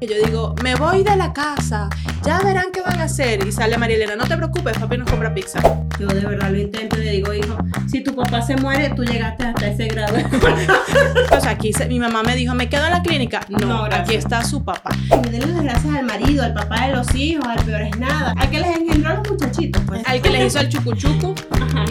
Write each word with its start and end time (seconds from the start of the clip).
Yo 0.00 0.16
digo, 0.24 0.54
me 0.62 0.74
voy 0.76 1.04
de 1.04 1.14
la 1.14 1.30
casa, 1.30 1.90
ya 2.22 2.40
verán 2.40 2.66
qué 2.72 2.80
van 2.82 3.00
a 3.00 3.04
hacer. 3.04 3.46
Y 3.46 3.52
sale 3.52 3.78
María 3.78 3.96
Elena, 3.96 4.16
no 4.16 4.24
te 4.24 4.36
preocupes, 4.36 4.78
papi 4.78 4.98
nos 4.98 5.10
compra 5.10 5.32
pizza. 5.34 5.60
Yo 5.98 6.06
de 6.06 6.20
verdad 6.20 6.50
lo 6.50 6.58
intento 6.58 6.98
y 6.98 7.04
le 7.04 7.10
digo, 7.12 7.32
hijo, 7.34 7.56
si 7.88 8.02
tu 8.02 8.14
papá 8.14 8.42
se 8.42 8.56
muere, 8.56 8.90
tú 8.90 9.04
llegaste 9.04 9.44
hasta 9.44 9.68
ese 9.68 9.88
grado. 9.88 10.16
pues 11.28 11.46
aquí 11.46 11.72
mi 11.88 11.98
mamá 11.98 12.22
me 12.22 12.36
dijo, 12.36 12.54
¿me 12.54 12.68
quedo 12.68 12.86
en 12.86 12.92
la 12.92 13.02
clínica? 13.02 13.40
No, 13.48 13.84
aquí 13.84 14.14
está 14.14 14.44
su 14.44 14.64
papá. 14.64 14.90
Y 15.24 15.28
denle 15.30 15.46
las 15.46 15.62
gracias 15.62 15.96
al 15.96 16.04
marido, 16.04 16.44
al 16.44 16.54
papá 16.54 16.86
de 16.86 16.94
los 16.94 17.14
hijos, 17.14 17.44
al 17.46 17.64
peor 17.64 17.82
es 17.82 17.98
nada, 17.98 18.34
al 18.36 18.50
que 18.50 18.60
les 18.60 18.76
engendró 18.76 19.10
a 19.10 19.14
los 19.14 19.30
muchachitos. 19.30 19.82
Pues. 19.86 20.02
Al 20.06 20.22
que 20.22 20.30
les 20.30 20.46
hizo 20.46 20.60
el 20.60 20.68
chucuchucu 20.68 21.34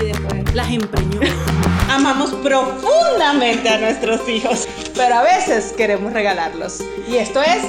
y 0.01 0.05
después 0.05 0.55
las 0.55 0.69
empreñó. 0.69 1.19
Amamos 1.89 2.31
profundamente 2.31 3.69
a 3.69 3.79
nuestros 3.79 4.27
hijos, 4.29 4.67
pero 4.95 5.15
a 5.15 5.23
veces 5.23 5.73
queremos 5.75 6.13
regalarlos. 6.13 6.81
Y 7.07 7.17
esto 7.17 7.41
es 7.41 7.61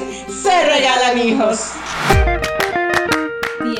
Se 0.42 0.64
Regalan 0.64 1.18
Hijos. 1.18 1.72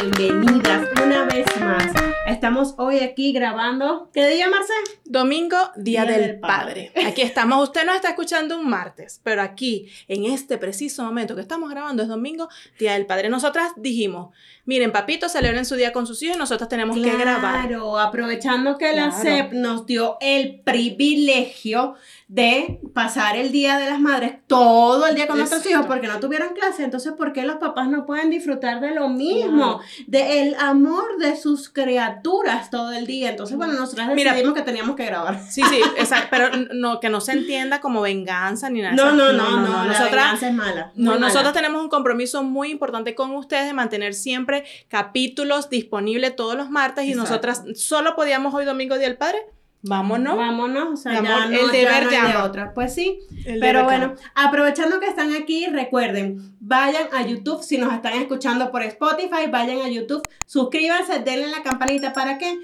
Bienvenidas 0.00 0.88
una 1.04 1.24
vez 1.26 1.44
más. 1.60 1.92
Estamos 2.26 2.74
hoy 2.78 3.00
aquí 3.00 3.32
grabando. 3.32 4.08
¿Qué 4.14 4.26
día, 4.30 4.48
Marce? 4.48 4.72
Domingo, 5.04 5.58
Día, 5.76 6.06
del, 6.06 6.40
padre. 6.40 6.90
Aquí 7.06 7.20
estamos. 7.20 7.62
Usted 7.64 7.84
nos 7.84 7.96
está 7.96 8.08
escuchando 8.08 8.56
un 8.56 8.66
martes, 8.66 9.20
pero 9.22 9.42
aquí, 9.42 9.90
en 10.08 10.24
este 10.24 10.56
preciso 10.56 11.04
momento 11.04 11.34
que 11.34 11.42
estamos 11.42 11.68
grabando, 11.68 12.02
es 12.02 12.08
domingo, 12.08 12.48
Día 12.78 12.94
del 12.94 13.04
Padre. 13.04 13.28
Nosotras 13.28 13.72
dijimos, 13.76 14.34
miren, 14.64 14.90
papito, 14.90 15.28
celebren 15.28 15.66
su 15.66 15.74
día 15.74 15.92
con 15.92 16.06
sus 16.06 16.22
hijos 16.22 16.36
y 16.36 16.38
nosotros 16.38 16.68
tenemos 16.70 16.96
que 16.96 17.16
grabar. 17.16 17.68
Claro, 17.68 17.98
aprovechando 17.98 18.78
que 18.78 18.94
la 18.94 19.12
CEP 19.12 19.52
nos 19.52 19.84
dio 19.84 20.16
el 20.20 20.60
privilegio 20.60 21.94
de 22.30 22.78
pasar 22.94 23.34
el 23.34 23.50
Día 23.50 23.76
de 23.76 23.90
las 23.90 23.98
Madres 23.98 24.34
todo 24.46 25.08
el 25.08 25.16
día 25.16 25.26
con 25.26 25.36
nuestros 25.36 25.66
hijos 25.66 25.86
porque 25.86 26.06
no 26.06 26.20
tuvieron 26.20 26.54
clase. 26.54 26.84
Entonces, 26.84 27.12
¿por 27.14 27.32
qué 27.32 27.42
los 27.42 27.56
papás 27.56 27.88
no 27.88 28.06
pueden 28.06 28.30
disfrutar 28.30 28.80
de 28.80 28.94
lo 28.94 29.08
mismo? 29.08 29.80
De 30.06 30.42
el 30.42 30.54
amor 30.54 31.18
de 31.18 31.34
sus 31.34 31.68
criaturas 31.68 32.70
todo 32.70 32.92
el 32.92 33.04
día. 33.04 33.30
Entonces, 33.30 33.56
bueno, 33.56 33.72
nosotros 33.72 34.06
decidimos 34.14 34.54
que 34.54 34.62
teníamos 34.62 34.94
que 34.94 35.06
grabar. 35.06 35.40
Sí, 35.42 35.60
sí, 35.68 35.80
exacto. 35.98 36.28
Pero 36.30 36.50
no, 36.72 37.00
que 37.00 37.08
no 37.08 37.20
se 37.20 37.32
entienda 37.32 37.80
como 37.80 38.00
venganza 38.00 38.70
ni 38.70 38.80
nada. 38.80 38.94
No, 38.94 39.10
no, 39.10 39.32
no, 39.32 39.56
no. 39.62 39.84
Nosotras, 39.86 40.12
la 40.12 40.20
venganza 40.22 40.48
es 40.48 40.54
mala. 40.54 40.92
No, 40.94 41.18
nosotros 41.18 41.52
tenemos 41.52 41.82
un 41.82 41.88
compromiso 41.88 42.44
muy 42.44 42.70
importante 42.70 43.16
con 43.16 43.34
ustedes 43.34 43.66
de 43.66 43.72
mantener 43.72 44.14
siempre 44.14 44.64
capítulos 44.86 45.68
disponibles 45.68 46.36
todos 46.36 46.54
los 46.54 46.70
martes 46.70 47.06
y 47.06 47.14
nosotras 47.14 47.64
solo 47.74 48.14
podíamos 48.14 48.54
hoy 48.54 48.64
domingo 48.64 48.96
Día 48.96 49.08
del 49.08 49.16
Padre 49.16 49.44
Vámonos. 49.82 50.36
Vámonos, 50.36 50.92
o 50.92 50.96
sea, 50.96 51.22
ya 51.22 51.46
no, 51.46 51.58
el 51.58 51.70
deber 51.70 52.10
ya 52.10 52.28
de 52.28 52.36
otra. 52.36 52.74
Pues 52.74 52.94
sí, 52.94 53.20
pero 53.60 53.84
bueno, 53.84 54.14
aprovechando 54.34 55.00
que 55.00 55.06
están 55.06 55.34
aquí, 55.34 55.66
recuerden, 55.66 56.54
vayan 56.60 57.08
a 57.12 57.26
YouTube 57.26 57.62
si 57.62 57.78
nos 57.78 57.92
están 57.92 58.14
escuchando 58.14 58.70
por 58.70 58.82
Spotify, 58.82 59.48
vayan 59.50 59.80
a 59.80 59.88
YouTube, 59.88 60.22
suscríbanse, 60.46 61.20
denle 61.20 61.48
la 61.48 61.62
campanita 61.62 62.12
para 62.12 62.36
que 62.36 62.60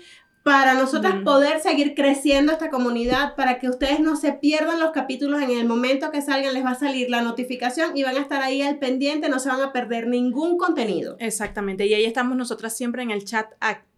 para 0.47 0.75
nosotras 0.75 1.16
poder 1.25 1.59
seguir 1.59 1.97
creciendo 1.97 2.53
esta 2.53 2.71
comunidad, 2.71 3.34
para 3.34 3.59
que 3.59 3.69
ustedes 3.69 3.98
no 3.98 4.15
se 4.15 4.33
pierdan 4.33 4.78
los 4.78 4.93
capítulos 4.93 5.43
en 5.43 5.50
el 5.50 5.66
momento 5.66 6.12
que 6.12 6.22
salgan, 6.22 6.54
les 6.54 6.65
va 6.65 6.71
a 6.71 6.75
salir 6.77 7.10
la 7.10 7.21
notificación 7.21 7.97
y 7.97 8.04
van 8.04 8.16
a 8.16 8.21
estar 8.21 8.43
ahí 8.43 8.62
al 8.62 8.78
pendiente, 8.78 9.28
no 9.28 9.41
se 9.41 9.48
van 9.48 9.60
a 9.60 9.72
perder 9.72 10.06
ningún 10.06 10.56
contenido. 10.56 11.16
Exactamente, 11.19 11.87
y 11.87 11.94
ahí 11.94 12.04
estamos 12.04 12.37
nosotras 12.37 12.77
siempre 12.77 13.03
en 13.03 13.10
el 13.10 13.25
chat 13.25 13.48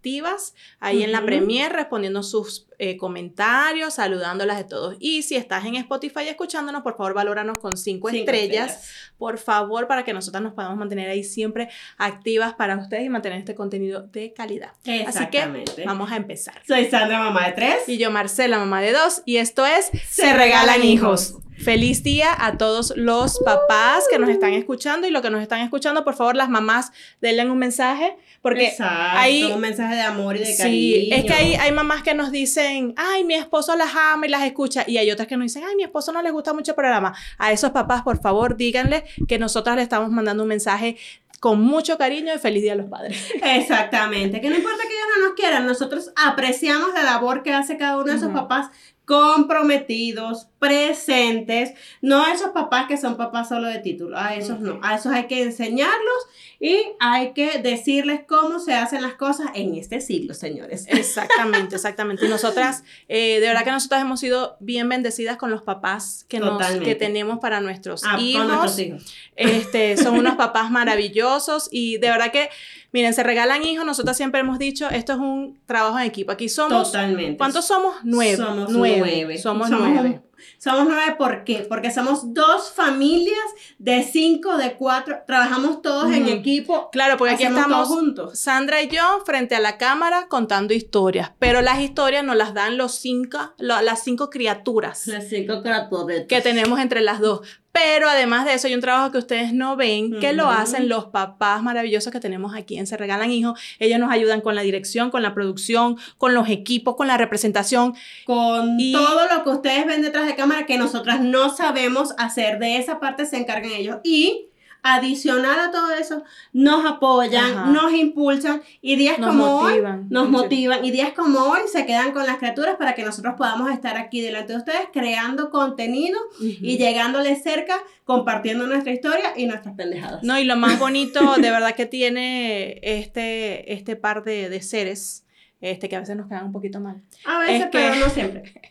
activas, 0.09 0.55
ahí 0.81 1.03
en 1.03 1.13
la 1.13 1.23
Premier, 1.25 1.71
respondiendo 1.71 2.23
sus 2.23 2.67
eh, 2.79 2.97
comentarios, 2.97 3.95
saludándolas 3.95 4.57
de 4.57 4.65
todos. 4.65 4.97
Y 4.99 5.23
si 5.23 5.37
estás 5.37 5.67
en 5.67 5.75
Spotify 5.77 6.29
escuchándonos, 6.29 6.83
por 6.83 6.97
favor, 6.97 7.13
valóranos 7.13 7.59
con 7.59 7.77
cinco, 7.77 8.09
estrellas, 8.09 8.91
por 9.19 9.37
favor, 9.39 9.87
para 9.87 10.05
que 10.05 10.15
nosotras 10.15 10.43
nos 10.43 10.55
podamos 10.55 10.79
mantener 10.79 11.11
ahí 11.11 11.25
siempre 11.25 11.69
activas 11.99 12.55
para 12.55 12.77
ustedes 12.79 13.05
y 13.05 13.09
mantener 13.11 13.39
este 13.39 13.55
contenido 13.55 14.03
de 14.03 14.33
calidad. 14.33 14.73
Así 15.07 15.27
que 15.27 15.65
vamos 15.85 16.11
a 16.11 16.17
empezar. 16.17 16.63
Soy 16.67 16.87
Sandra, 16.87 17.19
mamá 17.19 17.47
de 17.49 17.53
tres. 17.53 17.89
Y 17.89 17.99
yo, 17.99 18.11
Marcela, 18.11 18.59
mamá 18.59 18.81
de 18.81 18.93
dos. 18.93 19.23
Y 19.27 19.37
esto 19.37 19.67
es 19.67 19.91
Se, 20.09 20.33
Regalan 20.33 20.83
hijos. 20.85 21.35
Feliz 21.59 22.05
día 22.05 22.29
a 22.39 22.57
todos 22.57 22.95
los 22.97 23.41
papás 23.41 24.05
que 24.09 24.21
nos 24.21 24.31
están 24.31 24.53
escuchando 24.53 25.09
y 25.09 25.11
lo 25.11 25.23
que 25.23 25.31
nos 25.31 25.43
están 25.43 25.61
escuchando, 25.61 26.05
por 26.05 26.15
favor, 26.15 26.37
las 26.37 26.49
mamás, 26.49 26.93
denle 27.21 27.51
un 27.51 27.59
mensaje 27.59 28.17
porque 28.43 28.73
hay 28.81 29.45
un 29.45 29.61
mensaje 29.61 29.97
de 29.97 30.03
amor 30.03 30.37
y 30.37 30.41
de 30.41 30.57
cariño. 30.57 31.17
Es 31.17 31.25
que 31.25 31.33
hay, 31.33 31.55
hay 31.55 31.73
mamás 31.73 32.03
que 32.03 32.15
nos 32.15 32.31
dicen, 32.31 32.95
ay, 32.97 33.25
mi 33.25 33.35
esposo 33.35 33.77
las 33.77 33.95
ama 33.95 34.27
y 34.27 34.31
las 34.31 34.43
escucha, 34.45 34.85
y 34.87 34.99
hay 34.99 35.11
otras 35.11 35.29
que 35.29 35.37
nos 35.37 35.47
dicen, 35.47 35.65
ay, 35.69 35.75
mi 35.77 35.83
esposo 35.83 36.13
no 36.13 36.23
le 36.23 36.31
gusta 36.31 36.53
mucho 36.53 36.73
el 36.73 36.77
programa. 36.77 37.15
A 37.39 37.53
esos 37.53 37.71
papás, 37.71 38.03
por 38.03 38.21
favor, 38.21 38.57
díganle 38.57 39.05
que 39.27 39.39
nosotras 39.39 39.77
le 39.77 39.83
estamos 39.83 40.11
mandando 40.11 40.45
un 40.45 40.49
mensaje 40.49 40.97
con 41.41 41.61
mucho 41.61 41.99
cariño 41.99 42.35
y 42.35 42.39
feliz 42.39 42.63
día 42.63 42.73
a 42.73 42.77
los 42.77 42.89
padres. 42.89 43.29
Exactamente, 43.43 44.41
que 44.41 44.51
no 44.51 44.57
importa 44.57 44.83
que 44.83 44.89
ellos 44.89 45.07
no 45.17 45.27
nos 45.27 45.35
quieran, 45.35 45.67
nosotros 45.67 46.13
apreciamos 46.17 46.93
la 46.95 47.03
labor 47.03 47.43
que 47.43 47.53
hace 47.53 47.77
cada 47.77 47.97
uno 47.97 48.07
de 48.07 48.17
esos 48.17 48.33
papás 48.33 48.71
comprometidos, 49.09 50.49
presentes, 50.59 51.73
no 52.03 52.23
a 52.23 52.35
esos 52.35 52.51
papás 52.51 52.87
que 52.89 52.99
son 52.99 53.17
papás 53.17 53.49
solo 53.49 53.67
de 53.67 53.79
título, 53.79 54.19
a 54.19 54.35
esos 54.35 54.61
no, 54.61 54.81
a 54.83 54.97
esos 54.97 55.13
hay 55.13 55.27
que 55.27 55.43
enseñarlos 55.43 56.27
y 56.61 56.77
hay 57.01 57.33
que 57.33 57.59
decirles 57.63 58.21
cómo 58.29 58.59
se 58.59 58.75
hacen 58.75 59.01
las 59.01 59.15
cosas 59.15 59.47
en 59.55 59.75
este 59.77 60.03
siglo, 60.03 60.35
señores. 60.35 60.85
Exactamente, 60.89 61.75
exactamente. 61.77 62.27
Y 62.27 62.29
nosotras, 62.29 62.85
eh, 63.09 63.41
de 63.41 63.47
verdad 63.47 63.65
que 63.65 63.71
nosotras 63.71 64.03
hemos 64.03 64.21
sido 64.21 64.59
bien 64.61 64.91
bendecidas 64.91 65.39
con 65.39 65.51
los 65.51 65.63
papás 65.63 66.27
que, 66.29 66.39
nos, 66.39 66.63
que 66.77 66.95
tenemos 66.95 67.39
para 67.39 67.61
nuestros, 67.61 68.03
ah, 68.05 68.19
hijos. 68.21 68.47
nuestros 68.47 68.79
hijos. 68.79 69.15
Este, 69.37 69.97
son 69.97 70.19
unos 70.19 70.35
papás 70.37 70.71
maravillosos 70.71 71.71
y 71.73 71.97
de 71.97 72.11
verdad 72.11 72.31
que 72.31 72.51
Miren, 72.91 73.13
se 73.13 73.23
regalan 73.23 73.65
hijos, 73.65 73.85
nosotros 73.85 74.17
siempre 74.17 74.41
hemos 74.41 74.59
dicho, 74.59 74.89
esto 74.89 75.13
es 75.13 75.19
un 75.19 75.61
trabajo 75.67 75.99
en 75.99 76.07
equipo. 76.07 76.33
Aquí 76.33 76.49
somos... 76.49 76.91
Totalmente. 76.91 77.37
¿Cuántos 77.37 77.67
somos? 77.67 77.97
Nueve. 78.03 78.37
Somos 78.37 78.71
nueve. 78.71 79.39
Somos, 79.39 79.71
nueve. 79.71 80.23
Somos 80.59 80.87
nueve, 80.87 81.17
¿por 81.19 81.45
qué? 81.45 81.67
Porque 81.69 81.91
somos 81.91 82.33
dos 82.33 82.73
familias 82.73 83.37
de 83.79 84.03
cinco, 84.05 84.57
de 84.57 84.75
cuatro, 84.75 85.19
trabajamos 85.27 85.83
todos 85.83 86.13
en 86.13 86.29
equipo. 86.29 86.91
Claro, 86.91 87.17
porque 87.17 87.35
aquí 87.35 87.45
estamos 87.45 87.89
juntos. 87.89 88.39
Sandra 88.39 88.81
y 88.83 88.89
yo 88.89 89.23
frente 89.27 89.57
a 89.57 89.61
la 89.61 89.79
cámara 89.79 90.27
contando 90.29 90.75
historias, 90.75 91.33
pero 91.39 91.61
las 91.61 91.81
historias 91.81 92.25
nos 92.25 92.37
las 92.37 92.55
dan 92.55 92.79
los 92.79 92.95
cinco, 92.95 93.39
las 93.59 94.03
cinco 94.03 94.31
criaturas. 94.31 95.07
Las 95.09 95.29
cinco 95.29 95.61
criaturas. 95.61 96.25
Que 96.29 96.41
tenemos 96.41 96.79
entre 96.81 97.01
las 97.01 97.21
dos. 97.21 97.41
Pero 97.73 98.09
además 98.09 98.45
de 98.45 98.55
eso, 98.55 98.67
hay 98.67 98.75
un 98.75 98.81
trabajo 98.81 99.13
que 99.13 99.19
ustedes 99.19 99.53
no 99.53 99.77
ven, 99.77 100.19
que 100.21 100.33
lo 100.33 100.49
hacen 100.49 100.89
los 100.89 101.07
papás 101.07 101.63
maravillosos 101.63 102.13
que 102.13 102.19
tenemos 102.19 102.55
aquí 102.55 102.77
en 102.77 102.87
Se 102.87 102.97
Regalan 102.97 103.31
Hijos. 103.31 103.61
Ellos 103.79 104.01
nos 104.01 104.11
ayudan 104.11 104.41
con 104.41 104.55
la 104.55 104.63
dirección, 104.63 105.11
con 105.11 105.23
la 105.23 105.35
producción, 105.35 105.97
con 106.17 106.35
los 106.35 106.49
equipos, 106.49 106.97
con 106.97 107.07
la 107.07 107.17
representación. 107.17 107.95
Con 108.25 108.79
todo 108.93 109.29
lo 109.33 109.45
que 109.45 109.51
ustedes 109.51 109.87
ven 109.87 110.03
detrás 110.03 110.27
de 110.27 110.35
cámara 110.35 110.67
que 110.67 110.79
nosotras 110.79 111.21
no 111.21 111.55
sabemos 111.55 112.15
hacer. 112.19 112.59
De 112.59 112.79
esa 112.79 112.99
parte 112.99 113.27
se 113.27 113.37
encargan 113.37 113.71
ellos. 113.71 113.99
Y 114.03 114.48
adicional 114.83 115.59
a 115.61 115.71
todo 115.71 115.93
eso, 115.93 116.25
nos 116.53 116.85
apoyan, 116.87 117.73
nos 117.73 117.93
impulsan 117.93 118.63
y 118.81 118.97
días 118.97 119.17
como 119.19 119.61
hoy 119.61 119.83
nos 120.09 120.29
motivan 120.29 120.85
y 120.85 120.91
días 120.91 121.13
como 121.13 121.41
hoy 121.41 121.63
se 121.71 121.85
quedan 121.87 122.13
con 122.13 122.27
las 122.27 122.39
criaturas 122.39 122.77
para 122.77 122.95
que 122.95 123.05
nosotros 123.05 123.35
podamos 123.37 123.71
estar 123.71 123.97
aquí 123.97 124.21
delante 124.21 124.53
de 124.53 124.59
ustedes 124.59 124.89
creando 124.93 125.51
contenido 125.51 126.19
y 126.41 126.79
llegándoles 126.79 127.43
cerca, 127.43 127.83
compartiendo 128.05 128.67
nuestra 128.67 128.93
historia 128.93 129.33
y 129.37 129.47
nuestras 129.47 129.75
pendejadas. 129.75 130.23
No, 130.23 130.39
y 130.39 130.45
lo 130.45 130.57
más 130.57 130.79
bonito 130.79 131.35
de 131.37 131.51
verdad 131.51 131.75
que 131.75 131.87
tiene 131.87 132.79
este, 132.83 133.73
este 133.73 133.97
par 133.97 134.25
de, 134.25 134.49
de 134.49 134.63
seres, 134.63 135.25
este, 135.61 135.89
que 135.89 135.97
a 135.97 136.01
veces 136.01 136.17
nos 136.17 136.29
quedan 136.29 136.47
un 136.47 136.53
poquito 136.53 136.81
mal. 136.81 137.03
A 137.25 137.41
veces, 137.41 137.69
pero 137.73 137.95
no 137.97 138.09
siempre. 138.11 138.53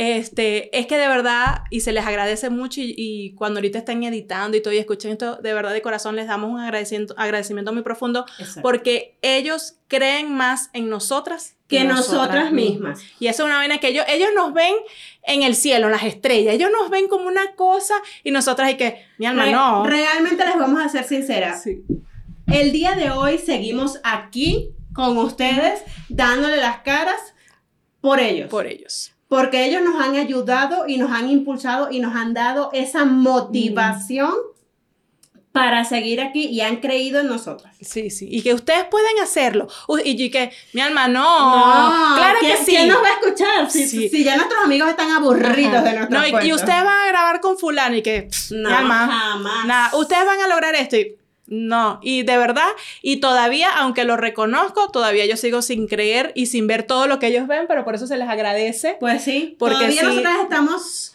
Este, 0.00 0.78
es 0.78 0.86
que 0.86 0.96
de 0.96 1.08
verdad, 1.08 1.64
y 1.70 1.80
se 1.80 1.90
les 1.90 2.06
agradece 2.06 2.50
mucho, 2.50 2.80
y, 2.80 3.34
cuando 3.34 3.58
ahorita 3.58 3.80
están 3.80 4.04
editando 4.04 4.56
y 4.56 4.62
todo 4.62 4.72
y 4.72 4.78
escuchan 4.78 5.10
esto, 5.10 5.38
de 5.38 5.52
verdad 5.52 5.72
de 5.72 5.82
corazón 5.82 6.14
les 6.14 6.28
damos 6.28 6.52
un 6.52 6.60
agradecimiento, 6.60 7.14
agradecimiento 7.18 7.72
muy 7.72 7.82
profundo, 7.82 8.24
porque 8.62 9.18
ellos 9.22 9.74
creen 9.88 10.32
más 10.32 10.70
en 10.72 10.88
nosotras 10.88 11.56
que, 11.66 11.82
nosotras, 11.82 12.52
mismas. 12.52 13.02
Y 13.18 13.26
eso 13.26 13.42
es 13.42 13.46
una 13.46 13.56
vaina 13.56 13.78
que 13.78 13.88
ellos, 13.88 14.04
ellos 14.08 14.28
nos 14.36 14.54
ven 14.54 14.72
en 15.24 15.42
el 15.42 15.56
cielo, 15.56 15.86
en 15.86 15.92
las 15.92 16.04
estrellas, 16.04 16.54
ellos 16.54 16.70
nos 16.70 16.90
ven 16.90 17.08
como 17.08 17.26
una 17.26 17.56
cosa 17.56 17.94
y 18.22 18.30
nosotras 18.30 18.68
hay 18.68 18.76
que, 18.76 19.04
mi 19.18 19.26
alma, 19.26 19.46
no. 19.46 19.84
Realmente 19.84 20.46
les 20.46 20.56
vamos 20.56 20.80
a 20.80 20.88
ser 20.88 21.02
sinceras. 21.08 21.66
El 22.46 22.70
día 22.70 22.94
de 22.94 23.10
hoy 23.10 23.38
seguimos 23.38 23.98
aquí 24.04 24.70
con 24.92 25.18
ustedes, 25.18 25.82
dándole 26.08 26.58
las 26.58 26.82
caras 26.82 27.34
por 28.00 28.20
ellos. 28.20 28.48
Por 28.48 28.68
ellos 28.68 29.17
porque 29.28 29.66
ellos 29.66 29.82
nos 29.82 30.02
han 30.02 30.16
ayudado 30.16 30.86
y 30.88 30.96
nos 30.96 31.10
han 31.12 31.28
impulsado 31.28 31.90
y 31.90 32.00
nos 32.00 32.14
han 32.16 32.34
dado 32.34 32.70
esa 32.72 33.04
motivación 33.04 34.32
para 35.52 35.84
seguir 35.84 36.20
aquí 36.20 36.46
y 36.46 36.60
han 36.60 36.76
creído 36.76 37.20
en 37.20 37.26
nosotros. 37.26 37.68
Sí, 37.80 38.10
sí. 38.10 38.28
Y 38.30 38.42
que 38.42 38.54
ustedes 38.54 38.84
pueden 38.84 39.18
hacerlo. 39.20 39.66
y 40.04 40.30
que, 40.30 40.52
mi 40.72 40.80
alma, 40.80 41.08
no. 41.08 42.14
claro 42.16 42.38
que 42.40 42.56
sí. 42.58 42.66
¿Quién 42.76 42.88
nos 42.88 43.02
va 43.02 43.08
a 43.08 43.12
escuchar? 43.12 43.70
Si, 43.70 44.24
ya 44.24 44.36
nuestros 44.36 44.62
amigos 44.62 44.88
están 44.88 45.10
aburridos 45.10 45.82
de 45.82 45.94
nuestros 45.94 46.10
No, 46.10 46.42
y, 46.42 46.52
ustedes 46.52 46.84
van 46.84 47.06
a 47.06 47.08
grabar 47.08 47.40
con 47.40 47.58
fulano 47.58 47.96
y 47.96 48.02
que, 48.02 48.28
no, 48.50 48.68
mi 48.68 48.74
alma, 48.74 49.08
jamás. 49.08 49.66
Nada, 49.66 49.96
ustedes 49.96 50.24
van 50.24 50.40
a 50.40 50.48
lograr 50.48 50.74
esto 50.76 50.96
y 50.96 51.17
no, 51.50 51.98
y 52.02 52.24
de 52.24 52.36
verdad, 52.36 52.68
y 53.00 53.20
todavía, 53.20 53.70
aunque 53.70 54.04
lo 54.04 54.18
reconozco, 54.18 54.90
todavía 54.90 55.24
yo 55.24 55.38
sigo 55.38 55.62
sin 55.62 55.88
creer 55.88 56.32
y 56.34 56.44
sin 56.46 56.66
ver 56.66 56.82
todo 56.82 57.06
lo 57.06 57.18
que 57.18 57.28
ellos 57.28 57.46
ven, 57.46 57.64
pero 57.66 57.84
por 57.84 57.94
eso 57.94 58.06
se 58.06 58.18
les 58.18 58.28
agradece. 58.28 58.98
Pues 59.00 59.24
sí, 59.24 59.56
porque 59.58 59.76
todavía 59.76 60.02
nosotras 60.02 60.36
estamos 60.42 61.14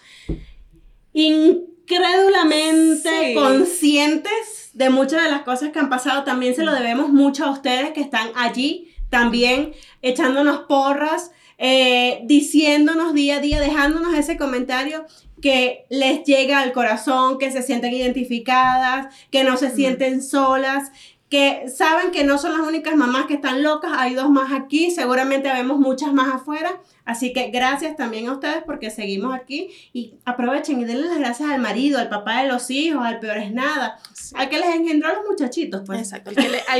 incrédulamente 1.13 3.35
conscientes 3.35 4.71
de 4.73 4.89
muchas 4.89 5.23
de 5.23 5.29
las 5.29 5.43
cosas 5.43 5.71
que 5.71 5.77
han 5.77 5.89
pasado. 5.89 6.23
También 6.23 6.55
se 6.55 6.63
lo 6.63 6.73
debemos 6.73 7.09
mucho 7.09 7.45
a 7.45 7.51
ustedes 7.51 7.91
que 7.91 8.01
están 8.01 8.29
allí, 8.35 8.91
también 9.11 9.75
echándonos 10.01 10.61
porras, 10.61 11.29
eh, 11.59 12.21
diciéndonos 12.23 13.13
día 13.13 13.35
a 13.35 13.39
día, 13.39 13.61
dejándonos 13.61 14.15
ese 14.15 14.35
comentario 14.35 15.05
que 15.43 15.85
les 15.89 16.23
llega 16.23 16.59
al 16.59 16.71
corazón, 16.71 17.37
que 17.37 17.51
se 17.51 17.61
sienten 17.61 17.93
identificadas, 17.93 19.13
que 19.29 19.43
no 19.43 19.57
se 19.57 19.71
sienten 19.71 20.23
solas, 20.23 20.89
que 21.27 21.67
saben 21.67 22.11
que 22.11 22.23
no 22.23 22.37
son 22.37 22.53
las 22.57 22.65
únicas 22.65 22.95
mamás 22.95 23.25
que 23.25 23.33
están 23.33 23.61
locas, 23.61 23.91
hay 23.93 24.13
dos 24.13 24.29
más 24.29 24.53
aquí, 24.53 24.89
seguramente 24.89 25.51
vemos 25.51 25.79
muchas 25.79 26.13
más 26.13 26.33
afuera, 26.33 26.81
así 27.03 27.33
que 27.33 27.49
gracias 27.49 27.97
también 27.97 28.29
a 28.29 28.31
ustedes 28.31 28.63
porque 28.65 28.89
seguimos 28.89 29.35
aquí 29.35 29.69
y 29.91 30.13
aprovechen 30.23 30.79
y 30.79 30.85
denle 30.85 31.09
las 31.09 31.19
gracias 31.19 31.49
al 31.49 31.59
marido, 31.59 31.99
al 31.99 32.07
papá 32.07 32.41
de 32.41 32.47
los 32.47 32.69
hijos, 32.69 33.05
al 33.05 33.19
peor 33.19 33.35
es 33.35 33.51
nada, 33.51 33.99
al 34.35 34.47
que 34.47 34.59
les 34.59 34.69
engendró 34.69 35.09
a 35.09 35.13
los 35.13 35.25
muchachitos, 35.29 35.81
pues. 35.85 35.99
Exacto, 35.99 36.29
al 36.29 36.35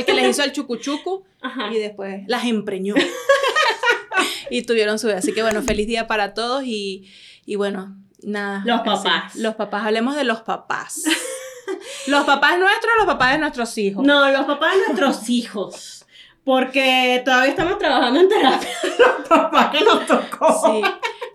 que, 0.06 0.14
les 0.14 0.30
hizo 0.30 0.42
el 0.42 0.52
chucuchucu 0.52 1.24
y 1.70 1.78
después 1.78 2.22
las 2.28 2.46
empreñó. 2.46 2.94
y 4.50 4.62
tuvieron 4.62 4.98
su 4.98 5.08
vida. 5.08 5.18
Así 5.18 5.34
que 5.34 5.42
bueno, 5.42 5.60
feliz 5.60 5.86
día 5.86 6.06
para 6.06 6.32
todos 6.32 6.64
y, 6.64 7.10
y 7.44 7.56
bueno, 7.56 7.94
Nada. 8.24 8.62
Los 8.64 8.80
papás. 8.80 9.34
Los 9.36 9.54
papás, 9.54 9.86
hablemos 9.86 10.16
de 10.16 10.24
los 10.24 10.42
papás. 10.42 11.02
los 12.06 12.24
papás 12.24 12.58
nuestros, 12.58 12.92
los 12.98 13.06
papás 13.06 13.32
de 13.32 13.38
nuestros 13.38 13.78
hijos. 13.78 14.04
No, 14.04 14.30
los 14.30 14.44
papás 14.46 14.72
de 14.72 14.78
nuestros 14.78 15.28
hijos. 15.28 16.06
Porque 16.44 17.22
todavía 17.24 17.50
estamos 17.50 17.78
trabajando 17.78 18.20
en 18.20 18.28
terapia 18.28 18.68
los 18.98 19.28
papás 19.28 19.70
que 19.70 19.84
nos 19.84 20.06
tocó. 20.06 20.62
Sí. 20.66 20.82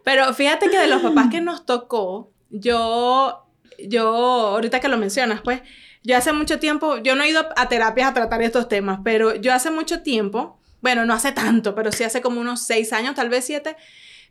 Pero 0.04 0.34
fíjate 0.34 0.70
que 0.70 0.78
de 0.78 0.88
los 0.88 1.02
papás 1.02 1.28
que 1.32 1.42
nos 1.42 1.66
tocó, 1.66 2.32
yo, 2.50 3.46
yo, 3.80 4.08
ahorita 4.08 4.80
que 4.80 4.88
lo 4.88 4.98
mencionas, 4.98 5.42
pues, 5.42 5.62
yo 6.04 6.16
hace 6.16 6.32
mucho 6.32 6.60
tiempo, 6.60 6.98
yo 6.98 7.16
no 7.16 7.24
he 7.24 7.30
ido 7.30 7.48
a 7.56 7.70
terapias 7.70 8.10
a 8.10 8.14
tratar 8.14 8.42
estos 8.42 8.68
temas, 8.68 9.00
pero 9.04 9.36
yo 9.36 9.54
hace 9.54 9.72
mucho 9.72 10.02
tiempo, 10.02 10.60
bueno, 10.82 11.06
no 11.06 11.14
hace 11.14 11.32
tanto, 11.32 11.76
pero 11.76 11.92
sí 11.92 12.04
hace 12.04 12.22
como 12.22 12.40
unos 12.40 12.62
seis 12.62 12.94
años, 12.94 13.16
tal 13.16 13.30
vez 13.30 13.46
siete, 13.46 13.76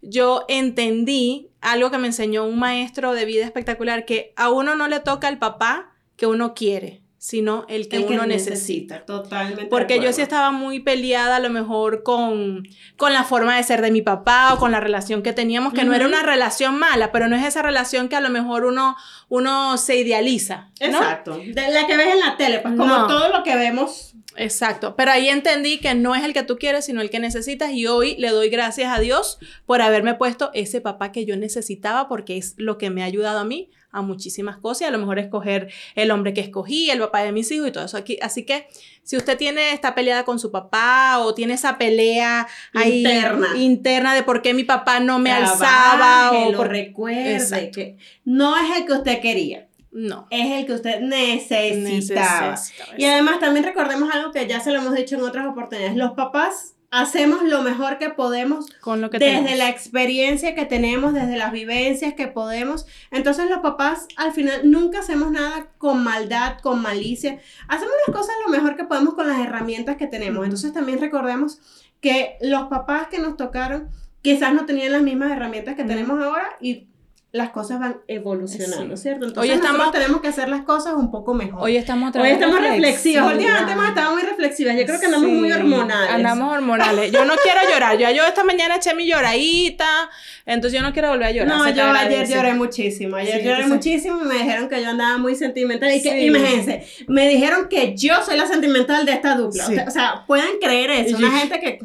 yo 0.02 0.44
entendí 0.48 1.50
algo 1.60 1.90
que 1.90 1.98
me 1.98 2.06
enseñó 2.06 2.44
un 2.44 2.58
maestro 2.58 3.12
de 3.12 3.24
vida 3.24 3.44
espectacular, 3.44 4.04
que 4.04 4.32
a 4.36 4.50
uno 4.50 4.74
no 4.76 4.88
le 4.88 5.00
toca 5.00 5.28
el 5.28 5.38
papá 5.38 5.92
que 6.16 6.26
uno 6.26 6.54
quiere, 6.54 7.02
sino 7.18 7.64
el 7.68 7.88
que 7.88 7.98
uno 7.98 8.26
necesita. 8.26 9.04
Totalmente. 9.04 9.66
Porque 9.66 10.00
yo 10.00 10.12
sí 10.12 10.22
estaba 10.22 10.50
muy 10.52 10.80
peleada 10.80 11.36
a 11.36 11.40
lo 11.40 11.50
mejor 11.50 12.02
con, 12.02 12.66
con 12.96 13.12
la 13.12 13.24
forma 13.24 13.56
de 13.56 13.62
ser 13.64 13.82
de 13.82 13.90
mi 13.90 14.02
papá 14.02 14.54
o 14.54 14.58
con 14.58 14.70
la 14.70 14.80
relación 14.80 15.22
que 15.22 15.32
teníamos, 15.32 15.72
que 15.72 15.84
no 15.84 15.94
era 15.94 16.06
una 16.06 16.22
relación 16.22 16.78
mala, 16.78 17.10
pero 17.10 17.28
no 17.28 17.36
es 17.36 17.44
esa 17.44 17.62
relación 17.62 18.08
que 18.08 18.16
a 18.16 18.20
lo 18.20 18.30
mejor 18.30 18.64
uno, 18.64 18.96
uno 19.28 19.76
se 19.78 19.96
idealiza. 19.96 20.70
Exacto. 20.78 21.36
De 21.38 21.70
la 21.70 21.86
que 21.86 21.96
ves 21.96 22.14
en 22.14 22.20
la 22.20 22.36
tele, 22.36 22.60
pues 22.60 22.74
como 22.76 23.06
todo 23.08 23.30
lo 23.30 23.42
que 23.42 23.56
vemos 23.56 24.14
Exacto, 24.38 24.94
pero 24.96 25.10
ahí 25.10 25.28
entendí 25.28 25.78
que 25.78 25.94
no 25.94 26.14
es 26.14 26.24
el 26.24 26.32
que 26.32 26.44
tú 26.44 26.58
quieres, 26.58 26.84
sino 26.84 27.00
el 27.00 27.10
que 27.10 27.18
necesitas 27.18 27.72
y 27.72 27.86
hoy 27.86 28.14
le 28.18 28.30
doy 28.30 28.48
gracias 28.48 28.96
a 28.96 29.00
Dios 29.00 29.38
por 29.66 29.82
haberme 29.82 30.14
puesto 30.14 30.50
ese 30.54 30.80
papá 30.80 31.10
que 31.10 31.24
yo 31.26 31.36
necesitaba 31.36 32.08
porque 32.08 32.36
es 32.36 32.54
lo 32.56 32.78
que 32.78 32.90
me 32.90 33.02
ha 33.02 33.06
ayudado 33.06 33.40
a 33.40 33.44
mí 33.44 33.70
a 33.90 34.02
muchísimas 34.02 34.58
cosas 34.58 34.82
y 34.82 34.84
a 34.84 34.90
lo 34.90 34.98
mejor 34.98 35.18
escoger 35.18 35.72
el 35.94 36.10
hombre 36.10 36.34
que 36.34 36.40
escogí, 36.40 36.90
el 36.90 37.00
papá 37.00 37.22
de 37.22 37.32
mis 37.32 37.50
hijos 37.50 37.68
y 37.68 37.72
todo 37.72 37.84
eso 37.84 37.96
aquí. 37.96 38.18
Así 38.22 38.44
que 38.44 38.68
si 39.02 39.16
usted 39.16 39.36
tiene 39.36 39.72
esta 39.72 39.94
peleada 39.94 40.24
con 40.24 40.38
su 40.38 40.50
papá 40.50 41.18
o 41.20 41.34
tiene 41.34 41.54
esa 41.54 41.78
pelea 41.78 42.46
interna, 42.84 43.48
interna 43.56 44.14
de 44.14 44.22
por 44.22 44.42
qué 44.42 44.54
mi 44.54 44.64
papá 44.64 45.00
no 45.00 45.18
me 45.18 45.32
alzaba 45.32 46.32
o 46.32 46.64
recuerde 46.64 47.70
que 47.72 47.96
no 48.24 48.56
es 48.56 48.76
el 48.76 48.86
que 48.86 48.92
usted 48.92 49.20
quería. 49.20 49.67
No. 49.90 50.26
Es 50.30 50.52
el 50.52 50.66
que 50.66 50.74
usted 50.74 51.00
necesitaba. 51.00 52.56
Y 52.96 53.04
además 53.04 53.40
también 53.40 53.64
recordemos 53.64 54.10
algo 54.12 54.32
que 54.32 54.46
ya 54.46 54.60
se 54.60 54.70
lo 54.70 54.78
hemos 54.78 54.94
dicho 54.94 55.16
en 55.16 55.22
otras 55.22 55.46
oportunidades. 55.46 55.96
Los 55.96 56.12
papás 56.12 56.74
hacemos 56.90 57.42
lo 57.42 57.62
mejor 57.62 57.98
que 57.98 58.08
podemos 58.08 58.70
Con 58.80 59.00
lo 59.00 59.10
que 59.10 59.18
desde 59.18 59.56
la 59.56 59.68
experiencia 59.68 60.54
que 60.54 60.64
tenemos, 60.64 61.12
desde 61.12 61.36
las 61.36 61.52
vivencias 61.52 62.14
que 62.14 62.28
podemos. 62.28 62.86
Entonces 63.10 63.48
los 63.50 63.58
papás 63.58 64.06
al 64.16 64.32
final 64.32 64.70
nunca 64.70 65.00
hacemos 65.00 65.30
nada 65.30 65.68
con 65.78 66.02
maldad, 66.02 66.58
con 66.60 66.80
malicia. 66.80 67.38
Hacemos 67.68 67.94
las 68.06 68.16
cosas 68.16 68.34
lo 68.46 68.50
mejor 68.50 68.76
que 68.76 68.84
podemos 68.84 69.14
con 69.14 69.28
las 69.28 69.40
herramientas 69.40 69.96
que 69.96 70.06
tenemos. 70.06 70.44
Entonces 70.44 70.72
también 70.72 71.00
recordemos 71.00 71.60
que 72.00 72.36
los 72.40 72.68
papás 72.68 73.08
que 73.08 73.18
nos 73.18 73.36
tocaron 73.36 73.88
quizás 74.22 74.52
no 74.52 74.66
tenían 74.66 74.92
las 74.92 75.02
mismas 75.02 75.30
herramientas 75.32 75.74
que 75.74 75.84
tenemos 75.84 76.22
ahora 76.22 76.56
y 76.60 76.88
las 77.30 77.50
cosas 77.50 77.78
van 77.78 77.98
evolucionando, 78.08 78.96
¿cierto? 78.96 79.26
Entonces 79.26 79.50
hoy 79.50 79.56
estamos, 79.56 79.92
tenemos 79.92 80.22
que 80.22 80.28
hacer 80.28 80.48
las 80.48 80.62
cosas 80.62 80.94
un 80.94 81.10
poco 81.10 81.34
mejor. 81.34 81.62
Hoy 81.62 81.76
estamos 81.76 82.16
Hoy 82.16 82.30
estamos 82.30 82.58
reflexivas. 82.58 83.32
Últimamente 83.32 83.72
hemos 83.72 83.88
estado 83.88 84.12
muy 84.12 84.22
reflexivas. 84.22 84.76
Yo 84.76 84.86
creo 84.86 84.98
que 84.98 85.06
andamos 85.06 85.28
muy 85.28 85.52
hormonales. 85.52 86.10
Andamos 86.10 86.54
hormonales. 86.54 87.12
Yo 87.12 87.26
no 87.26 87.34
quiero 87.42 87.60
llorar. 87.70 87.98
Yo, 87.98 88.10
yo 88.10 88.24
esta 88.24 88.44
mañana 88.44 88.76
eché 88.76 88.94
mi 88.94 89.06
lloradita. 89.06 90.08
Entonces 90.46 90.80
yo 90.80 90.86
no 90.86 90.94
quiero 90.94 91.10
volver 91.10 91.26
a 91.26 91.32
llorar. 91.32 91.58
No, 91.58 91.68
yo 91.68 91.84
ayer 91.90 92.26
lloré 92.28 92.54
muchísimo. 92.54 93.16
Ayer 93.16 93.44
lloré 93.44 93.66
muchísimo 93.66 94.22
y 94.22 94.24
me 94.24 94.34
dijeron 94.36 94.70
que 94.70 94.82
yo 94.82 94.88
andaba 94.88 95.18
muy 95.18 95.34
sentimental. 95.34 95.94
Y 95.94 96.02
que, 96.02 96.24
imagínense, 96.24 96.86
me 97.08 97.28
dijeron 97.28 97.68
que 97.68 97.94
yo 97.94 98.22
soy 98.24 98.38
la 98.38 98.46
sentimental 98.46 99.04
de 99.04 99.12
esta 99.12 99.34
dupla. 99.34 99.66
O 99.86 99.90
sea, 99.90 100.24
pueden 100.26 100.58
creer 100.62 100.90
eso. 100.90 101.18
Una 101.18 101.30
gente 101.32 101.60
que... 101.60 101.78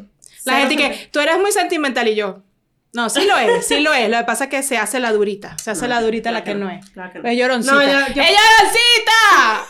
La 0.46 0.58
gente 0.58 0.76
que 0.76 1.08
tú 1.10 1.20
eres 1.20 1.38
muy 1.38 1.52
sentimental 1.52 2.08
y 2.08 2.14
yo. 2.14 2.42
No, 2.94 3.10
sí 3.10 3.26
lo 3.26 3.36
es, 3.36 3.66
sí 3.66 3.80
lo 3.80 3.92
es. 3.92 4.08
Lo 4.08 4.18
que 4.18 4.24
pasa 4.24 4.44
es 4.44 4.50
que 4.50 4.62
se 4.62 4.78
hace 4.78 5.00
la 5.00 5.12
durita. 5.12 5.58
Se 5.58 5.72
hace 5.72 5.88
la 5.88 6.00
durita 6.00 6.30
la 6.30 6.44
que, 6.44 6.54
no 6.54 6.70
es. 6.70 6.88
Claro 6.90 7.12
que 7.12 7.18
no. 7.18 7.28
Es 7.28 7.36
lloroncita. 7.36 7.74
No, 7.74 7.82
yo, 7.82 8.22
lloroncita! 8.22 9.66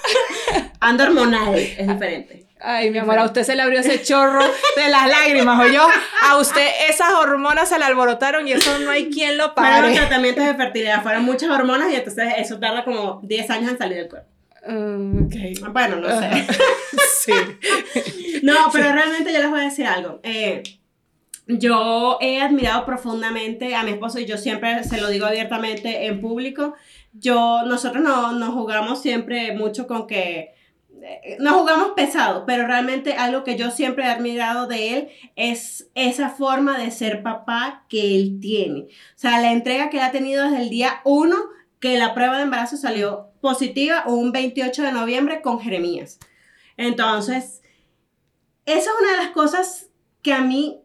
Ando 0.81 1.04
hormonal, 1.04 1.54
es 1.57 1.88
diferente. 1.88 2.47
Ay, 2.61 2.90
mi 2.90 2.99
amor, 2.99 3.19
a 3.19 3.25
usted 3.25 3.43
se 3.43 3.57
le 3.57 3.62
abrió 3.62 3.81
ese 3.81 4.02
chorro 4.02 4.43
de 4.43 4.88
las 4.88 5.09
lágrimas, 5.09 5.61
o 5.61 5.71
yo, 5.71 5.87
a 6.23 6.38
usted 6.38 6.66
esas 6.88 7.12
hormonas 7.12 7.69
se 7.69 7.78
le 7.78 7.85
alborotaron 7.85 8.49
y 8.49 8.52
eso 8.52 8.78
no 8.78 8.90
hay 8.90 9.11
quien 9.11 9.37
lo 9.37 9.54
pare. 9.54 9.81
Fueron 9.81 9.95
tratamientos 9.95 10.47
de 10.47 10.54
fertilidad, 10.54 11.02
fueron 11.02 11.25
muchas 11.25 11.50
hormonas 11.50 11.93
y 11.93 11.97
entonces 11.97 12.33
eso 12.38 12.59
tarda 12.59 12.85
como 12.85 13.21
10 13.23 13.50
años 13.50 13.71
en 13.71 13.78
salir 13.78 13.99
del 13.99 14.09
cuerpo. 14.09 14.28
Mm, 14.66 15.26
okay. 15.26 15.54
Bueno, 15.73 15.97
no 15.97 16.09
sé. 16.21 16.47
sí. 17.19 18.40
no, 18.43 18.71
pero 18.73 18.93
realmente 18.93 19.33
yo 19.33 19.40
les 19.40 19.50
voy 19.50 19.61
a 19.61 19.64
decir 19.64 19.87
algo. 19.87 20.21
Eh, 20.23 20.62
yo 21.47 22.19
he 22.21 22.41
admirado 22.41 22.87
profundamente 22.87 23.75
a 23.75 23.83
mi 23.83 23.93
esposo 23.93 24.19
y 24.19 24.27
yo 24.27 24.39
siempre 24.39 24.83
se 24.85 25.01
lo 25.01 25.09
digo 25.09 25.27
abiertamente 25.27 26.07
en 26.07 26.21
público. 26.21 26.75
yo, 27.13 27.63
nosotros 27.67 28.03
no, 28.03 28.33
nos 28.33 28.55
jugamos 28.55 29.03
siempre 29.03 29.53
mucho 29.53 29.87
con 29.87 30.07
que 30.07 30.55
eh, 31.03 31.37
nos 31.39 31.55
jugamos 31.55 31.93
pesado, 31.95 32.45
pero 32.47 32.67
realmente 32.67 33.15
algo 33.15 33.45
que 33.45 33.57
yo 33.57 33.71
siempre 33.71 34.05
he 34.05 34.09
admirado 34.09 34.67
de 34.67 34.97
él 34.97 35.09
es 35.37 35.91
esa 35.95 36.31
forma 36.31 36.79
de 36.79 36.91
ser 36.91 37.23
papá 37.23 37.85
que 37.91 38.17
él 38.17 38.39
tiene. 38.41 38.81
O 38.83 39.17
sea, 39.17 39.41
la 39.41 39.53
entrega 39.53 39.91
que 39.91 39.99
él 39.99 40.05
ha 40.05 40.13
tenido 40.13 40.45
desde 40.45 40.63
el 40.63 40.71
día 40.71 41.03
uno 41.05 41.37
que 41.79 41.99
la 41.99 42.15
prueba 42.15 42.39
de 42.39 42.45
embarazo 42.45 42.79
salió 42.79 43.29
positiva 43.43 44.05
un 44.07 44.33
28 44.33 44.83
de 44.83 44.93
noviembre 44.93 45.43
con 45.43 45.61
Jeremías. 45.61 46.19
Entonces, 46.79 47.61
esa 48.65 48.79
es 48.79 48.97
una 49.03 49.11
de 49.13 49.19
las 49.19 49.33
cosas 49.33 49.91
que 50.23 50.33
a 50.33 50.41
mí 50.41 50.81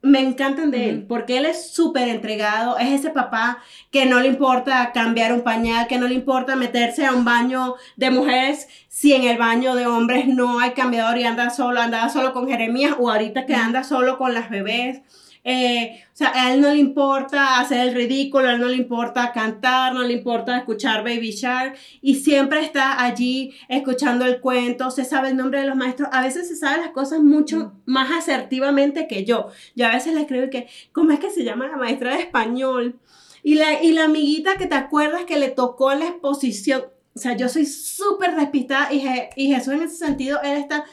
me 0.00 0.20
encantan 0.20 0.70
de 0.70 0.88
él, 0.88 1.06
porque 1.08 1.38
él 1.38 1.46
es 1.46 1.70
súper 1.72 2.08
entregado, 2.08 2.78
es 2.78 3.00
ese 3.00 3.10
papá 3.10 3.58
que 3.90 4.06
no 4.06 4.20
le 4.20 4.28
importa 4.28 4.92
cambiar 4.92 5.32
un 5.32 5.42
pañal, 5.42 5.88
que 5.88 5.98
no 5.98 6.06
le 6.06 6.14
importa 6.14 6.54
meterse 6.54 7.04
a 7.04 7.12
un 7.12 7.24
baño 7.24 7.74
de 7.96 8.10
mujeres 8.10 8.68
si 8.88 9.12
en 9.12 9.24
el 9.24 9.38
baño 9.38 9.74
de 9.74 9.86
hombres 9.86 10.26
no 10.28 10.60
hay 10.60 10.72
cambiador 10.72 11.18
y 11.18 11.24
anda 11.24 11.50
solo, 11.50 11.80
andaba 11.80 12.08
solo 12.08 12.32
con 12.32 12.48
Jeremías 12.48 12.94
o 12.98 13.10
ahorita 13.10 13.46
que 13.46 13.54
anda 13.54 13.82
solo 13.82 14.18
con 14.18 14.34
las 14.34 14.50
bebés. 14.50 15.02
Eh, 15.44 16.02
o 16.12 16.16
sea, 16.16 16.32
a 16.34 16.52
él 16.52 16.60
no 16.60 16.70
le 16.70 16.78
importa 16.78 17.60
hacer 17.60 17.88
el 17.88 17.94
ridículo, 17.94 18.48
a 18.48 18.54
él 18.54 18.60
no 18.60 18.68
le 18.68 18.76
importa 18.76 19.32
cantar, 19.32 19.94
no 19.94 20.02
le 20.02 20.12
importa 20.12 20.58
escuchar 20.58 21.04
Baby 21.04 21.30
Shark 21.30 21.76
y 22.02 22.16
siempre 22.16 22.60
está 22.60 23.02
allí 23.02 23.54
escuchando 23.68 24.26
el 24.26 24.40
cuento, 24.40 24.90
se 24.90 25.04
sabe 25.04 25.28
el 25.28 25.36
nombre 25.36 25.60
de 25.60 25.66
los 25.66 25.76
maestros, 25.76 26.08
a 26.12 26.22
veces 26.22 26.48
se 26.48 26.56
sabe 26.56 26.82
las 26.82 26.90
cosas 26.90 27.20
mucho 27.20 27.72
más 27.86 28.10
asertivamente 28.10 29.06
que 29.06 29.24
yo. 29.24 29.48
Yo 29.74 29.86
a 29.86 29.92
veces 29.92 30.14
le 30.14 30.22
escribo 30.22 30.50
que, 30.50 30.68
¿cómo 30.92 31.12
es 31.12 31.20
que 31.20 31.30
se 31.30 31.44
llama 31.44 31.68
la 31.68 31.76
maestra 31.76 32.14
de 32.14 32.22
español? 32.22 32.98
Y 33.42 33.54
la, 33.54 33.82
y 33.82 33.92
la 33.92 34.04
amiguita 34.04 34.56
que 34.56 34.66
te 34.66 34.74
acuerdas 34.74 35.24
que 35.24 35.38
le 35.38 35.48
tocó 35.48 35.94
la 35.94 36.06
exposición, 36.06 36.84
o 37.14 37.18
sea, 37.18 37.36
yo 37.36 37.48
soy 37.48 37.66
súper 37.66 38.36
despistada 38.36 38.92
y, 38.92 39.02
y 39.36 39.52
Jesús 39.54 39.74
en 39.74 39.82
ese 39.82 39.96
sentido, 39.96 40.40
él 40.42 40.58
está 40.58 40.84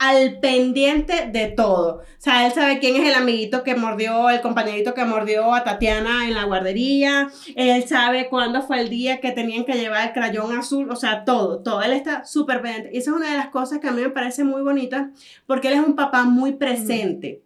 al 0.00 0.40
pendiente 0.40 1.28
de 1.30 1.48
todo. 1.48 1.98
O 1.98 2.02
sea, 2.16 2.46
él 2.46 2.52
sabe 2.54 2.78
quién 2.78 2.96
es 2.96 3.06
el 3.06 3.14
amiguito 3.14 3.62
que 3.62 3.74
mordió, 3.74 4.30
el 4.30 4.40
compañerito 4.40 4.94
que 4.94 5.04
mordió 5.04 5.52
a 5.52 5.62
Tatiana 5.62 6.26
en 6.26 6.32
la 6.32 6.44
guardería. 6.44 7.28
Él 7.54 7.86
sabe 7.86 8.30
cuándo 8.30 8.62
fue 8.62 8.80
el 8.80 8.88
día 8.88 9.20
que 9.20 9.32
tenían 9.32 9.66
que 9.66 9.74
llevar 9.74 10.08
el 10.08 10.14
crayón 10.14 10.56
azul. 10.56 10.90
O 10.90 10.96
sea, 10.96 11.26
todo, 11.26 11.62
todo. 11.62 11.82
Él 11.82 11.92
está 11.92 12.24
súper 12.24 12.62
pendiente. 12.62 12.90
Y 12.94 12.98
esa 12.98 13.10
es 13.10 13.16
una 13.18 13.30
de 13.30 13.36
las 13.36 13.48
cosas 13.48 13.78
que 13.78 13.88
a 13.88 13.92
mí 13.92 14.00
me 14.00 14.08
parece 14.08 14.42
muy 14.42 14.62
bonita 14.62 15.10
porque 15.46 15.68
él 15.68 15.74
es 15.74 15.80
un 15.80 15.94
papá 15.94 16.24
muy 16.24 16.52
presente. 16.52 17.42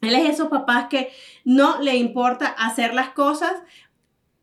Él 0.00 0.14
es 0.14 0.30
esos 0.30 0.46
papás 0.46 0.86
que 0.88 1.10
no 1.44 1.82
le 1.82 1.96
importa 1.96 2.46
hacer 2.46 2.94
las 2.94 3.10
cosas 3.10 3.52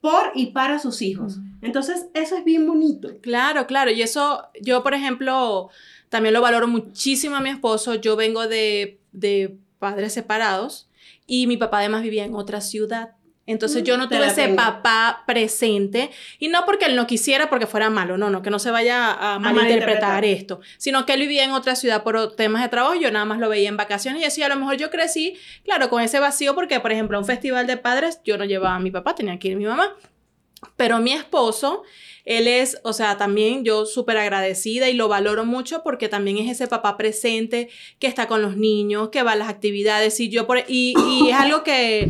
por 0.07 0.31
y 0.35 0.47
para 0.47 0.79
sus 0.79 1.01
hijos. 1.01 1.39
Entonces, 1.61 2.07
eso 2.13 2.37
es 2.37 2.45
bien 2.45 2.65
bonito. 2.65 3.09
Claro, 3.21 3.67
claro. 3.67 3.91
Y 3.91 4.01
eso, 4.01 4.47
yo, 4.61 4.81
por 4.81 4.93
ejemplo, 4.93 5.69
también 6.07 6.33
lo 6.33 6.39
valoro 6.39 6.65
muchísimo 6.65 7.35
a 7.35 7.41
mi 7.41 7.49
esposo. 7.49 7.95
Yo 7.95 8.15
vengo 8.15 8.47
de, 8.47 9.01
de 9.11 9.57
padres 9.79 10.13
separados 10.13 10.87
y 11.25 11.45
mi 11.45 11.57
papá 11.57 11.79
además 11.79 12.03
vivía 12.03 12.23
en 12.23 12.35
otra 12.35 12.61
ciudad. 12.61 13.16
Entonces 13.47 13.83
yo 13.83 13.95
mm, 13.95 13.99
no 13.99 14.09
tuve 14.09 14.27
ese 14.27 14.49
papá 14.49 15.23
presente 15.25 16.11
y 16.37 16.49
no 16.49 16.65
porque 16.65 16.85
él 16.85 16.97
no 16.97 17.07
quisiera 17.07 17.49
porque 17.49 17.65
fuera 17.65 17.89
malo, 17.89 18.17
no, 18.17 18.29
no, 18.29 18.41
que 18.41 18.49
no 18.49 18.59
se 18.59 18.71
vaya 18.71 19.13
a 19.13 19.39
malinterpretar 19.39 20.25
esto, 20.25 20.59
sino 20.77 21.05
que 21.05 21.13
él 21.13 21.21
vivía 21.21 21.45
en 21.45 21.51
otra 21.51 21.75
ciudad 21.75 22.03
por 22.03 22.35
temas 22.35 22.61
de 22.61 22.67
trabajo, 22.67 22.95
yo 22.95 23.09
nada 23.09 23.23
más 23.23 23.39
lo 23.39 23.47
veía 23.47 23.69
en 23.69 23.77
vacaciones 23.77 24.21
y 24.21 24.25
así 24.25 24.43
a 24.43 24.49
lo 24.49 24.57
mejor 24.57 24.75
yo 24.75 24.91
crecí, 24.91 25.37
claro, 25.63 25.89
con 25.89 26.01
ese 26.03 26.19
vacío 26.19 26.55
porque 26.55 26.81
por 26.81 26.91
ejemplo 26.91 27.17
a 27.17 27.21
un 27.21 27.25
festival 27.25 27.65
de 27.67 27.77
padres 27.77 28.19
yo 28.25 28.37
no 28.37 28.43
llevaba 28.43 28.75
a 28.75 28.79
mi 28.79 28.91
papá, 28.91 29.15
tenía 29.15 29.39
que 29.39 29.47
ir 29.47 29.55
mi 29.55 29.65
mamá, 29.65 29.95
pero 30.75 30.99
mi 30.99 31.13
esposo 31.13 31.83
él 32.25 32.49
es, 32.49 32.77
o 32.83 32.91
sea, 32.91 33.15
también 33.15 33.63
yo 33.63 33.85
súper 33.85 34.17
agradecida 34.17 34.89
y 34.89 34.93
lo 34.93 35.07
valoro 35.07 35.45
mucho 35.45 35.81
porque 35.81 36.09
también 36.09 36.37
es 36.37 36.51
ese 36.51 36.67
papá 36.67 36.97
presente 36.97 37.69
que 37.99 38.07
está 38.07 38.27
con 38.27 38.41
los 38.41 38.57
niños, 38.57 39.07
que 39.07 39.23
va 39.23 39.31
a 39.31 39.35
las 39.37 39.47
actividades 39.47 40.19
y 40.19 40.27
yo 40.27 40.45
por, 40.45 40.57
y, 40.67 40.93
y 40.97 41.29
es 41.29 41.35
algo 41.35 41.63
que 41.63 42.09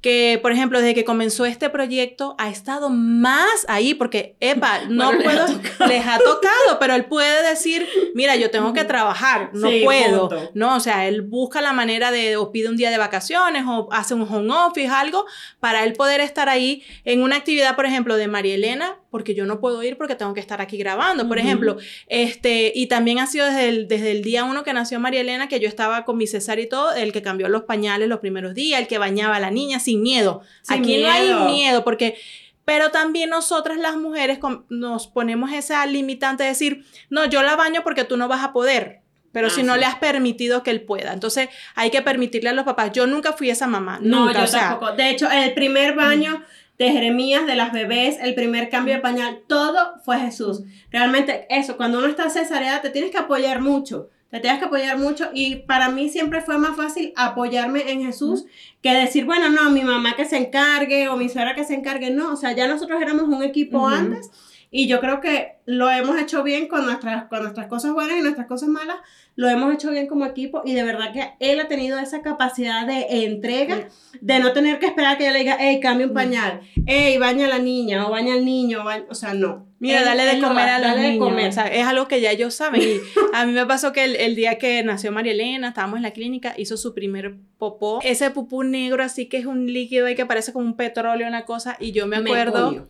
que, 0.00 0.38
por 0.40 0.52
ejemplo, 0.52 0.78
desde 0.80 0.94
que 0.94 1.04
comenzó 1.04 1.44
este 1.44 1.70
proyecto 1.70 2.36
ha 2.38 2.48
estado 2.48 2.88
más 2.88 3.66
ahí, 3.68 3.94
porque, 3.94 4.36
epa, 4.40 4.82
no 4.88 5.10
puedo, 5.10 5.46
les 5.88 6.06
ha, 6.06 6.18
tocado, 6.18 6.78
pero 6.78 6.94
él 6.94 7.06
puede 7.06 7.48
decir, 7.48 7.86
mira, 8.14 8.36
yo 8.36 8.50
tengo 8.50 8.72
que 8.72 8.84
trabajar, 8.84 9.50
no 9.54 9.68
puedo, 9.84 10.50
¿no? 10.54 10.76
O 10.76 10.80
sea, 10.80 11.08
él 11.08 11.22
busca 11.22 11.60
la 11.60 11.72
manera 11.72 12.10
de, 12.10 12.36
o 12.36 12.52
pide 12.52 12.68
un 12.68 12.76
día 12.76 12.90
de 12.90 12.98
vacaciones, 12.98 13.64
o 13.66 13.88
hace 13.92 14.14
un 14.14 14.22
home 14.22 14.52
office, 14.52 14.88
algo, 14.88 15.26
para 15.58 15.84
él 15.84 15.94
poder 15.94 16.20
estar 16.20 16.48
ahí 16.48 16.82
en 17.04 17.22
una 17.22 17.36
actividad, 17.36 17.74
por 17.74 17.86
ejemplo, 17.86 18.16
de 18.16 18.28
María 18.28 18.54
Elena, 18.54 18.96
porque 19.10 19.34
yo 19.34 19.46
no 19.46 19.60
puedo 19.60 19.82
ir 19.82 19.96
porque 19.96 20.14
tengo 20.14 20.34
que 20.34 20.40
estar 20.40 20.60
aquí 20.60 20.76
grabando, 20.76 21.26
por 21.28 21.38
ejemplo, 21.38 21.76
este, 22.08 22.72
y 22.74 22.86
también 22.86 23.18
ha 23.18 23.26
sido 23.26 23.46
desde 23.46 23.68
el, 23.68 23.88
desde 23.88 24.12
el 24.12 24.22
día 24.22 24.44
uno 24.44 24.64
que 24.64 24.72
nació 24.72 25.00
María 25.00 25.20
Elena, 25.20 25.48
que 25.48 25.60
yo 25.60 25.68
estaba 25.68 26.04
con 26.04 26.16
mi 26.16 26.26
César 26.26 26.58
y 26.58 26.68
todo, 26.68 26.92
el 26.92 27.12
que 27.12 27.22
cambió 27.22 27.48
los 27.48 27.62
pañales 27.62 28.08
los 28.08 28.20
primeros 28.20 28.54
días, 28.54 28.80
el 28.80 28.86
que 28.86 28.98
bañaba 28.98 29.36
a 29.36 29.40
la 29.40 29.50
niña, 29.50 29.80
sin 29.80 30.02
miedo. 30.02 30.42
Aquí 30.68 31.02
no 31.02 31.10
hay 31.10 31.32
miedo 31.52 31.84
porque... 31.84 32.16
Pero 32.64 32.90
también 32.90 33.30
nosotras 33.30 33.78
las 33.78 33.96
mujeres 33.96 34.40
nos 34.68 35.06
ponemos 35.06 35.52
esa 35.52 35.86
limitante 35.86 36.42
de 36.42 36.50
decir, 36.50 36.84
no, 37.08 37.24
yo 37.24 37.42
la 37.42 37.56
baño 37.56 37.80
porque 37.82 38.04
tú 38.04 38.18
no 38.18 38.28
vas 38.28 38.44
a 38.44 38.52
poder 38.52 39.00
pero 39.32 39.48
ah, 39.48 39.50
si 39.50 39.62
no 39.62 39.76
le 39.76 39.84
has 39.84 39.96
permitido 39.96 40.62
que 40.62 40.70
él 40.70 40.82
pueda. 40.82 41.12
Entonces 41.12 41.48
hay 41.74 41.90
que 41.90 42.02
permitirle 42.02 42.50
a 42.50 42.52
los 42.52 42.64
papás. 42.64 42.92
Yo 42.92 43.06
nunca 43.06 43.32
fui 43.32 43.50
esa 43.50 43.66
mamá. 43.66 43.98
No, 44.02 44.32
yo 44.32 44.50
tampoco. 44.50 44.92
De 44.92 45.10
hecho, 45.10 45.30
el 45.30 45.54
primer 45.54 45.94
baño 45.94 46.42
de 46.78 46.90
Jeremías, 46.92 47.46
de 47.46 47.56
las 47.56 47.72
bebés, 47.72 48.18
el 48.20 48.34
primer 48.34 48.70
cambio 48.70 48.94
de 48.94 49.00
pañal, 49.00 49.40
todo 49.46 49.94
fue 50.04 50.18
Jesús. 50.18 50.62
Realmente 50.90 51.46
eso, 51.50 51.76
cuando 51.76 51.98
uno 51.98 52.06
está 52.06 52.30
cesareada, 52.30 52.82
te 52.82 52.90
tienes 52.90 53.10
que 53.10 53.18
apoyar 53.18 53.60
mucho. 53.60 54.10
Te 54.30 54.40
tienes 54.40 54.58
que 54.58 54.66
apoyar 54.66 54.98
mucho 54.98 55.30
y 55.32 55.56
para 55.56 55.88
mí 55.88 56.10
siempre 56.10 56.42
fue 56.42 56.58
más 56.58 56.76
fácil 56.76 57.14
apoyarme 57.16 57.90
en 57.90 58.04
Jesús 58.04 58.44
que 58.82 58.92
decir, 58.92 59.24
bueno, 59.24 59.48
no, 59.48 59.70
mi 59.70 59.80
mamá 59.80 60.16
que 60.16 60.26
se 60.26 60.36
encargue 60.36 61.08
o 61.08 61.16
mi 61.16 61.30
suegra 61.30 61.54
que 61.54 61.64
se 61.64 61.74
encargue. 61.74 62.10
No, 62.10 62.34
o 62.34 62.36
sea, 62.36 62.52
ya 62.52 62.68
nosotros 62.68 63.00
éramos 63.00 63.24
un 63.28 63.42
equipo 63.42 63.88
antes 63.88 64.30
y 64.70 64.86
yo 64.86 65.00
creo 65.00 65.20
que 65.20 65.56
lo 65.64 65.90
hemos 65.90 66.18
hecho 66.18 66.42
bien 66.42 66.68
con 66.68 66.84
nuestras, 66.84 67.24
con 67.24 67.42
nuestras 67.42 67.66
cosas 67.68 67.92
buenas 67.92 68.18
y 68.18 68.22
nuestras 68.22 68.46
cosas 68.46 68.68
malas, 68.68 68.96
lo 69.34 69.48
hemos 69.48 69.72
hecho 69.72 69.90
bien 69.90 70.06
como 70.06 70.26
equipo 70.26 70.62
y 70.64 70.74
de 70.74 70.82
verdad 70.82 71.12
que 71.12 71.32
él 71.40 71.60
ha 71.60 71.68
tenido 71.68 71.98
esa 71.98 72.22
capacidad 72.22 72.86
de 72.86 73.24
entrega, 73.24 73.88
de 74.20 74.38
no 74.40 74.52
tener 74.52 74.78
que 74.78 74.86
esperar 74.86 75.16
que 75.16 75.24
yo 75.24 75.30
le 75.30 75.38
diga, 75.40 75.56
hey, 75.58 75.80
cambia 75.80 76.06
un 76.06 76.12
pañal, 76.12 76.60
hey, 76.86 77.16
baña 77.18 77.46
a 77.46 77.48
la 77.48 77.58
niña 77.58 78.06
o 78.06 78.10
baña 78.10 78.34
al 78.34 78.44
niño, 78.44 78.84
o 79.08 79.14
sea, 79.14 79.34
no. 79.34 79.66
Mira, 79.80 80.02
dale 80.02 80.24
de 80.24 80.40
comer 80.40 80.68
a 80.68 80.78
los 80.80 80.98
niños. 80.98 81.48
O 81.48 81.52
sea, 81.52 81.66
es 81.68 81.86
algo 81.86 82.08
que 82.08 82.20
ya 82.20 82.32
ellos 82.32 82.52
saben. 82.52 82.82
Y 82.82 83.00
a 83.32 83.46
mí 83.46 83.52
me 83.52 83.64
pasó 83.64 83.92
que 83.92 84.04
el, 84.04 84.34
día 84.34 84.58
que 84.58 84.82
nació 84.82 85.12
María 85.12 85.32
Elena, 85.32 85.68
estábamos 85.68 85.98
en 85.98 86.02
la 86.02 86.10
clínica, 86.10 86.54
hizo 86.58 86.76
su 86.76 86.94
primer 86.94 87.36
popó. 87.58 88.00
Ese 88.02 88.30
pupú 88.30 88.64
negro 88.64 89.04
así 89.04 89.26
que 89.26 89.36
es 89.36 89.46
un 89.46 89.72
líquido 89.72 90.06
ahí 90.06 90.16
que 90.16 90.26
parece 90.26 90.52
como 90.52 90.66
un 90.66 90.74
petróleo, 90.74 91.28
una 91.28 91.44
cosa. 91.44 91.76
Y 91.78 91.92
yo 91.92 92.06
me 92.06 92.16
acuerdo... 92.16 92.88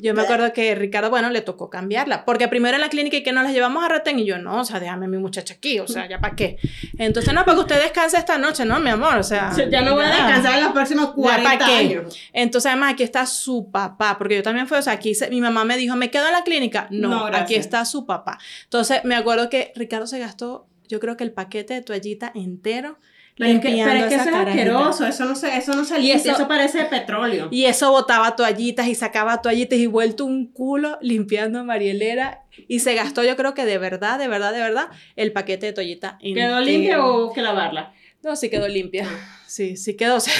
Yo 0.00 0.14
me 0.14 0.22
acuerdo 0.22 0.52
que 0.52 0.74
Ricardo, 0.74 1.10
bueno, 1.10 1.30
le 1.30 1.40
tocó 1.40 1.70
cambiarla, 1.70 2.24
porque 2.24 2.48
primero 2.48 2.76
en 2.76 2.80
la 2.80 2.88
clínica 2.88 3.16
y 3.16 3.22
que 3.22 3.32
nos 3.32 3.44
la 3.44 3.52
llevamos 3.52 3.84
a 3.84 3.88
retén 3.88 4.18
y 4.18 4.24
yo, 4.24 4.38
no, 4.38 4.60
o 4.60 4.64
sea, 4.64 4.80
déjame 4.80 5.06
a 5.06 5.08
mi 5.08 5.18
muchacha 5.18 5.54
aquí, 5.54 5.78
o 5.78 5.86
sea, 5.86 6.08
ya 6.08 6.20
para 6.20 6.34
qué. 6.34 6.58
Entonces, 6.98 7.32
no, 7.34 7.44
para 7.44 7.56
que 7.56 7.60
usted 7.60 7.82
descanse 7.82 8.16
esta 8.16 8.38
noche, 8.38 8.64
¿no, 8.64 8.78
mi 8.80 8.90
amor? 8.90 9.16
O 9.18 9.22
sea, 9.22 9.52
ya 9.70 9.82
no 9.82 9.94
voy 9.94 10.04
a 10.04 10.10
descansar 10.10 10.58
en 10.58 10.64
los 10.64 10.72
próximos 10.72 11.12
40 11.12 11.66
años. 11.66 12.18
Entonces, 12.32 12.70
además, 12.70 12.94
aquí 12.94 13.02
está 13.02 13.26
su 13.26 13.70
papá, 13.70 14.16
porque 14.18 14.36
yo 14.36 14.42
también 14.42 14.66
fui, 14.66 14.78
o 14.78 14.82
sea, 14.82 14.94
aquí 14.94 15.12
mi 15.30 15.40
mamá 15.40 15.64
me 15.64 15.76
dijo, 15.76 15.96
¿me 15.96 16.10
quedo 16.10 16.26
en 16.26 16.32
la 16.32 16.44
clínica? 16.44 16.86
No, 16.90 17.26
aquí 17.26 17.54
está 17.54 17.84
su 17.84 18.06
papá. 18.06 18.38
Entonces, 18.64 19.04
me 19.04 19.16
acuerdo 19.16 19.50
que 19.50 19.72
Ricardo 19.76 20.06
se 20.06 20.18
gastó, 20.18 20.66
yo 20.88 20.98
creo 21.00 21.16
que 21.16 21.24
el 21.24 21.32
paquete 21.32 21.74
de 21.74 21.82
toallita 21.82 22.32
entero 22.34 22.98
pero 23.36 23.50
es 23.52 23.60
que, 23.60 23.82
pero 23.84 23.98
es 23.98 24.04
que 24.06 24.14
eso 24.14 24.28
es 24.28 24.34
asqueroso, 24.34 25.06
eso 25.06 25.24
no 25.24 25.34
se, 25.34 25.56
eso 25.56 25.74
no 25.74 25.84
se 25.84 26.00
y 26.00 26.10
eso, 26.10 26.46
parece 26.46 26.84
petróleo. 26.84 27.48
Y 27.50 27.64
eso 27.64 27.90
botaba 27.90 28.36
toallitas 28.36 28.86
y 28.88 28.94
sacaba 28.94 29.40
toallitas 29.40 29.78
y 29.78 29.86
vuelto 29.86 30.24
un 30.24 30.46
culo 30.46 30.98
limpiando 31.00 31.60
a 31.60 31.64
Marielera 31.64 32.44
y 32.68 32.80
se 32.80 32.94
gastó 32.94 33.24
yo 33.24 33.36
creo 33.36 33.54
que 33.54 33.64
de 33.64 33.78
verdad, 33.78 34.18
de 34.18 34.28
verdad, 34.28 34.52
de 34.52 34.60
verdad 34.60 34.88
el 35.16 35.32
paquete 35.32 35.66
de 35.66 35.72
toallita. 35.72 36.18
¿Quedó 36.20 36.60
limpia 36.60 37.04
o 37.04 37.32
que 37.32 37.42
lavarla? 37.42 37.94
No, 38.22 38.36
sí 38.36 38.50
quedó 38.50 38.68
limpia. 38.68 39.08
Sí, 39.46 39.76
sí 39.76 39.96
quedó, 39.96 40.16
o 40.16 40.20
sea, 40.20 40.34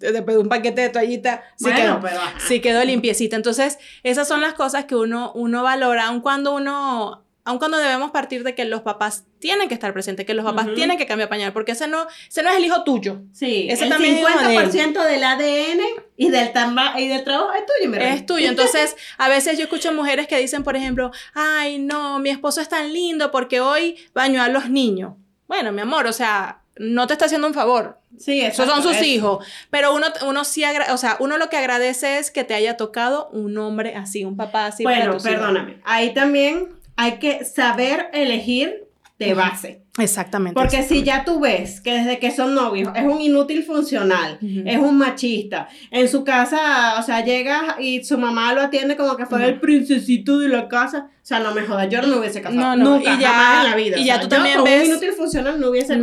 después 0.00 0.36
de 0.36 0.38
un 0.38 0.48
paquete 0.48 0.82
de 0.82 0.88
toallita, 0.90 1.42
sí 1.56 1.70
quedó, 1.72 2.00
sí 2.46 2.60
quedó 2.60 2.84
limpiecita. 2.84 3.36
Entonces, 3.36 3.78
esas 4.02 4.28
son 4.28 4.40
las 4.40 4.54
cosas 4.54 4.84
que 4.84 4.94
uno, 4.94 5.32
uno 5.34 5.62
valora, 5.62 6.06
aun 6.06 6.20
cuando 6.20 6.54
uno 6.54 7.24
aun 7.50 7.58
cuando 7.58 7.78
debemos 7.78 8.12
partir 8.12 8.44
de 8.44 8.54
que 8.54 8.64
los 8.64 8.82
papás 8.82 9.24
tienen 9.40 9.68
que 9.68 9.74
estar 9.74 9.92
presentes, 9.92 10.24
que 10.24 10.34
los 10.34 10.44
papás 10.44 10.68
tienen 10.74 10.96
que 10.96 11.06
cambiar 11.06 11.28
pañal, 11.28 11.52
porque 11.52 11.72
ese 11.72 11.88
no, 11.88 12.06
ese 12.28 12.42
no 12.42 12.50
es 12.50 12.56
el 12.56 12.64
hijo 12.64 12.84
tuyo. 12.84 13.22
Sí, 13.32 13.66
ese 13.68 13.84
el 13.84 13.90
también 13.90 14.24
50% 14.24 15.04
del 15.04 15.24
ADN 15.24 15.80
y 16.16 16.28
del, 16.30 16.52
y 16.98 17.08
del 17.08 17.24
trabajo 17.24 17.52
es 17.52 17.66
tuyo, 17.66 17.90
¿verdad? 17.90 18.14
Es 18.14 18.24
tuyo. 18.24 18.48
Entonces, 18.48 18.96
a 19.18 19.28
veces 19.28 19.58
yo 19.58 19.64
escucho 19.64 19.92
mujeres 19.92 20.28
que 20.28 20.38
dicen, 20.38 20.62
por 20.62 20.76
ejemplo, 20.76 21.10
ay, 21.34 21.78
no, 21.78 22.18
mi 22.20 22.30
esposo 22.30 22.60
es 22.60 22.68
tan 22.68 22.92
lindo 22.92 23.30
porque 23.30 23.60
hoy 23.60 23.96
bañó 24.14 24.42
a 24.42 24.48
los 24.48 24.70
niños. 24.70 25.14
Bueno, 25.48 25.72
mi 25.72 25.80
amor, 25.80 26.06
o 26.06 26.12
sea, 26.12 26.62
no 26.78 27.06
te 27.06 27.14
está 27.14 27.24
haciendo 27.24 27.46
un 27.46 27.54
favor. 27.54 27.98
Sí, 28.16 28.40
Esos 28.40 28.66
son 28.66 28.82
sus 28.82 29.02
hijos. 29.02 29.44
Pero 29.70 29.94
uno, 29.94 30.06
uno 30.26 30.44
sí, 30.44 30.62
o 30.90 30.96
sea, 30.96 31.16
uno 31.20 31.38
lo 31.38 31.50
que 31.50 31.56
agradece 31.56 32.18
es 32.18 32.30
que 32.30 32.44
te 32.44 32.54
haya 32.54 32.76
tocado 32.76 33.28
un 33.32 33.58
hombre 33.58 33.96
así, 33.96 34.24
un 34.24 34.36
papá 34.36 34.66
así. 34.66 34.82
Bueno, 34.82 35.18
perdóname. 35.18 35.80
Ahí 35.84 36.14
también 36.14 36.79
hay 37.00 37.18
que 37.18 37.46
saber 37.46 38.10
elegir 38.12 38.86
de 39.18 39.32
base. 39.32 39.80
Exactamente. 39.98 40.54
Porque 40.54 40.82
si 40.84 41.02
ya 41.02 41.24
tú 41.24 41.40
ves 41.40 41.80
que 41.80 41.92
desde 41.92 42.18
que 42.18 42.30
son 42.30 42.54
novios 42.54 42.92
es 42.94 43.04
un 43.04 43.20
inútil 43.20 43.64
funcional, 43.64 44.38
es 44.40 44.78
un 44.78 44.96
machista, 44.96 45.68
en 45.90 46.08
su 46.08 46.22
casa, 46.22 46.96
o 46.98 47.02
sea, 47.02 47.24
llega 47.24 47.76
y 47.80 48.04
su 48.04 48.16
mamá 48.16 48.52
lo 48.54 48.62
atiende 48.62 48.96
como 48.96 49.16
que 49.16 49.26
fuera 49.26 49.46
el 49.46 49.58
princesito 49.58 50.38
de 50.38 50.48
la 50.48 50.68
casa, 50.68 51.10
o 51.22 51.26
sea, 51.26 51.40
no 51.40 51.52
me 51.54 51.62
jodas, 51.62 51.88
yo 51.90 52.00
no 52.02 52.08
me 52.08 52.18
hubiese 52.18 52.40
casado. 52.40 52.60
No, 52.60 52.76
no, 52.76 52.96
Nunca, 52.96 53.14
y 53.14 53.20
ya, 53.20 53.62
en 53.64 53.70
la 53.70 53.76
vida. 53.76 53.98
Y 53.98 54.04
ya 54.04 54.20
tú 54.20 54.28
también 54.28 54.64
ves. 54.64 54.88
Un 54.88 54.92
inútil 54.92 55.12
funcional 55.12 55.60
no 55.60 55.70
hubiese 55.70 55.98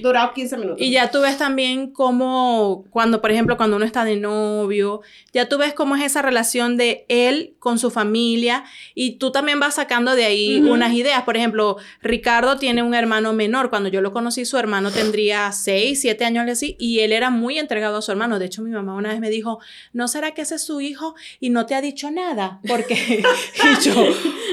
durado 0.00 0.32
15 0.32 0.56
minutos. 0.56 0.80
Y 0.80 0.90
ya 0.90 1.10
tú 1.10 1.20
ves 1.20 1.36
también 1.36 1.90
cómo, 1.90 2.84
cuando, 2.90 3.20
por 3.20 3.30
ejemplo, 3.30 3.56
cuando 3.56 3.76
uno 3.76 3.84
está 3.84 4.04
de 4.04 4.16
novio, 4.16 5.00
ya 5.32 5.48
tú 5.48 5.58
ves 5.58 5.74
cómo 5.74 5.96
es 5.96 6.02
esa 6.02 6.22
relación 6.22 6.76
de 6.76 7.04
él 7.08 7.54
con 7.58 7.78
su 7.78 7.90
familia 7.90 8.64
y 8.94 9.12
tú 9.12 9.32
también 9.32 9.58
vas 9.58 9.74
sacando 9.74 10.14
de 10.14 10.24
ahí 10.24 10.60
unas 10.60 10.92
ideas. 10.92 11.22
Por 11.22 11.36
ejemplo, 11.36 11.76
Ricardo 12.00 12.58
tiene 12.58 12.82
un 12.82 12.94
hermano 12.94 13.21
menor. 13.32 13.70
Cuando 13.70 13.88
yo 13.88 14.00
lo 14.00 14.12
conocí, 14.12 14.44
su 14.44 14.58
hermano 14.58 14.90
tendría 14.90 15.52
6, 15.52 16.00
7 16.00 16.24
años 16.24 16.48
así 16.48 16.76
y 16.78 17.00
él 17.00 17.12
era 17.12 17.30
muy 17.30 17.58
entregado 17.58 17.98
a 17.98 18.02
su 18.02 18.10
hermano. 18.10 18.38
De 18.38 18.46
hecho, 18.46 18.62
mi 18.62 18.70
mamá 18.70 18.94
una 18.94 19.10
vez 19.10 19.20
me 19.20 19.30
dijo, 19.30 19.60
¿no 19.92 20.08
será 20.08 20.32
que 20.32 20.42
ese 20.42 20.56
es 20.56 20.62
su 20.62 20.80
hijo 20.80 21.14
y 21.38 21.50
no 21.50 21.66
te 21.66 21.74
ha 21.74 21.80
dicho 21.80 22.10
nada? 22.10 22.60
Porque 22.66 23.22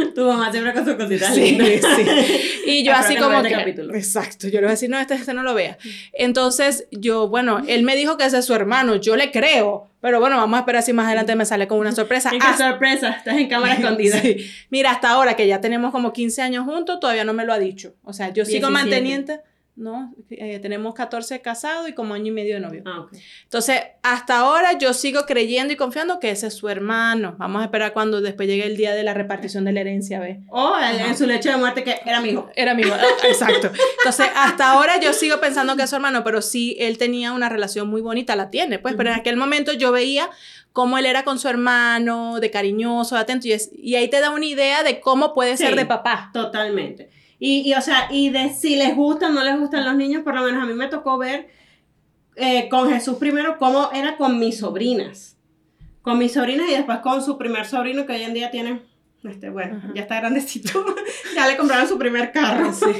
tu 0.16 0.26
mamá 0.26 0.52
siempre 0.52 0.74
con 0.74 0.86
sus 0.86 0.96
cositas 0.96 1.34
sí, 1.34 1.58
sí. 1.96 2.42
Y 2.66 2.84
yo 2.84 2.94
así 2.94 3.16
como 3.16 3.42
este 3.42 3.74
que, 3.76 3.98
exacto, 3.98 4.48
yo 4.48 4.56
le 4.56 4.62
voy 4.62 4.68
a 4.68 4.72
decir, 4.72 4.90
no, 4.90 5.00
este, 5.00 5.16
este 5.16 5.34
no 5.34 5.44
lo 5.44 5.54
vea. 5.54 5.78
Entonces, 6.14 6.88
yo, 6.92 7.28
bueno, 7.28 7.62
él 7.68 7.84
me 7.84 7.96
dijo 7.96 8.18
que 8.18 8.26
ese 8.26 8.40
es 8.40 8.46
su 8.46 8.54
hermano, 8.54 8.96
yo 8.96 9.16
le 9.16 9.32
creo, 9.32 9.90
pero 10.02 10.20
bueno, 10.20 10.38
vamos 10.38 10.58
a 10.58 10.62
esperar 10.62 10.84
si 10.84 10.94
más 10.94 11.08
adelante 11.08 11.36
me 11.36 11.46
sale 11.46 11.68
con 11.68 11.80
una 11.80 11.92
sorpresa. 11.92 12.32
¿Y 12.36 12.40
qué 12.40 12.54
sorpresa? 12.58 13.10
Estás 13.10 13.38
en 13.38 13.48
cámara 13.48 13.74
escondida. 13.74 14.22
Mira, 14.70 14.92
hasta 14.92 15.10
ahora 15.10 15.36
que 15.36 15.48
ya 15.48 15.62
tenemos 15.62 15.92
como 15.92 16.14
15 16.14 16.42
años 16.42 16.66
juntos, 16.66 17.00
todavía 17.00 17.24
no 17.24 17.34
me 17.34 17.46
lo 17.46 17.54
ha 17.54 17.60
dicho. 17.60 17.96
O 18.04 18.14
sea, 18.14 18.30
yo 18.30 18.46
sigo 18.46 18.70
manteniendo 18.70 19.40
¿no? 19.80 20.14
Eh, 20.30 20.60
tenemos 20.60 20.94
14 20.94 21.42
casados 21.42 21.88
y 21.88 21.94
como 21.94 22.14
año 22.14 22.28
y 22.28 22.32
medio 22.32 22.56
de 22.56 22.60
novio. 22.60 22.84
Ah, 22.86 23.08
Entonces, 23.44 23.82
hasta 24.04 24.40
ahora 24.40 24.78
yo 24.78 24.94
sigo 24.94 25.26
creyendo 25.26 25.74
y 25.74 25.78
confiando 25.78 26.20
que 26.20 26.32
ese 26.32 26.48
es 26.48 26.54
su 26.54 26.68
hermano. 26.68 27.36
Vamos 27.38 27.62
a 27.62 27.66
esperar 27.66 27.94
cuando 27.94 28.20
después 28.20 28.48
llegue 28.50 28.66
el 28.66 28.76
día 28.76 28.94
de 28.94 29.04
la 29.04 29.14
repartición 29.14 29.64
de 29.64 29.72
la 29.72 29.80
herencia, 29.80 30.20
¿ves? 30.20 30.40
O 30.50 30.74
en 30.78 31.18
su 31.18 31.26
leche 31.26 31.50
de 31.50 31.58
muerte 31.58 31.84
que 31.84 31.96
era 32.06 32.20
mi 32.20 32.30
hijo. 32.30 32.50
Era 32.56 32.74
mi 32.74 32.82
hijo, 32.84 32.94
exacto. 33.24 33.72
Entonces, 34.00 34.28
hasta 34.36 34.72
ahora 34.72 35.00
yo 35.00 35.14
sigo 35.14 35.40
pensando 35.40 35.78
que 35.78 35.84
es 35.84 35.90
su 35.90 35.96
hermano, 35.96 36.24
pero 36.26 36.42
sí, 36.42 36.76
él 36.80 36.98
tenía 36.98 37.32
una 37.32 37.48
relación 37.48 37.90
muy 37.90 38.02
bonita, 38.02 38.36
la 38.36 38.50
tiene, 38.50 38.80
pues, 38.80 38.96
pero 38.96 39.10
en 39.12 39.16
aquel 39.16 39.38
momento 39.38 39.72
yo 39.72 39.94
veía 39.94 40.30
cómo 40.74 40.98
él 40.98 41.06
era 41.06 41.24
con 41.24 41.40
su 41.40 41.48
hermano, 41.48 42.40
de 42.42 42.52
cariñoso, 42.52 43.16
de 43.16 43.22
atento, 43.22 43.48
y, 43.48 43.56
y 43.82 43.96
ahí 43.96 44.10
te 44.10 44.20
da 44.20 44.30
una 44.30 44.46
idea 44.46 44.84
de 44.84 45.00
cómo 45.00 45.34
puede 45.34 45.56
ser 45.56 45.78
de 45.78 45.86
papá. 45.86 46.32
Totalmente. 46.34 47.10
Y, 47.40 47.70
y, 47.70 47.74
o 47.74 47.82
sea, 47.82 48.10
y 48.12 48.30
de 48.30 48.54
si 48.54 48.76
les 48.76 48.96
gustan 48.96 49.32
o 49.32 49.36
no 49.36 49.44
les 49.44 49.58
gustan 49.58 49.86
los 49.86 49.96
niños, 49.96 50.24
por 50.24 50.36
lo 50.36 50.44
menos 50.44 50.62
a 50.62 50.66
mí 50.66 50.74
me 50.74 50.88
tocó 50.88 51.18
ver 51.18 51.48
eh, 52.36 52.70
con 52.70 52.90
Jesús 52.90 53.18
primero 53.18 53.58
cómo 53.58 53.90
era 53.94 54.18
con 54.18 54.40
mis 54.40 54.60
sobrinas. 54.60 55.38
Con 56.02 56.18
mis 56.18 56.34
sobrinas 56.34 56.70
y 56.70 56.74
después 56.74 57.00
con 57.00 57.24
su 57.24 57.38
primer 57.38 57.66
sobrino 57.66 58.06
que 58.06 58.14
hoy 58.14 58.24
en 58.24 58.34
día 58.34 58.52
tiene, 58.52 58.82
este, 59.24 59.50
bueno, 59.50 59.82
ya 59.94 60.04
está 60.04 60.20
grandecito, 60.20 60.86
ya 61.36 61.48
le 61.48 61.58
compraron 61.58 61.88
su 61.88 61.98
primer 61.98 62.32
carro. 62.32 62.74
Sí. 62.74 62.86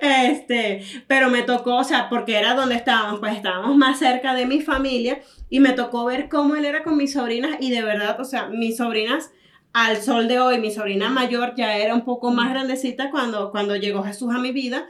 Este, 0.00 0.84
pero 1.06 1.28
me 1.28 1.42
tocó, 1.42 1.76
o 1.76 1.84
sea, 1.84 2.08
porque 2.08 2.36
era 2.36 2.54
donde 2.54 2.76
estábamos, 2.76 3.20
pues 3.20 3.34
estábamos 3.34 3.76
más 3.76 3.98
cerca 3.98 4.34
de 4.34 4.46
mi 4.46 4.60
familia 4.60 5.20
y 5.48 5.60
me 5.60 5.72
tocó 5.72 6.04
ver 6.04 6.28
cómo 6.28 6.54
él 6.56 6.64
era 6.64 6.82
con 6.82 6.96
mis 6.96 7.14
sobrinas 7.14 7.56
y 7.58 7.70
de 7.70 7.82
verdad, 7.82 8.20
o 8.20 8.24
sea, 8.24 8.46
mis 8.48 8.76
sobrinas 8.76 9.30
al 9.72 10.02
sol 10.02 10.28
de 10.28 10.40
hoy, 10.40 10.58
mi 10.58 10.70
sobrina 10.70 11.10
mayor 11.10 11.54
ya 11.56 11.78
era 11.78 11.94
un 11.94 12.04
poco 12.04 12.30
más 12.30 12.50
grandecita 12.50 13.10
cuando, 13.10 13.50
cuando 13.50 13.76
llegó 13.76 14.02
Jesús 14.02 14.34
a 14.34 14.38
mi 14.38 14.52
vida, 14.52 14.88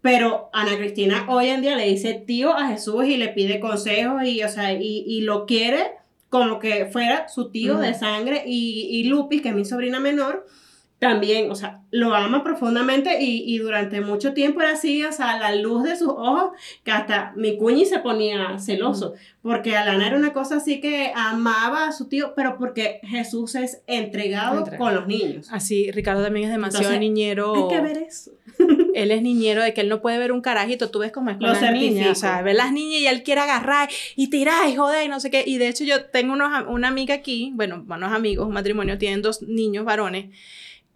pero 0.00 0.48
Ana 0.52 0.76
Cristina 0.76 1.26
hoy 1.28 1.48
en 1.48 1.62
día 1.62 1.76
le 1.76 1.86
dice 1.86 2.14
tío 2.14 2.56
a 2.56 2.68
Jesús 2.68 3.04
y 3.04 3.16
le 3.16 3.28
pide 3.28 3.60
consejos 3.60 4.24
y, 4.24 4.42
o 4.42 4.48
sea, 4.48 4.72
y, 4.72 5.04
y 5.06 5.20
lo 5.22 5.46
quiere 5.46 5.92
como 6.32 6.58
que 6.58 6.86
fuera 6.86 7.28
su 7.28 7.50
tío 7.50 7.76
de 7.76 7.92
sangre 7.92 8.44
y, 8.46 8.88
y 8.90 9.04
Lupis, 9.04 9.42
que 9.42 9.50
es 9.50 9.54
mi 9.54 9.66
sobrina 9.66 10.00
menor, 10.00 10.46
también, 11.02 11.50
o 11.50 11.56
sea, 11.56 11.80
lo 11.90 12.14
ama 12.14 12.44
profundamente 12.44 13.20
y, 13.20 13.42
y, 13.44 13.58
durante 13.58 14.00
mucho 14.00 14.34
tiempo 14.34 14.60
era 14.60 14.74
así, 14.74 15.04
o 15.04 15.10
sea, 15.10 15.32
a 15.32 15.38
la 15.40 15.52
luz 15.56 15.82
de 15.82 15.96
sus 15.96 16.10
ojos, 16.10 16.52
que 16.84 16.92
hasta 16.92 17.32
mi 17.34 17.56
cuñi 17.56 17.86
se 17.86 17.98
ponía 17.98 18.56
celoso, 18.60 19.14
porque 19.42 19.76
Alana 19.76 20.06
era 20.06 20.16
una 20.16 20.32
cosa 20.32 20.58
así 20.58 20.80
que 20.80 21.10
amaba 21.16 21.88
a 21.88 21.92
su 21.92 22.06
tío, 22.06 22.34
pero 22.36 22.56
porque 22.56 23.00
Jesús 23.02 23.56
es 23.56 23.82
entregado, 23.88 24.64
con 24.78 24.94
los 24.94 25.08
niños. 25.08 25.48
Así, 25.50 25.90
Ricardo 25.90 26.22
también 26.22 26.46
es 26.46 26.52
demasiado 26.52 26.96
niñero. 26.96 27.68
Hay 27.68 27.76
que 27.76 27.82
ver 27.82 27.96
eso. 27.96 28.30
él 28.94 29.10
es 29.10 29.22
niñero 29.22 29.60
de 29.60 29.74
que 29.74 29.80
él 29.80 29.88
no 29.88 30.00
puede 30.02 30.18
ver 30.18 30.30
un 30.30 30.40
carajito, 30.40 30.88
tú 30.88 31.00
ves 31.00 31.10
como 31.10 31.30
es 31.30 31.36
con 31.36 31.48
las 31.48 31.72
niñas, 31.72 32.10
o 32.10 32.14
sea, 32.14 32.42
ve 32.42 32.54
las 32.54 32.70
niñas 32.70 33.00
y 33.00 33.06
él 33.08 33.24
quiere 33.24 33.40
agarrar 33.40 33.88
y 34.14 34.28
tirar 34.30 34.68
y 34.68 34.76
joder 34.76 35.04
y 35.04 35.08
no 35.08 35.18
sé 35.18 35.32
qué, 35.32 35.42
y 35.44 35.58
de 35.58 35.66
hecho 35.66 35.82
yo 35.82 36.04
tengo 36.04 36.32
unos, 36.32 36.64
una 36.68 36.86
amiga 36.86 37.12
aquí, 37.12 37.50
bueno, 37.56 37.84
unos 37.88 38.12
amigos, 38.12 38.46
un 38.46 38.54
matrimonio, 38.54 38.98
tienen 38.98 39.20
dos 39.20 39.42
niños 39.42 39.84
varones, 39.84 40.26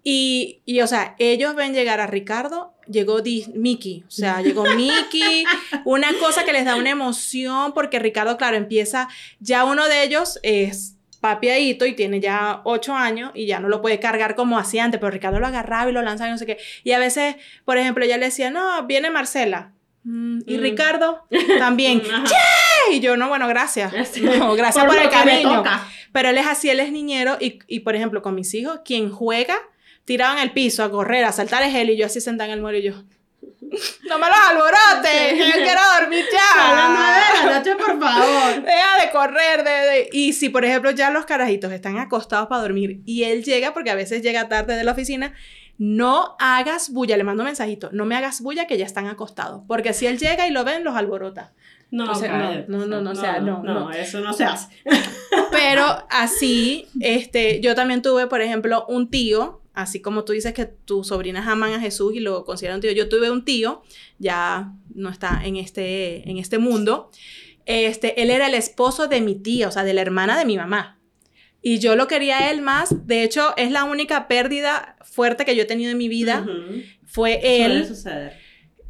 y, 0.08 0.62
y, 0.64 0.82
o 0.82 0.86
sea, 0.86 1.16
ellos 1.18 1.56
ven 1.56 1.74
llegar 1.74 1.98
a 1.98 2.06
Ricardo, 2.06 2.72
llegó 2.86 3.20
Mickey, 3.54 4.04
o 4.06 4.10
sea, 4.12 4.40
llegó 4.40 4.62
Mickey, 4.76 5.44
una 5.84 6.16
cosa 6.20 6.44
que 6.44 6.52
les 6.52 6.64
da 6.64 6.76
una 6.76 6.90
emoción, 6.90 7.74
porque 7.74 7.98
Ricardo, 7.98 8.36
claro, 8.36 8.56
empieza, 8.56 9.08
ya 9.40 9.64
uno 9.64 9.88
de 9.88 10.04
ellos 10.04 10.38
es 10.44 10.94
papiadito 11.20 11.86
y 11.86 11.94
tiene 11.94 12.20
ya 12.20 12.60
ocho 12.62 12.94
años 12.94 13.32
y 13.34 13.46
ya 13.46 13.58
no 13.58 13.68
lo 13.68 13.82
puede 13.82 13.98
cargar 13.98 14.36
como 14.36 14.60
hacía 14.60 14.84
antes, 14.84 15.00
pero 15.00 15.10
Ricardo 15.10 15.40
lo 15.40 15.46
agarraba 15.48 15.90
y 15.90 15.92
lo 15.92 16.02
lanzaba 16.02 16.28
y 16.28 16.32
no 16.34 16.38
sé 16.38 16.46
qué. 16.46 16.58
Y 16.84 16.92
a 16.92 17.00
veces, 17.00 17.34
por 17.64 17.76
ejemplo, 17.76 18.04
ella 18.04 18.16
le 18.16 18.26
decía, 18.26 18.52
no, 18.52 18.86
viene 18.86 19.10
Marcela. 19.10 19.72
Mm, 20.04 20.42
y 20.46 20.58
mm. 20.58 20.60
Ricardo 20.60 21.26
también. 21.58 22.00
Y 22.92 23.00
yo, 23.00 23.16
no, 23.16 23.28
bueno, 23.28 23.48
gracias. 23.48 23.92
No, 24.22 24.54
gracias 24.54 24.84
por, 24.84 24.96
el 24.96 25.10
cariño. 25.10 25.64
Pero 26.12 26.28
él 26.28 26.38
es 26.38 26.46
así, 26.46 26.70
él 26.70 26.78
es 26.78 26.92
niñero 26.92 27.38
y, 27.40 27.58
y, 27.66 27.80
por 27.80 27.96
ejemplo, 27.96 28.22
con 28.22 28.36
mis 28.36 28.54
hijos, 28.54 28.82
quien 28.84 29.10
juega 29.10 29.56
tiraban 30.06 30.38
el 30.38 30.52
piso 30.52 30.82
a 30.82 30.90
correr, 30.90 31.24
a 31.24 31.32
saltar 31.32 31.62
el 31.62 31.70
gel 31.70 31.90
y 31.90 31.98
yo 31.98 32.06
así 32.06 32.22
sentada 32.22 32.48
en 32.48 32.54
el 32.54 32.62
muero 32.62 32.78
y 32.78 32.82
yo. 32.82 32.92
No 34.08 34.18
me 34.18 34.26
los 34.26 34.36
alborotes, 34.48 35.38
yo 35.38 35.52
quiero 35.52 35.80
dormir 36.00 36.24
ya. 36.32 36.70
A 36.70 36.74
las 36.74 36.90
nueve 36.90 37.20
de 37.26 37.46
la 37.46 37.58
noche, 37.58 37.76
por 37.76 38.00
favor. 38.00 38.62
Deja 38.62 39.04
de 39.04 39.10
correr. 39.10 39.64
De, 39.64 40.08
Y 40.12 40.32
si, 40.32 40.48
por 40.48 40.64
ejemplo, 40.64 40.92
ya 40.92 41.10
los 41.10 41.26
carajitos 41.26 41.72
están 41.72 41.98
acostados 41.98 42.48
para 42.48 42.62
dormir 42.62 43.00
y 43.04 43.24
él 43.24 43.42
llega, 43.42 43.74
porque 43.74 43.90
a 43.90 43.94
veces 43.94 44.22
llega 44.22 44.48
tarde 44.48 44.76
de 44.76 44.84
la 44.84 44.92
oficina, 44.92 45.34
no 45.78 46.36
hagas 46.38 46.90
bulla, 46.90 47.16
le 47.16 47.24
mando 47.24 47.42
un 47.42 47.46
mensajito, 47.46 47.90
no 47.92 48.06
me 48.06 48.16
hagas 48.16 48.40
bulla 48.40 48.66
que 48.66 48.78
ya 48.78 48.86
están 48.86 49.08
acostados, 49.08 49.62
porque 49.66 49.92
si 49.92 50.06
él 50.06 50.18
llega 50.18 50.46
y 50.46 50.50
lo 50.50 50.64
ven, 50.64 50.84
los 50.84 50.96
alborota. 50.96 51.52
No, 51.90 52.06
no, 52.06 52.66
no, 52.66 52.86
no, 52.86 53.00
no, 53.00 53.10
o 53.10 53.14
sea, 53.14 53.38
no, 53.40 53.62
no, 53.62 53.90
eso 53.92 54.20
no 54.20 54.32
se 54.32 54.44
hace. 54.44 54.68
Pero 55.52 55.84
así, 56.10 56.88
este, 57.00 57.60
yo 57.60 57.74
también 57.74 58.02
tuve, 58.02 58.26
por 58.26 58.40
ejemplo, 58.40 58.84
un 58.88 59.08
tío 59.08 59.60
así 59.76 60.00
como 60.00 60.24
tú 60.24 60.32
dices 60.32 60.54
que 60.54 60.64
tus 60.64 61.08
sobrinas 61.08 61.46
aman 61.46 61.74
a 61.74 61.80
Jesús 61.80 62.14
y 62.14 62.20
lo 62.20 62.44
consideran 62.44 62.80
tío, 62.80 62.90
yo 62.92 63.08
tuve 63.08 63.30
un 63.30 63.44
tío, 63.44 63.82
ya 64.18 64.72
no 64.94 65.10
está 65.10 65.42
en 65.44 65.56
este, 65.56 66.28
en 66.28 66.38
este 66.38 66.58
mundo, 66.58 67.10
este, 67.66 68.22
él 68.22 68.30
era 68.30 68.46
el 68.46 68.54
esposo 68.54 69.06
de 69.06 69.20
mi 69.20 69.34
tía, 69.34 69.68
o 69.68 69.70
sea, 69.70 69.84
de 69.84 69.92
la 69.92 70.00
hermana 70.00 70.38
de 70.38 70.46
mi 70.46 70.56
mamá. 70.56 70.98
Y 71.60 71.78
yo 71.78 71.94
lo 71.94 72.06
quería 72.06 72.50
él 72.50 72.62
más, 72.62 73.06
de 73.06 73.22
hecho, 73.22 73.54
es 73.56 73.70
la 73.70 73.84
única 73.84 74.28
pérdida 74.28 74.96
fuerte 75.02 75.44
que 75.44 75.54
yo 75.54 75.62
he 75.62 75.66
tenido 75.66 75.90
en 75.90 75.98
mi 75.98 76.08
vida, 76.08 76.46
fue 77.04 77.40
él. 77.42 77.84
Suele 77.84 77.86
suceder. 77.86 78.38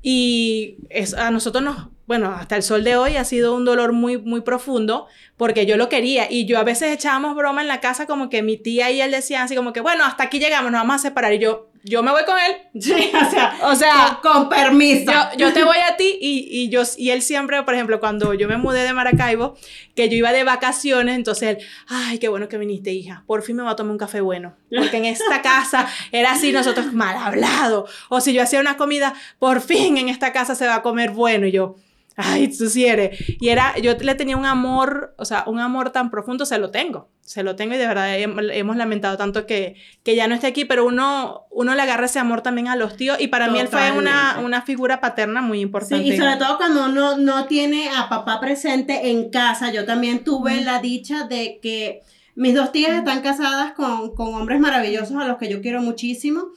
Y 0.03 0.77
es, 0.89 1.15
a 1.15 1.33
nosotros 1.33 1.65
nos, 1.65 1.89
bueno, 2.07 2.33
hasta 2.33 2.57
el 2.57 2.63
sol 2.63 2.85
de 2.85 2.97
hoy 2.97 3.17
ha 3.17 3.25
sido 3.25 3.55
un 3.55 3.65
dolor 3.65 3.93
muy, 3.93 4.19
muy 4.19 4.41
profundo 4.41 5.07
porque 5.37 5.67
yo 5.67 5.77
lo 5.77 5.89
quería 5.89 6.31
y 6.31 6.47
yo 6.47 6.59
a 6.59 6.65
veces 6.65 6.93
echábamos 6.93 7.35
broma 7.35 7.63
en 7.63 7.69
la 7.69 7.81
casa 7.81 8.07
como 8.07 8.31
que 8.31 8.43
mi 8.43 8.57
tía 8.57 8.91
y 8.91 9.01
él 9.01 9.11
decían 9.11 9.43
así 9.43 9.57
como 9.57 9.73
que, 9.73 9.81
bueno, 9.81 10.05
hasta 10.05 10.25
aquí 10.25 10.39
llegamos, 10.39 10.71
nos 10.71 10.83
vamos 10.83 10.97
a 10.97 10.99
separar 10.99 11.33
y 11.35 11.41
yo, 11.41 11.69
yo 11.83 12.03
me 12.03 12.13
voy 12.13 12.25
con 12.25 12.37
él. 12.39 12.57
Sí, 12.81 13.11
o 13.15 13.31
sea, 13.31 13.59
o 13.63 13.75
sea 13.75 14.19
con, 14.23 14.49
permiso. 14.49 15.13
Yo, 15.37 15.53
te 15.53 15.65
voy 15.65 15.79
a 15.79 15.97
ti 15.97 16.19
y, 16.21 16.47
y, 16.51 16.69
yo, 16.69 16.83
y 16.97 17.11
él 17.11 17.23
siempre, 17.23 17.63
por 17.65 17.75
ejemplo, 17.75 17.99
cuando 18.01 18.35
yo 18.35 18.49
me 18.49 18.57
mudé 18.57 18.85
de 18.85 18.93
Maracaibo, 18.93 19.57
que 19.95 20.09
yo 20.09 20.17
iba 20.17 20.33
de 20.33 20.45
vacaciones, 20.45 21.17
entonces 21.17 21.57
él, 21.57 21.59
ay, 21.89 22.19
qué 22.19 22.29
bueno 22.29 22.49
que 22.49 22.59
viniste, 22.59 22.93
hija, 22.93 23.25
por 23.27 23.43
fin 23.43 23.57
me 23.57 23.63
va 23.63 23.71
a 23.71 23.77
tomar 23.77 23.93
un 23.93 23.99
café 23.99 24.21
bueno, 24.21 24.55
porque 24.71 24.99
en 24.99 25.07
esta 25.07 25.43
casa 25.43 25.89
era 26.13 26.33
así 26.33 26.53
nosotros 26.53 26.93
mal 26.93 27.17
hablado, 27.17 27.87
o 28.11 28.21
si 28.21 28.33
yo 28.33 28.43
hacía 28.43 28.61
una 28.61 28.77
comida, 28.77 29.15
por 29.39 29.61
fin 29.61 29.97
en 29.97 30.09
esta 30.09 30.33
casa 30.33 30.55
se 30.55 30.67
va 30.67 30.77
a 30.77 30.83
comer 30.83 31.11
bueno 31.11 31.47
y 31.47 31.53
yo 31.53 31.77
Ay, 32.17 32.49
tú 32.49 32.69
sí 32.71 32.87
eres. 32.87 33.19
Y 33.41 33.51
era, 33.51 33.79
yo 33.79 33.95
le 34.01 34.15
tenía 34.15 34.37
un 34.37 34.47
amor, 34.47 35.15
o 35.19 35.27
sea, 35.27 35.45
un 35.47 35.61
amor 35.61 35.91
tan 35.91 36.11
profundo, 36.11 36.47
se 36.47 36.59
lo 36.59 36.71
tengo. 36.71 37.11
Se 37.21 37.43
lo 37.43 37.57
tengo 37.57 37.75
y 37.75 37.79
de 37.79 37.87
verdad 37.87 38.19
hemos 38.19 38.77
lamentado 38.77 39.17
tanto 39.17 39.47
que, 39.47 39.75
que 40.03 40.15
ya 40.17 40.27
no 40.27 40.35
esté 40.35 40.47
aquí, 40.47 40.65
pero 40.65 40.87
uno, 40.87 41.47
uno 41.51 41.75
le 41.75 41.83
agarra 41.83 42.07
ese 42.07 42.19
amor 42.19 42.41
también 42.41 42.69
a 42.69 42.77
los 42.77 42.97
tíos 42.97 43.21
y 43.21 43.27
para 43.27 43.49
mí 43.49 43.59
él 43.59 43.69
fue 43.69 43.91
una, 43.91 44.39
una 44.43 44.63
figura 44.63 45.01
paterna 45.01 45.43
muy 45.43 45.61
importante. 45.61 46.05
Sí, 46.05 46.15
y 46.15 46.17
sobre 46.17 46.37
todo 46.37 46.57
cuando 46.57 46.87
uno 46.87 47.19
no 47.19 47.47
tiene 47.47 47.91
a 47.91 48.09
papá 48.09 48.41
presente 48.41 49.11
en 49.11 49.31
casa. 49.31 49.73
Yo 49.73 49.85
también 49.85 50.25
tuve 50.25 50.61
la 50.63 50.81
dicha 50.81 51.25
de 51.25 51.59
que 51.61 52.03
mis 52.37 52.55
dos 52.55 52.71
tías 52.71 52.93
están 52.93 53.23
casadas 53.23 53.73
con, 53.73 54.15
con 54.15 54.35
hombres 54.35 54.61
maravillosos 54.61 55.17
a 55.17 55.27
los 55.27 55.37
que 55.37 55.49
yo 55.49 55.61
quiero 55.61 55.83
muchísimo. 55.83 56.53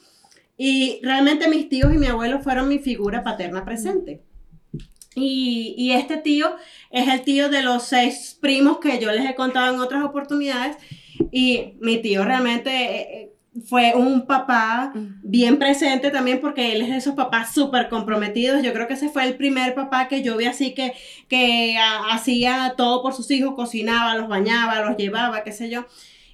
Y 0.56 1.00
realmente 1.02 1.48
mis 1.48 1.68
tíos 1.68 1.92
y 1.92 1.98
mi 1.98 2.06
abuelo 2.06 2.40
fueron 2.40 2.68
mi 2.68 2.78
figura 2.78 3.24
paterna 3.24 3.64
presente. 3.64 4.22
Y, 5.14 5.74
y, 5.76 5.92
este 5.92 6.18
tío 6.18 6.54
es 6.90 7.08
el 7.08 7.22
tío 7.22 7.48
de 7.48 7.62
los 7.62 7.82
seis 7.82 8.38
primos 8.40 8.78
que 8.78 9.00
yo 9.00 9.10
les 9.10 9.28
he 9.28 9.34
contado 9.34 9.74
en 9.74 9.80
otras 9.80 10.04
oportunidades. 10.04 10.76
Y 11.32 11.74
mi 11.80 11.98
tío 11.98 12.24
realmente 12.24 12.70
eh, 12.70 13.08
eh, 13.12 13.32
fue 13.66 13.94
un 13.94 14.26
papá 14.26 14.92
bien 14.94 15.58
presente 15.58 16.10
también 16.10 16.40
porque 16.40 16.72
él 16.72 16.82
es 16.82 16.88
de 16.88 16.96
esos 16.96 17.14
papás 17.14 17.52
súper 17.52 17.88
comprometidos. 17.88 18.62
Yo 18.62 18.72
creo 18.72 18.86
que 18.86 18.94
ese 18.94 19.08
fue 19.08 19.24
el 19.24 19.36
primer 19.36 19.74
papá 19.74 20.08
que 20.08 20.22
yo 20.22 20.36
vi 20.36 20.46
así 20.46 20.74
que, 20.74 20.94
que 21.28 21.76
hacía 22.10 22.74
todo 22.76 23.02
por 23.02 23.12
sus 23.12 23.30
hijos, 23.30 23.54
cocinaba, 23.54 24.14
los 24.14 24.28
bañaba, 24.28 24.80
los 24.80 24.96
llevaba, 24.96 25.42
qué 25.42 25.52
sé 25.52 25.68
yo. 25.68 25.86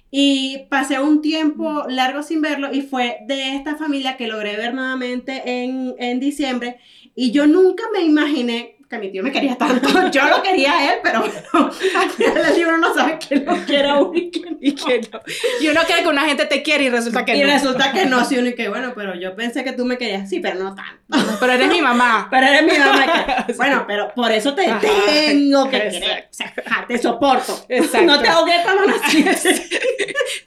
Y 0.09 0.67
pasé 0.69 0.99
un 0.99 1.21
tiempo 1.21 1.83
largo 1.89 2.23
sin 2.23 2.41
verlo 2.41 2.73
y 2.73 2.81
fue 2.81 3.17
de 3.27 3.55
esta 3.55 3.75
familia 3.75 4.15
que 4.15 4.27
logré 4.27 4.55
ver 4.55 4.73
nuevamente 4.73 5.63
en, 5.63 5.95
en 5.99 6.19
diciembre. 6.19 6.79
Y 7.13 7.31
yo 7.31 7.45
nunca 7.47 7.83
me 7.93 8.03
imaginé 8.03 8.76
que 8.89 8.97
mi 8.97 9.11
tío 9.11 9.23
me 9.23 9.31
quería 9.31 9.57
tanto. 9.57 9.89
Yo 10.11 10.27
lo 10.27 10.41
quería 10.41 10.73
a 10.73 10.93
él, 10.93 10.99
pero 11.03 11.21
bueno, 11.21 11.71
al 11.97 12.09
final 12.09 12.37
el 12.37 12.55
libro 12.55 12.77
no 12.77 12.93
sabe 12.93 13.17
quién 13.17 13.45
lo 13.45 13.55
quiere 13.65 13.93
uno 13.93 14.11
y 14.13 14.31
quién 14.75 15.01
no. 15.11 15.19
Y 15.59 15.67
uno 15.67 15.81
cree 15.85 16.03
que 16.03 16.07
una 16.07 16.25
gente 16.25 16.45
te 16.45 16.63
quiere 16.63 16.85
y 16.85 16.89
resulta 16.89 17.25
que 17.25 17.35
y 17.35 17.41
no. 17.41 17.47
Y 17.47 17.51
resulta 17.51 17.91
que 17.91 18.05
no, 18.05 18.23
sí, 18.23 18.37
uno 18.37 18.49
y 18.49 18.55
que 18.55 18.69
bueno, 18.69 18.93
pero 18.95 19.15
yo 19.15 19.35
pensé 19.35 19.63
que 19.63 19.73
tú 19.73 19.85
me 19.85 19.97
querías, 19.97 20.29
sí, 20.29 20.39
pero 20.39 20.59
no 20.59 20.75
tanto. 20.75 21.37
pero 21.39 21.53
eres 21.53 21.67
mi 21.67 21.81
mamá. 21.81 22.27
Pero 22.31 22.47
eres 22.47 22.63
mi 22.63 22.77
mamá. 22.77 23.45
Bueno, 23.57 23.85
pero 23.87 24.13
por 24.13 24.31
eso 24.31 24.53
te 24.53 24.63
tengo 24.81 25.69
que 25.69 25.89
querer. 25.89 26.27
O 26.29 26.33
sea, 26.33 26.53
te 26.87 26.97
soporto. 26.97 27.65
Exacto. 27.69 28.05
No 28.05 28.21
te 28.21 28.27
ahogué 28.27 28.55
cuando 28.63 28.85
naciste. 28.85 29.65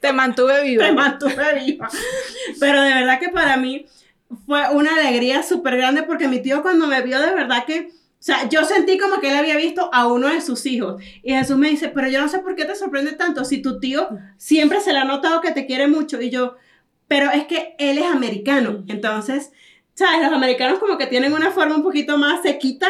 te 0.01 0.13
mantuve 0.13 0.63
viva. 0.63 0.85
Te 0.85 0.93
mantuve 0.93 1.55
viva. 1.65 1.89
Pero 2.59 2.83
de 2.83 2.95
verdad 2.95 3.19
que 3.19 3.29
para 3.31 3.57
mí 3.57 3.87
fue 4.47 4.69
una 4.71 4.95
alegría 4.95 5.43
súper 5.43 5.77
grande 5.77 6.03
porque 6.03 6.29
mi 6.29 6.41
tío 6.41 6.63
cuando 6.63 6.87
me 6.87 7.03
vio 7.03 7.21
de 7.21 7.35
verdad 7.35 7.65
que, 7.65 7.91
o 8.21 8.23
sea, 8.23 8.51
yo 8.51 8.67
sentí 8.67 8.99
como 8.99 9.19
que 9.19 9.31
él 9.31 9.37
había 9.37 9.57
visto 9.57 9.89
a 9.95 10.07
uno 10.07 10.29
de 10.29 10.43
sus 10.43 10.67
hijos. 10.67 11.03
Y 11.23 11.33
Jesús 11.33 11.57
me 11.57 11.71
dice, 11.71 11.89
pero 11.89 12.07
yo 12.07 12.21
no 12.21 12.29
sé 12.29 12.41
por 12.41 12.55
qué 12.55 12.67
te 12.67 12.75
sorprende 12.75 13.13
tanto 13.13 13.47
si 13.47 13.63
tu 13.63 13.81
tío 13.81 14.11
siempre 14.37 14.83
se 14.83 14.93
le 14.93 14.99
ha 14.99 15.07
notado 15.07 15.41
que 15.41 15.53
te 15.53 15.65
quiere 15.65 15.89
mucho. 15.89 16.21
Y 16.21 16.29
yo, 16.29 16.57
pero 17.09 17.31
es 17.31 17.47
que 17.47 17.75
él 17.79 17.97
es 17.97 18.05
americano. 18.05 18.85
Entonces, 18.89 19.53
¿sabes? 20.01 20.23
Los 20.23 20.33
americanos 20.33 20.79
como 20.79 20.97
que 20.97 21.07
tienen 21.07 21.35
una 21.35 21.51
forma 21.51 21.77
un 21.77 21.83
poquito 21.83 22.17
más 22.17 22.43
sequita 22.43 22.87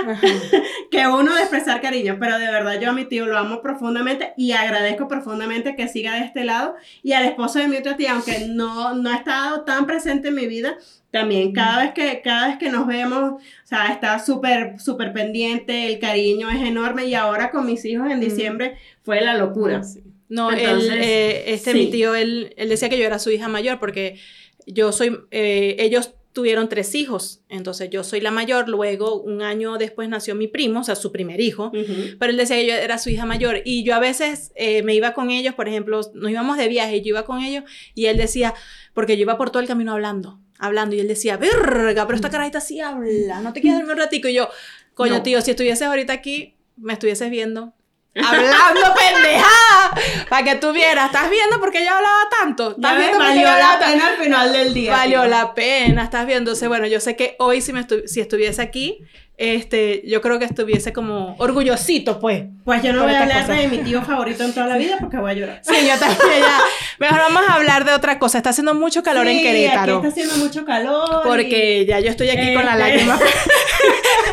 que 0.92 1.06
uno 1.08 1.34
de 1.34 1.40
expresar 1.40 1.80
cariño, 1.80 2.18
pero 2.20 2.38
de 2.38 2.46
verdad 2.46 2.80
yo 2.80 2.90
a 2.90 2.92
mi 2.92 3.04
tío 3.04 3.26
lo 3.26 3.36
amo 3.36 3.62
profundamente 3.62 4.32
y 4.36 4.52
agradezco 4.52 5.08
profundamente 5.08 5.74
que 5.74 5.88
siga 5.88 6.14
de 6.14 6.20
este 6.24 6.44
lado 6.44 6.76
y 7.02 7.12
al 7.14 7.24
esposo 7.24 7.58
de 7.58 7.66
mi 7.66 7.76
otra 7.76 7.96
tía, 7.96 8.12
aunque 8.12 8.46
no, 8.48 8.94
no 8.94 9.10
ha 9.10 9.16
estado 9.16 9.62
tan 9.62 9.86
presente 9.86 10.28
en 10.28 10.36
mi 10.36 10.46
vida, 10.46 10.78
también 11.10 11.52
cada 11.52 11.82
vez 11.82 11.94
que, 11.94 12.20
cada 12.22 12.46
vez 12.46 12.58
que 12.58 12.70
nos 12.70 12.86
vemos, 12.86 13.32
o 13.32 13.40
sea, 13.64 13.88
está 13.88 14.20
súper, 14.20 14.78
súper 14.78 15.12
pendiente, 15.12 15.88
el 15.88 15.98
cariño 15.98 16.48
es 16.48 16.62
enorme 16.62 17.06
y 17.06 17.14
ahora 17.14 17.50
con 17.50 17.66
mis 17.66 17.84
hijos 17.86 18.08
en 18.08 18.20
diciembre 18.20 18.76
fue 19.02 19.20
la 19.20 19.36
locura. 19.36 19.82
No, 20.28 20.52
él, 20.52 20.88
eh, 20.92 21.42
este 21.48 21.74
mi 21.74 21.90
tío, 21.90 22.14
él, 22.14 22.54
él 22.56 22.68
decía 22.68 22.88
que 22.88 22.98
yo 22.98 23.04
era 23.04 23.18
su 23.18 23.32
hija 23.32 23.48
mayor 23.48 23.80
porque 23.80 24.20
yo 24.64 24.92
soy, 24.92 25.18
eh, 25.32 25.74
ellos 25.80 26.14
tuvieron 26.32 26.68
tres 26.68 26.94
hijos, 26.94 27.42
entonces 27.48 27.90
yo 27.90 28.04
soy 28.04 28.20
la 28.20 28.30
mayor, 28.30 28.68
luego 28.68 29.20
un 29.20 29.42
año 29.42 29.78
después 29.78 30.08
nació 30.08 30.34
mi 30.34 30.46
primo, 30.46 30.80
o 30.80 30.84
sea, 30.84 30.94
su 30.94 31.10
primer 31.10 31.40
hijo, 31.40 31.72
pero 32.18 32.30
él 32.30 32.36
decía 32.36 32.56
que 32.56 32.66
yo 32.66 32.74
era 32.74 32.98
su 32.98 33.10
hija 33.10 33.26
mayor. 33.26 33.62
Y 33.64 33.82
yo 33.82 33.94
a 33.94 33.98
veces 33.98 34.52
eh, 34.54 34.82
me 34.82 34.94
iba 34.94 35.12
con 35.12 35.30
ellos, 35.30 35.54
por 35.54 35.68
ejemplo, 35.68 36.00
nos 36.14 36.30
íbamos 36.30 36.56
de 36.56 36.68
viaje 36.68 36.96
y 36.96 37.02
yo 37.02 37.08
iba 37.08 37.24
con 37.24 37.42
ellos 37.42 37.64
y 37.94 38.06
él 38.06 38.16
decía, 38.16 38.54
porque 38.94 39.16
yo 39.16 39.22
iba 39.22 39.36
por 39.36 39.50
todo 39.50 39.60
el 39.60 39.68
camino 39.68 39.92
hablando, 39.92 40.40
hablando 40.58 40.94
y 40.94 41.00
él 41.00 41.08
decía, 41.08 41.36
verga, 41.36 42.06
pero 42.06 42.16
esta 42.16 42.30
carajita 42.30 42.60
sí 42.60 42.80
habla, 42.80 43.40
no 43.40 43.52
te 43.52 43.60
quieres 43.60 43.80
dormir 43.80 43.94
un 43.94 44.00
ratico 44.00 44.28
y 44.28 44.34
yo, 44.34 44.48
coño 44.94 45.22
tío, 45.22 45.40
si 45.40 45.50
estuvieses 45.50 45.86
ahorita 45.86 46.12
aquí, 46.12 46.56
me 46.76 46.92
estuvieses 46.92 47.28
viendo, 47.30 47.74
Hablando 48.14 48.94
pendeja 48.98 50.26
para 50.28 50.44
que 50.44 50.56
tú 50.56 50.72
vieras, 50.72 51.06
¿estás 51.06 51.30
viendo 51.30 51.60
por 51.60 51.70
qué 51.70 51.84
yo 51.84 51.92
hablaba 51.92 52.28
tanto? 52.38 52.70
¿Estás 52.72 52.98
viendo 52.98 53.18
valió 53.18 53.44
la 53.44 53.78
pena 53.78 54.06
al 54.08 54.16
final 54.16 54.52
del 54.52 54.74
día. 54.74 54.92
Valió 54.92 55.24
la 55.26 55.54
pena, 55.54 56.04
estás 56.04 56.26
viendo. 56.26 56.52
bueno, 56.68 56.86
yo 56.86 57.00
sé 57.00 57.14
que 57.16 57.36
hoy 57.38 57.60
si, 57.60 57.72
me 57.72 57.86
si 58.06 58.20
estuviese 58.20 58.62
aquí, 58.62 58.98
este, 59.40 60.02
yo 60.06 60.20
creo 60.20 60.38
que 60.38 60.44
estuviese 60.44 60.92
como 60.92 61.34
orgullosito, 61.38 62.20
pues. 62.20 62.44
Pues 62.62 62.82
yo 62.82 62.92
no 62.92 63.04
voy 63.04 63.14
a 63.14 63.22
hablar 63.22 63.46
de 63.46 63.68
mi 63.68 63.78
tío 63.78 64.02
favorito 64.02 64.44
en 64.44 64.52
toda 64.52 64.66
la 64.66 64.76
vida 64.76 64.98
porque 65.00 65.16
voy 65.16 65.30
a 65.30 65.34
llorar. 65.34 65.60
Sí, 65.62 65.76
yo 65.80 65.98
también 65.98 66.40
ya. 66.40 66.58
Mejor 66.98 67.18
vamos 67.20 67.44
a 67.48 67.54
hablar 67.54 67.86
de 67.86 67.94
otra 67.94 68.18
cosa. 68.18 68.36
Está 68.36 68.50
haciendo 68.50 68.74
mucho 68.74 69.02
calor 69.02 69.26
en 69.26 69.40
Querétaro. 69.40 69.96
Aquí 69.96 70.08
está 70.08 70.20
haciendo 70.20 70.44
mucho 70.44 70.66
calor. 70.66 71.22
Porque 71.24 71.86
ya 71.86 72.00
yo 72.00 72.10
estoy 72.10 72.28
aquí 72.28 72.52
con 72.52 72.66
la 72.66 72.72
este 72.72 73.06
lágrima. 73.06 73.18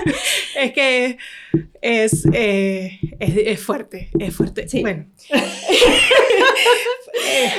es 0.56 0.74
que 0.74 1.18
es, 1.82 2.26
eh, 2.34 3.00
es, 3.20 3.38
es, 3.38 3.60
fuerte, 3.64 4.10
es 4.20 4.36
fuerte. 4.36 4.68
Sí. 4.68 4.82
Bueno. 4.82 5.06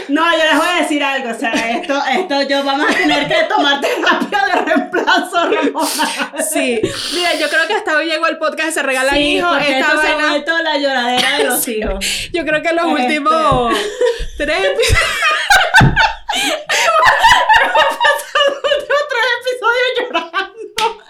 no, 0.09 0.33
yo 0.33 0.39
les 0.45 0.57
voy 0.57 0.69
a 0.69 0.83
decir 0.83 1.03
algo, 1.03 1.31
o 1.31 1.35
sea, 1.35 1.53
esto, 1.71 1.99
esto 2.11 2.43
yo 2.43 2.65
vamos 2.65 2.91
a 2.91 2.95
tener 2.95 3.27
que 3.29 3.37
tomar 3.49 3.81
terapia 3.81 4.48
reemplazo 4.75 5.43
hormonal. 5.43 6.45
Sí, 6.51 6.81
mira, 7.15 7.35
yo 7.35 7.49
creo 7.49 7.67
que 7.67 7.75
hasta 7.75 7.97
hoy 7.97 8.07
llegó 8.07 8.27
el 8.27 8.39
podcast 8.39 8.73
Se 8.73 8.83
Regalan 8.83 9.15
sí, 9.15 9.37
Hijos. 9.37 9.59
Esta 9.61 9.95
vaina... 9.95 10.33
se 10.45 10.51
ha 10.51 10.63
la 10.63 10.79
lloradera 10.79 11.39
de 11.39 11.45
los 11.45 11.69
hijos. 11.69 12.05
Yo 12.33 12.45
creo 12.45 12.63
que 12.63 12.73
los 12.73 12.87
este... 12.87 13.03
últimos 13.03 13.75
tres 14.37 14.59
episodios... 14.65 14.99
Hemos 16.39 17.97
pasado 17.99 18.59
otros 18.59 19.27
episodios 19.41 19.91
llorando. 19.99 21.03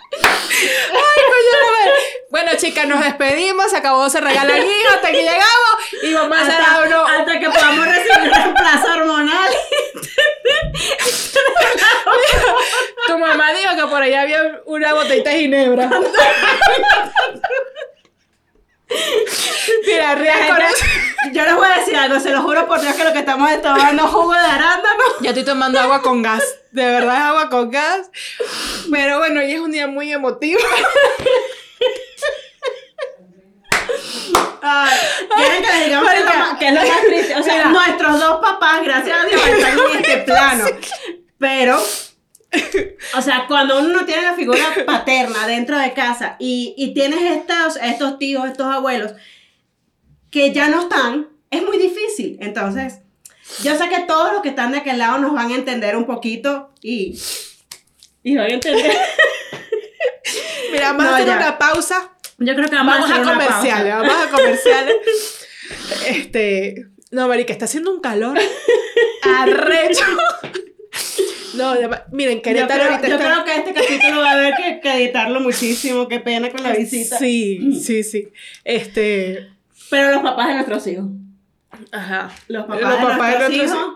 Bueno, 2.40 2.56
chicas, 2.56 2.86
nos 2.86 3.00
despedimos. 3.00 3.68
Se 3.68 3.78
acabó 3.78 4.08
Se 4.08 4.20
Regala 4.20 4.56
el 4.56 4.62
Hijo. 4.62 4.94
Hasta 4.94 5.10
que 5.10 5.22
llegamos. 5.22 5.74
Y 6.04 6.14
vamos 6.14 6.38
a 6.38 6.42
hacer 6.42 6.86
uno. 6.86 7.04
Hasta 7.04 7.40
que 7.40 7.50
podamos 7.50 7.84
recibir 7.84 8.32
reemplazo 8.32 8.92
hormonal. 8.92 9.50
tu 13.08 13.18
mamá 13.18 13.52
dijo 13.54 13.74
que 13.74 13.82
por 13.90 14.02
allá 14.02 14.22
había 14.22 14.60
una 14.66 14.94
botellita 14.94 15.30
de 15.30 15.38
ginebra. 15.40 15.90
Mira, 19.84 20.16
Yo 21.32 21.44
les 21.44 21.54
voy 21.56 21.66
a 21.66 21.78
decir 21.80 21.96
algo, 21.96 22.20
se 22.20 22.30
lo 22.30 22.42
juro 22.42 22.68
por 22.68 22.80
Dios 22.80 22.94
que 22.94 23.02
lo 23.02 23.12
que 23.12 23.18
estamos 23.18 23.50
es 23.50 23.60
tomando 23.60 24.06
jugo 24.06 24.32
de 24.32 24.38
arándano. 24.38 25.02
Yo 25.22 25.30
estoy 25.30 25.44
tomando 25.44 25.80
agua 25.80 26.02
con 26.02 26.22
gas. 26.22 26.44
De 26.70 26.84
verdad 26.84 27.16
es 27.16 27.22
agua 27.22 27.50
con 27.50 27.72
gas. 27.72 28.12
Pero 28.92 29.18
bueno, 29.18 29.40
hoy 29.40 29.54
es 29.54 29.60
un 29.60 29.72
día 29.72 29.88
muy 29.88 30.12
emotivo. 30.12 30.60
Quieren 35.36 35.62
que 35.62 35.72
les 35.72 35.84
digamos 35.84 36.10
que, 36.58 36.66
es 36.66 36.74
lo 36.74 36.80
más 36.80 37.00
triste. 37.06 37.36
O 37.36 37.42
sea, 37.42 37.64
nuestros 37.68 38.20
dos 38.20 38.40
papás, 38.40 38.82
gracias 38.84 39.18
a 39.18 39.26
Dios, 39.26 39.46
están 39.46 39.78
en 39.78 40.04
este 40.04 40.18
plano. 40.26 40.64
Pero 41.38 41.78
o 43.16 43.22
sea, 43.22 43.44
cuando 43.46 43.78
uno 43.78 43.88
no 43.88 44.06
tiene 44.06 44.22
la 44.22 44.34
figura 44.34 44.64
paterna 44.86 45.46
dentro 45.46 45.78
de 45.78 45.92
casa 45.92 46.36
y, 46.38 46.74
y 46.76 46.94
tienes 46.94 47.20
estos, 47.20 47.76
estos 47.82 48.18
tíos, 48.18 48.46
estos 48.46 48.66
abuelos 48.66 49.12
que 50.30 50.52
ya 50.52 50.68
no 50.68 50.82
están, 50.82 51.28
es 51.50 51.62
muy 51.62 51.78
difícil. 51.78 52.38
Entonces, 52.40 53.00
yo 53.62 53.76
sé 53.76 53.88
que 53.88 54.00
todos 54.00 54.32
los 54.32 54.42
que 54.42 54.50
están 54.50 54.72
de 54.72 54.78
aquel 54.78 54.98
lado 54.98 55.18
nos 55.18 55.32
van 55.32 55.50
a 55.50 55.54
entender 55.54 55.96
un 55.96 56.04
poquito 56.04 56.70
y, 56.82 57.18
y 58.22 58.36
van 58.36 58.50
a 58.50 58.54
entender. 58.54 58.96
Mira, 60.72 60.92
vamos 60.92 61.06
a 61.06 61.16
hacer 61.16 61.36
una 61.36 61.58
pausa. 61.58 62.12
Yo 62.38 62.54
creo 62.54 62.68
que 62.68 62.76
vamos, 62.76 63.00
vamos 63.00 63.28
a, 63.28 63.32
comerciales. 63.32 63.94
Vamos 63.94 64.14
a 64.14 64.30
comerciales. 64.30 64.96
este. 66.06 66.86
No, 67.10 67.26
Marica, 67.26 67.52
está 67.52 67.64
haciendo 67.64 67.92
un 67.92 68.00
calor 68.00 68.38
arrecho. 69.22 70.04
No, 71.54 71.74
miren, 72.12 72.40
Querétaro 72.40 72.84
yo 72.84 73.00
creo, 73.00 73.10
yo 73.10 73.18
creo 73.18 73.44
que 73.44 73.56
este 73.56 73.74
capítulo 73.74 74.20
va 74.20 74.30
a 74.30 74.34
haber 74.34 74.54
que, 74.80 74.94
editarlo 74.94 75.40
muchísimo. 75.40 76.06
Qué 76.06 76.20
pena 76.20 76.50
con 76.50 76.62
la 76.62 76.72
visita. 76.72 77.18
Sí, 77.18 77.72
sí, 77.82 78.04
sí. 78.04 78.28
Este. 78.64 79.48
Pero 79.90 80.12
los 80.12 80.22
papás 80.22 80.48
de 80.48 80.54
nuestros 80.54 80.86
hijos. 80.86 81.06
Ajá. 81.90 82.30
Los 82.46 82.66
papás, 82.66 83.00
de, 83.00 83.38
nuestros 83.38 83.52
hijos. 83.52 83.94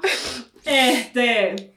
Este. 0.65 1.75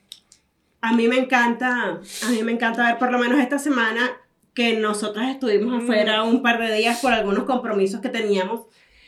A 0.81 0.93
mí 0.93 1.07
me 1.07 1.17
encanta. 1.17 1.99
A 2.23 2.29
mí 2.29 2.41
me 2.41 2.53
encanta 2.53 2.87
ver 2.87 2.97
por 2.97 3.11
lo 3.11 3.19
menos 3.19 3.39
esta 3.39 3.59
semana 3.59 4.17
que 4.55 4.73
nosotras 4.73 5.29
estuvimos 5.29 5.83
afuera 5.83 6.23
un 6.23 6.41
par 6.41 6.59
de 6.59 6.73
días 6.75 6.99
por 6.99 7.11
algunos 7.13 7.43
compromisos 7.43 8.01
que 8.01 8.09
teníamos. 8.09 8.61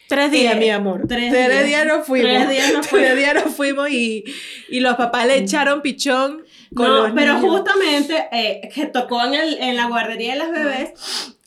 Tres 0.09 0.31
días, 0.31 0.55
mi 0.57 0.69
amor. 0.69 1.03
Tres, 1.07 1.31
días. 1.33 1.65
días 1.65 1.85
nos 1.85 2.05
fuimos. 2.05 2.31
Tres 2.31 2.49
días 2.49 2.73
nos 2.73 2.87
fuimos. 2.87 3.07
Tres 3.07 3.17
días 3.17 3.35
nos 3.35 3.55
fuimos 3.55 3.89
y, 3.89 4.23
y 4.69 4.79
los 4.81 4.95
papás 4.95 5.25
le 5.25 5.37
echaron 5.37 5.81
pichón 5.81 6.43
con 6.75 6.87
no, 6.87 7.03
los 7.03 7.11
pero 7.13 7.35
niños. 7.35 7.51
justamente 7.51 8.27
eh, 8.31 8.69
que 8.73 8.85
tocó 8.85 9.25
en, 9.25 9.33
el, 9.33 9.57
en 9.61 9.75
la 9.75 9.87
guardería 9.87 10.33
de 10.33 10.39
las 10.39 10.51
bebés 10.51 10.93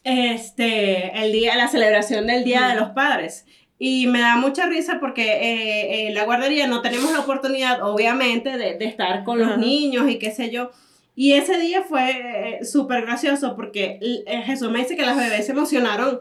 este, 0.04 1.22
el 1.22 1.32
día, 1.32 1.56
la 1.56 1.68
celebración 1.68 2.26
del 2.26 2.44
Día 2.44 2.68
de 2.68 2.74
los 2.76 2.90
Padres. 2.90 3.44
Y 3.78 4.06
me 4.08 4.20
da 4.20 4.36
mucha 4.36 4.66
risa 4.66 4.98
porque 5.00 5.24
eh, 5.24 6.08
en 6.08 6.14
la 6.14 6.24
guardería 6.24 6.66
no 6.66 6.82
tenemos 6.82 7.12
la 7.12 7.20
oportunidad, 7.20 7.82
obviamente, 7.82 8.58
de, 8.58 8.74
de 8.76 8.84
estar 8.84 9.24
con 9.24 9.38
los 9.38 9.56
niños 9.56 10.10
y 10.10 10.18
qué 10.18 10.30
sé 10.30 10.50
yo. 10.50 10.70
Y 11.14 11.32
ese 11.32 11.58
día 11.58 11.82
fue 11.82 12.58
eh, 12.60 12.64
súper 12.64 13.02
gracioso 13.02 13.56
porque 13.56 13.98
eh, 14.00 14.42
Jesús 14.42 14.70
me 14.70 14.80
dice 14.80 14.96
que 14.96 15.04
las 15.04 15.16
bebés 15.16 15.46
se 15.46 15.52
emocionaron 15.52 16.20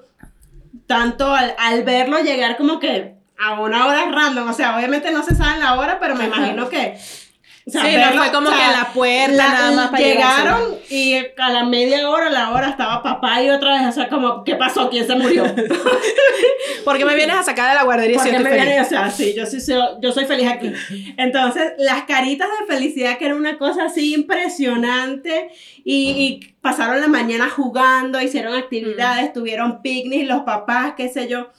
tanto 0.88 1.34
al, 1.34 1.56
al 1.58 1.84
verlo 1.84 2.20
llegar 2.20 2.58
como 2.58 2.80
que 2.80 3.16
a 3.38 3.62
una 3.62 3.86
hora 3.86 4.12
random. 4.12 4.50
O 4.50 4.54
sea, 4.54 4.76
obviamente 4.76 5.12
no 5.12 5.24
se 5.24 5.36
sabe 5.36 5.60
la 5.60 5.80
hora, 5.80 6.00
pero 6.00 6.16
me 6.16 6.26
imagino 6.26 6.70
que... 6.70 6.98
o 7.68 7.72
sea, 7.72 7.82
Sí, 7.84 7.96
no 7.98 8.22
fue 8.24 8.32
como 8.32 8.50
o 8.50 8.52
sea, 8.52 8.60
que 8.72 8.78
la 8.78 8.94
puerta 8.94 9.32
la- 9.36 9.50
nada 9.54 9.72
más 9.72 9.90
para 9.90 10.04
llegaron 10.04 10.62
y 10.90 11.16
a 11.38 11.50
la 11.50 11.64
media 11.66 12.10
hora, 12.10 12.30
la 12.30 12.50
hora 12.52 12.70
estaba 12.70 13.04
papá 13.04 13.42
y 13.44 13.50
otra 13.50 13.74
vez, 13.80 13.88
o 13.90 13.92
sea, 13.92 14.10
como, 14.10 14.44
¿qué 14.44 14.56
pasó? 14.56 14.90
¿Quién 14.90 15.06
se 15.06 15.16
murió? 15.16 15.44
¿Por 16.86 16.98
qué 16.98 17.06
me 17.06 17.16
vienes 17.16 17.36
a 17.36 17.44
sacar 17.44 17.70
de 17.70 17.76
la 17.76 17.84
guardería 17.84 18.16
Porque 18.18 18.32
me 18.32 18.38
estoy 18.38 18.54
viene, 18.54 18.72
feliz? 18.72 18.86
o 18.88 18.90
sea, 18.90 19.10
sí, 19.12 19.34
yo, 19.36 19.46
soy- 19.46 19.62
yo 20.02 20.12
soy 20.12 20.26
feliz 20.26 20.48
aquí. 20.50 20.72
Entonces, 21.18 21.74
las 21.78 22.04
caritas 22.04 22.48
de 22.60 22.74
felicidad, 22.74 23.18
que 23.18 23.26
era 23.26 23.36
una 23.36 23.58
cosa 23.58 23.86
así 23.86 24.14
impresionante, 24.16 25.50
y, 25.84 26.10
y 26.12 26.54
pasaron 26.62 27.02
la 27.02 27.08
mañana 27.08 27.50
jugando, 27.50 28.22
hicieron 28.22 28.56
actividades, 28.56 29.34
tuvieron 29.34 29.82
picnic, 29.82 30.28
los 30.28 30.42
papás, 30.44 30.94
qué 30.98 31.10
sé 31.10 31.28
yo. 31.28 31.50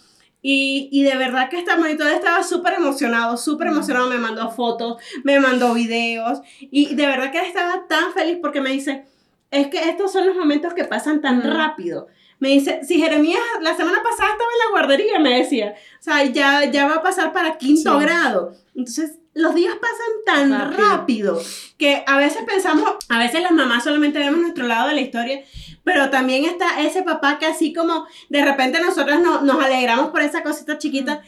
Y, 0.43 0.89
y 0.91 1.03
de 1.03 1.17
verdad 1.17 1.49
que 1.51 1.59
esta 1.59 1.77
monitor 1.77 2.07
estaba 2.09 2.43
súper 2.43 2.75
emocionado, 2.75 3.37
súper 3.37 3.69
emocionado, 3.69 4.09
me 4.09 4.17
mandó 4.19 4.51
fotos, 4.51 5.03
me 5.23 5.39
mandó 5.39 5.75
videos, 5.75 6.41
y 6.61 6.95
de 6.95 7.07
verdad 7.07 7.31
que 7.31 7.41
estaba 7.41 7.87
tan 7.89 8.13
feliz 8.15 8.39
porque 8.41 8.61
me 8.63 8.71
dice, 8.71 9.05
es 9.51 9.67
que 9.69 9.89
estos 9.89 10.13
son 10.13 10.27
los 10.27 10.37
momentos 10.37 10.73
que 10.75 10.85
pasan 10.85 11.21
tan 11.21 11.43
rápido. 11.43 12.09
Me 12.39 12.49
dice, 12.49 12.81
si 12.85 12.99
Jeremías 12.99 13.39
la 13.61 13.77
semana 13.77 14.03
pasada 14.03 14.31
estaba 14.31 14.51
en 14.51 14.59
la 14.65 14.71
guardería, 14.71 15.19
me 15.19 15.37
decía, 15.41 15.75
o 15.99 16.03
sea, 16.03 16.25
ya, 16.25 16.65
ya 16.71 16.87
va 16.87 16.95
a 16.97 17.03
pasar 17.03 17.35
para 17.35 17.59
quinto 17.59 17.99
Sí. 17.99 18.05
grado. 18.05 18.55
Entonces, 18.75 19.19
los 19.35 19.55
días 19.55 19.75
pasan 19.75 20.51
tan 20.51 20.51
Rápido. 20.73 20.89
rápido. 20.89 21.43
que 21.79 22.03
a 22.07 22.17
veces 22.19 22.43
pensamos, 22.47 22.97
a 23.09 23.19
veces 23.19 23.43
las 23.43 23.53
mamás 23.53 23.85
solamente 23.85 24.19
vemos 24.19 24.41
nuestro 24.41 24.67
lado 24.67 24.89
de 24.89 24.95
la 24.95 25.01
historia, 25.01 25.43
pero 25.83 26.11
también 26.11 26.45
está 26.45 26.81
ese 26.83 27.03
papá 27.03 27.39
que 27.39 27.47
así 27.47 27.73
como 27.73 28.07
de 28.29 28.45
repente 28.45 28.81
nosotras 28.83 29.21
no- 29.21 29.41
nos 29.43 29.63
alegramos 29.65 30.11
por 30.11 30.21
esa 30.21 30.43
cosita 30.43 30.77
chiquita, 30.79 31.23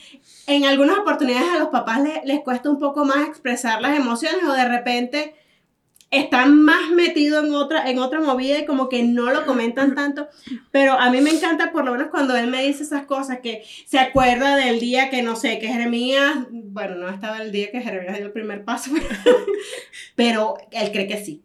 en 0.47 0.65
algunas 0.67 0.99
oportunidades 0.99 1.49
a 1.55 1.59
los 1.59 1.69
papás 1.69 2.03
le- 2.03 2.21
les 2.27 2.41
cuesta 2.41 2.69
un 2.69 2.79
poco 2.79 3.05
más 3.07 3.27
expresar 3.29 3.81
las 3.81 3.97
emociones 3.97 4.43
o 4.45 4.53
de 4.53 4.69
repente 4.69 5.35
están 6.13 6.63
más 6.63 6.91
metidos 6.91 7.43
en 7.43 7.55
otra, 7.55 7.89
en 7.91 7.99
otra 7.99 8.21
movida 8.21 8.59
y 8.59 8.67
como 8.67 8.91
que 8.91 9.03
no 9.03 9.33
lo 9.33 9.47
comentan 9.47 9.95
tanto, 9.95 10.29
pero 10.71 10.93
a 10.93 11.11
mí 11.11 11.23
me 11.23 11.31
encanta 11.31 11.73
por 11.73 11.87
lo 11.87 11.93
menos 11.93 12.09
cuando 12.11 12.37
él 12.37 12.49
me 12.49 12.63
dice 12.63 12.83
esas 12.83 13.07
cosas, 13.07 13.39
que 13.43 13.65
se 13.87 13.99
acuerda 13.99 14.57
del 14.57 14.79
día 14.79 15.09
que 15.09 15.23
no 15.23 15.37
sé, 15.37 15.59
que 15.59 15.69
Jeremías, 15.69 16.35
bueno, 16.51 16.97
no 16.97 17.09
estaba 17.09 17.39
el 17.39 17.51
día 17.51 17.71
que 17.71 17.81
Jeremías 17.81 18.19
dio 18.19 18.27
el 18.27 18.33
primer 18.33 18.63
paso, 18.63 18.91
pero 20.15 20.59
él 20.71 20.93
cree 20.93 21.09
que 21.09 21.25
sí. 21.25 21.43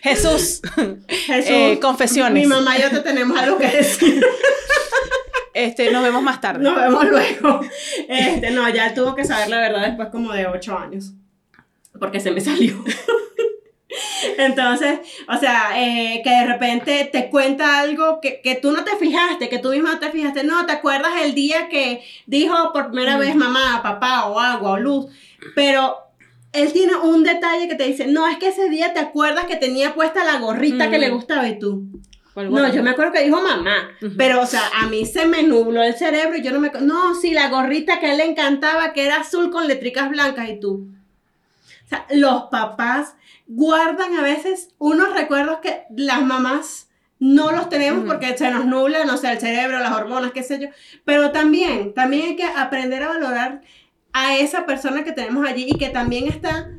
Jesús, 0.00 0.62
Jesús, 1.08 1.50
eh, 1.50 1.78
confesiones. 1.82 2.32
mi 2.32 2.48
mamá 2.48 2.78
y 2.78 2.82
yo 2.82 2.90
te 2.90 3.00
tenemos 3.00 3.36
algo 3.36 3.58
que 3.58 3.66
decir. 3.66 4.24
Este, 5.52 5.90
nos 5.90 6.04
vemos 6.04 6.22
más 6.22 6.40
tarde. 6.40 6.62
Nos 6.62 6.76
vemos 6.76 7.04
luego. 7.04 7.60
Este, 8.08 8.52
no, 8.52 8.68
ya 8.68 8.86
él 8.86 8.94
tuvo 8.94 9.16
que 9.16 9.24
saber 9.24 9.48
la 9.48 9.58
verdad 9.58 9.86
después 9.86 10.10
como 10.10 10.32
de 10.32 10.46
ocho 10.46 10.78
años. 10.78 11.14
Porque 11.98 12.20
se 12.20 12.30
me 12.30 12.40
salió. 12.40 12.82
Entonces, 14.38 15.00
o 15.28 15.36
sea, 15.38 15.72
eh, 15.76 16.20
que 16.22 16.30
de 16.30 16.46
repente 16.46 17.08
te 17.10 17.30
cuenta 17.30 17.80
algo 17.80 18.20
que, 18.20 18.40
que 18.42 18.54
tú 18.54 18.72
no 18.72 18.84
te 18.84 18.96
fijaste, 18.96 19.48
que 19.48 19.58
tú 19.58 19.70
misma 19.70 19.94
no 19.94 19.98
te 19.98 20.10
fijaste. 20.10 20.44
No, 20.44 20.66
¿te 20.66 20.72
acuerdas 20.72 21.12
el 21.22 21.34
día 21.34 21.68
que 21.68 22.02
dijo 22.26 22.72
por 22.72 22.88
primera 22.88 23.16
vez 23.16 23.34
mamá, 23.34 23.80
papá 23.82 24.26
o 24.26 24.38
agua 24.38 24.72
o 24.72 24.78
luz? 24.78 25.06
Pero 25.54 25.96
él 26.52 26.72
tiene 26.72 26.96
un 26.96 27.24
detalle 27.24 27.68
que 27.68 27.74
te 27.74 27.84
dice, 27.84 28.06
no, 28.06 28.26
es 28.26 28.38
que 28.38 28.48
ese 28.48 28.68
día 28.68 28.92
te 28.92 29.00
acuerdas 29.00 29.46
que 29.46 29.56
tenía 29.56 29.94
puesta 29.94 30.24
la 30.24 30.38
gorrita 30.38 30.90
que 30.90 30.98
le 30.98 31.10
gustaba 31.10 31.48
y 31.48 31.58
tú. 31.58 31.84
¿Cuál 32.34 32.52
No, 32.52 32.72
yo 32.72 32.82
me 32.82 32.90
acuerdo 32.90 33.12
que 33.12 33.24
dijo 33.24 33.40
mamá, 33.40 33.90
Ujú. 34.00 34.12
pero 34.16 34.40
o 34.40 34.46
sea, 34.46 34.62
a 34.76 34.86
mí 34.86 35.04
se 35.06 35.26
me 35.26 35.42
nubló 35.42 35.82
el 35.82 35.94
cerebro 35.94 36.36
y 36.36 36.42
yo 36.42 36.52
no 36.52 36.60
me... 36.60 36.70
No, 36.80 37.14
sí, 37.14 37.32
la 37.32 37.48
gorrita 37.48 37.98
que 37.98 38.06
a 38.06 38.12
él 38.12 38.18
le 38.18 38.26
encantaba, 38.26 38.92
que 38.92 39.06
era 39.06 39.16
azul 39.16 39.50
con 39.50 39.66
letricas 39.66 40.08
blancas 40.08 40.48
y 40.48 40.60
tú. 40.60 40.88
O 41.88 41.90
sea, 41.90 42.06
los 42.10 42.44
papás 42.50 43.14
guardan 43.46 44.14
a 44.16 44.22
veces 44.22 44.74
unos 44.76 45.14
recuerdos 45.14 45.60
que 45.60 45.84
las 45.96 46.20
mamás 46.20 46.90
no 47.18 47.50
los 47.50 47.70
tenemos 47.70 48.04
porque 48.04 48.36
se 48.36 48.50
nos 48.50 48.66
nubla, 48.66 49.06
no 49.06 49.16
sé, 49.16 49.32
el 49.32 49.40
cerebro, 49.40 49.78
las 49.78 49.96
hormonas, 49.96 50.32
qué 50.32 50.42
sé 50.42 50.60
yo. 50.60 50.68
Pero 51.06 51.32
también, 51.32 51.94
también 51.94 52.26
hay 52.26 52.36
que 52.36 52.44
aprender 52.44 53.02
a 53.02 53.08
valorar 53.08 53.62
a 54.12 54.36
esa 54.36 54.66
persona 54.66 55.02
que 55.02 55.12
tenemos 55.12 55.48
allí 55.48 55.66
y 55.66 55.78
que 55.78 55.88
también 55.88 56.28
está 56.28 56.70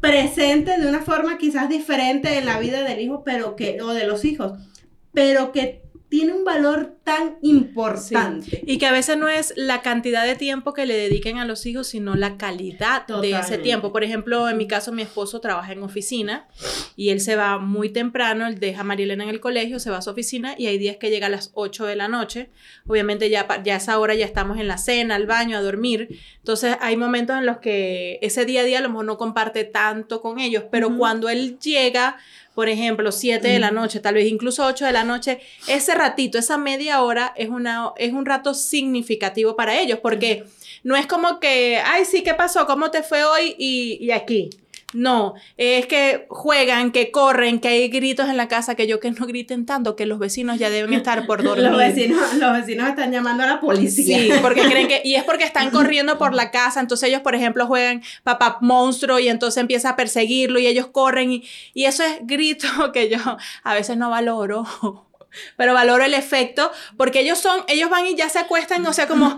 presente 0.00 0.76
de 0.76 0.88
una 0.88 1.02
forma 1.02 1.38
quizás 1.38 1.68
diferente 1.68 2.36
en 2.38 2.46
la 2.46 2.58
vida 2.58 2.82
del 2.82 3.00
hijo, 3.00 3.22
pero 3.24 3.54
que, 3.54 3.80
o 3.80 3.94
de 3.94 4.08
los 4.08 4.24
hijos, 4.24 4.54
pero 5.12 5.52
que 5.52 5.87
tiene 6.08 6.32
un 6.32 6.44
valor 6.44 6.96
tan 7.04 7.36
importante. 7.42 8.62
Y 8.66 8.78
que 8.78 8.86
a 8.86 8.92
veces 8.92 9.18
no 9.18 9.28
es 9.28 9.52
la 9.56 9.82
cantidad 9.82 10.24
de 10.24 10.36
tiempo 10.36 10.72
que 10.72 10.86
le 10.86 10.96
dediquen 10.96 11.38
a 11.38 11.44
los 11.44 11.66
hijos, 11.66 11.88
sino 11.88 12.14
la 12.14 12.38
calidad 12.38 13.06
de 13.06 13.32
ese 13.32 13.58
tiempo. 13.58 13.92
Por 13.92 14.04
ejemplo, 14.04 14.48
en 14.48 14.56
mi 14.56 14.66
caso, 14.66 14.90
mi 14.92 15.02
esposo 15.02 15.40
trabaja 15.40 15.72
en 15.72 15.82
oficina 15.82 16.48
y 16.96 17.10
él 17.10 17.20
se 17.20 17.36
va 17.36 17.58
muy 17.58 17.90
temprano, 17.90 18.46
él 18.46 18.58
deja 18.58 18.80
a 18.80 18.84
María 18.84 19.04
Elena 19.04 19.24
en 19.24 19.30
el 19.30 19.40
colegio, 19.40 19.78
se 19.78 19.90
va 19.90 19.98
a 19.98 20.02
su 20.02 20.10
oficina 20.10 20.54
y 20.56 20.66
hay 20.66 20.78
días 20.78 20.96
que 20.96 21.10
llega 21.10 21.26
a 21.26 21.30
las 21.30 21.50
8 21.54 21.84
de 21.84 21.96
la 21.96 22.08
noche. 22.08 22.50
Obviamente 22.86 23.28
ya, 23.28 23.46
ya 23.62 23.74
a 23.74 23.76
esa 23.76 23.98
hora 23.98 24.14
ya 24.14 24.24
estamos 24.24 24.58
en 24.58 24.66
la 24.66 24.78
cena, 24.78 25.14
al 25.14 25.26
baño, 25.26 25.58
a 25.58 25.60
dormir. 25.60 26.18
Entonces 26.38 26.76
hay 26.80 26.96
momentos 26.96 27.36
en 27.36 27.44
los 27.44 27.58
que 27.58 28.18
ese 28.22 28.46
día 28.46 28.62
a 28.62 28.64
día 28.64 28.78
a 28.78 28.82
lo 28.82 28.88
mejor 28.88 29.04
no 29.04 29.18
comparte 29.18 29.64
tanto 29.64 30.22
con 30.22 30.38
ellos, 30.38 30.64
pero 30.70 30.96
cuando 30.96 31.28
él 31.28 31.58
llega 31.58 32.16
por 32.58 32.68
ejemplo, 32.68 33.12
7 33.12 33.46
de 33.46 33.60
la 33.60 33.70
noche, 33.70 34.00
tal 34.00 34.14
vez 34.14 34.26
incluso 34.26 34.66
8 34.66 34.86
de 34.86 34.90
la 34.90 35.04
noche, 35.04 35.38
ese 35.68 35.94
ratito, 35.94 36.38
esa 36.38 36.58
media 36.58 37.02
hora 37.02 37.32
es, 37.36 37.50
una, 37.50 37.92
es 37.96 38.12
un 38.12 38.26
rato 38.26 38.52
significativo 38.52 39.54
para 39.54 39.78
ellos, 39.78 40.00
porque 40.02 40.42
no 40.82 40.96
es 40.96 41.06
como 41.06 41.38
que, 41.38 41.78
ay, 41.78 42.04
sí, 42.04 42.24
¿qué 42.24 42.34
pasó? 42.34 42.66
¿Cómo 42.66 42.90
te 42.90 43.04
fue 43.04 43.22
hoy? 43.22 43.54
Y, 43.58 43.98
y 44.00 44.10
aquí. 44.10 44.50
No, 44.94 45.34
es 45.58 45.86
que 45.86 46.26
juegan, 46.30 46.92
que 46.92 47.10
corren, 47.10 47.60
que 47.60 47.68
hay 47.68 47.88
gritos 47.88 48.30
en 48.30 48.38
la 48.38 48.48
casa, 48.48 48.74
que 48.74 48.86
yo 48.86 49.00
que 49.00 49.10
no 49.10 49.26
griten 49.26 49.66
tanto, 49.66 49.96
que 49.96 50.06
los 50.06 50.18
vecinos 50.18 50.58
ya 50.58 50.70
deben 50.70 50.94
estar 50.94 51.26
por 51.26 51.42
dormir. 51.44 51.66
Los 51.66 51.76
vecinos, 51.76 52.34
los 52.34 52.52
vecinos 52.54 52.88
están 52.88 53.12
llamando 53.12 53.42
a 53.42 53.46
la 53.46 53.60
policía. 53.60 54.18
Sí, 54.18 54.30
porque 54.40 54.62
creen 54.62 54.88
que, 54.88 55.02
y 55.04 55.16
es 55.16 55.24
porque 55.24 55.44
están 55.44 55.70
corriendo 55.70 56.16
por 56.16 56.32
la 56.32 56.50
casa, 56.50 56.80
entonces 56.80 57.10
ellos, 57.10 57.20
por 57.20 57.34
ejemplo, 57.34 57.66
juegan 57.66 58.02
papá 58.22 58.56
monstruo 58.62 59.18
y 59.18 59.28
entonces 59.28 59.60
empieza 59.60 59.90
a 59.90 59.96
perseguirlo 59.96 60.58
y 60.58 60.66
ellos 60.66 60.86
corren 60.86 61.32
y, 61.32 61.44
y 61.74 61.84
eso 61.84 62.02
es 62.02 62.20
grito 62.22 62.66
que 62.94 63.10
yo 63.10 63.18
a 63.64 63.74
veces 63.74 63.98
no 63.98 64.08
valoro, 64.08 65.07
pero 65.56 65.74
valoro 65.74 66.04
el 66.04 66.14
efecto 66.14 66.70
porque 66.96 67.20
ellos 67.20 67.38
son, 67.38 67.60
ellos 67.68 67.90
van 67.90 68.06
y 68.06 68.14
ya 68.16 68.28
se 68.28 68.38
acuestan, 68.38 68.84
o 68.86 68.92
sea, 68.92 69.06
como, 69.06 69.36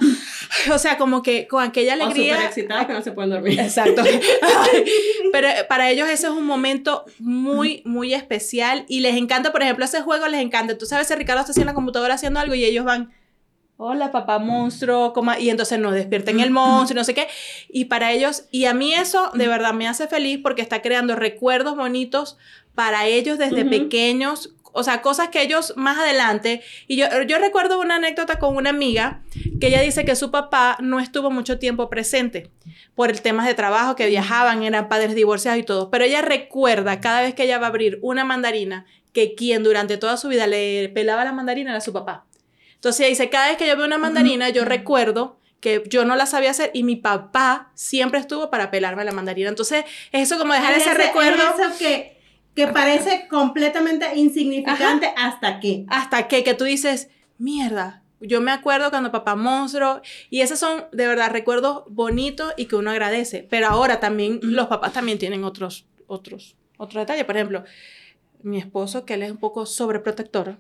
o 0.73 0.79
sea, 0.79 0.97
como 0.99 1.23
que 1.23 1.47
con 1.49 1.63
aquella 1.65 1.95
O 1.95 1.99
súper 1.99 2.13
alegría. 2.13 2.45
excitados 2.47 2.87
que 2.87 2.93
no 2.93 3.03
se 3.03 3.13
pueden 3.13 3.31
dormir. 3.31 3.59
Exacto. 3.59 4.03
Pero 5.33 5.49
para 5.69 5.91
ellos 5.91 6.09
ese 6.09 6.27
es 6.27 6.33
un 6.33 6.45
momento 6.47 7.05
muy, 7.19 7.83
muy 7.85 8.15
especial 8.15 8.85
y 8.89 9.01
les 9.01 9.17
encanta, 9.17 9.53
por 9.53 9.63
ejemplo, 9.63 9.85
ese 9.85 10.01
juego 10.03 10.27
les 10.29 10.41
encanta. 10.41 10.77
Tú 10.79 10.87
sabes, 10.87 11.09
si 11.09 11.15
Ricardo 11.15 11.41
está 11.43 11.59
en 11.61 11.67
la 11.67 11.75
computadora 11.75 12.15
haciendo 12.15 12.41
algo 12.41 12.55
y 12.55 12.65
ellos 12.65 12.85
van, 12.85 13.13
hola 13.77 14.13
papá 14.13 14.39
monstruo, 14.39 15.13
coma", 15.13 15.39
y 15.39 15.51
entonces 15.51 15.79
nos 15.79 15.95
despierten 15.95 16.41
el 16.41 16.51
monstruo, 16.51 16.99
no 17.01 17.05
sé 17.05 17.15
qué. 17.15 17.29
Y 17.69 17.87
para 17.87 18.13
ellos, 18.13 18.45
y 18.51 18.67
a 18.67 18.75
mí 18.75 18.95
eso 18.95 19.31
de 19.35 19.49
verdad 19.49 19.73
me 19.73 19.89
hace 19.89 20.07
feliz 20.09 20.39
porque 20.43 20.63
está 20.63 20.83
creando 20.83 21.17
recuerdos 21.17 21.77
bonitos 21.77 22.37
para 22.75 23.07
ellos 23.07 23.39
desde 23.39 23.63
Ujú. 23.63 23.71
pequeños. 23.71 24.55
O 24.73 24.83
sea, 24.83 25.03
cosas 25.03 25.29
que 25.29 25.43
ellos 25.43 25.75
más 25.77 25.99
adelante. 25.99 26.63
Y 26.87 26.97
yo, 26.97 27.07
yo 27.27 27.39
recuerdo 27.39 27.81
una 27.81 27.97
anécdota 27.97 28.39
con 28.39 28.57
una 28.57 28.71
amiga 28.71 29.23
que 29.61 29.69
ella 29.69 29.81
dice 29.81 30.05
que 30.05 30.17
su 30.17 30.31
papá 30.31 30.77
no 30.81 31.01
estuvo 31.01 31.31
mucho 31.31 31.59
tiempo 31.59 31.89
presente 31.91 32.51
por 32.95 33.11
el 33.11 33.23
tema 33.23 33.47
de 33.47 33.55
trabajo, 33.55 33.97
que 33.97 34.07
viajaban, 34.07 34.63
eran 34.63 34.89
padres 34.89 35.15
divorciados 35.15 35.61
y 35.61 35.63
todo. 35.63 35.91
Pero 35.91 36.05
ella 36.05 36.23
recuerda 36.23 37.01
cada 37.01 37.23
vez 37.23 37.35
que 37.35 37.45
ella 37.45 37.59
va 37.59 37.67
a 37.67 37.71
abrir 37.71 37.99
una 38.03 38.25
mandarina 38.25 38.87
que 39.13 39.35
quien 39.35 39.63
durante 39.63 39.97
toda 39.97 40.17
su 40.17 40.29
vida 40.29 40.47
le 40.47 40.89
pelaba 40.91 41.25
la 41.25 41.33
mandarina 41.33 41.71
era 41.71 41.81
su 41.81 41.93
papá. 41.93 42.27
Entonces 42.75 43.01
ella 43.01 43.09
dice, 43.11 43.29
cada 43.29 43.49
vez 43.49 43.57
que 43.57 43.67
yo 43.67 43.77
veo 43.77 43.87
una 43.87 43.99
mandarina, 43.99 44.49
yo 44.49 44.65
recuerdo 44.65 45.39
que 45.61 45.83
yo 45.87 46.05
no 46.05 46.17
la 46.17 46.27
sabía 46.27 46.51
hacer 46.51 46.71
y 46.73 46.83
mi 46.83 46.97
papá 46.97 47.71
siempre 47.75 48.19
estuvo 48.19 48.51
para 48.51 48.71
pelarme 48.71 49.05
la 49.05 49.13
mandarina. 49.13 49.51
Entonces, 49.51 49.85
es 50.13 50.23
eso 50.23 50.39
como 50.39 50.55
dejar 50.55 50.75
ese, 50.75 50.95
recuerdo. 50.95 51.43
es 51.43 51.61
eso 51.61 51.79
que, 51.79 52.20
que 52.55 52.67
parece 52.67 53.27
completamente 53.29 54.17
insignificante 54.17 55.13
hasta 55.17 55.61
que. 55.61 55.85
Hasta 55.89 56.29
que, 56.29 56.45
que 56.45 56.55
tú 56.55 56.65
dices, 56.65 57.09
mierda, 57.39 58.03
yo 58.21 58.41
me 58.41 58.53
acuerdo 58.53 58.91
cuando 58.91 59.11
papá 59.11 59.35
monstruo, 59.35 60.03
y 60.29 60.43
esos 60.43 60.59
son 60.59 60.85
de 60.93 61.07
verdad 61.07 61.31
recuerdos 61.31 61.85
bonitos 61.89 62.53
y 62.57 62.67
que 62.67 62.77
uno 62.77 62.91
agradece, 62.91 63.47
pero 63.49 63.69
ahora 63.69 63.99
también 63.99 64.41
los 64.43 64.67
papás 64.67 64.93
también 64.93 65.19
tienen 65.19 65.45
otros, 65.45 65.87
otros, 66.07 66.57
otros 66.77 67.03
detalles. 67.03 67.25
Por 67.25 67.37
ejemplo, 67.37 67.65
mi 68.43 68.59
esposo, 68.59 69.05
que 69.05 69.15
él 69.15 69.23
es 69.23 69.31
un 69.31 69.39
poco 69.39 69.65
sobreprotector, 69.65 70.59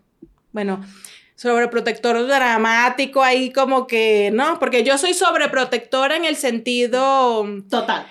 bueno, 0.53 0.85
sobreprotector 1.37 2.27
dramático 2.27 3.23
ahí 3.23 3.53
como 3.53 3.87
que, 3.87 4.31
¿no? 4.33 4.59
Porque 4.59 4.83
yo 4.83 4.99
soy 4.99 5.15
sobreprotectora 5.15 6.17
en 6.17 6.25
el 6.25 6.37
sentido... 6.37 7.47
Total. 7.69 8.07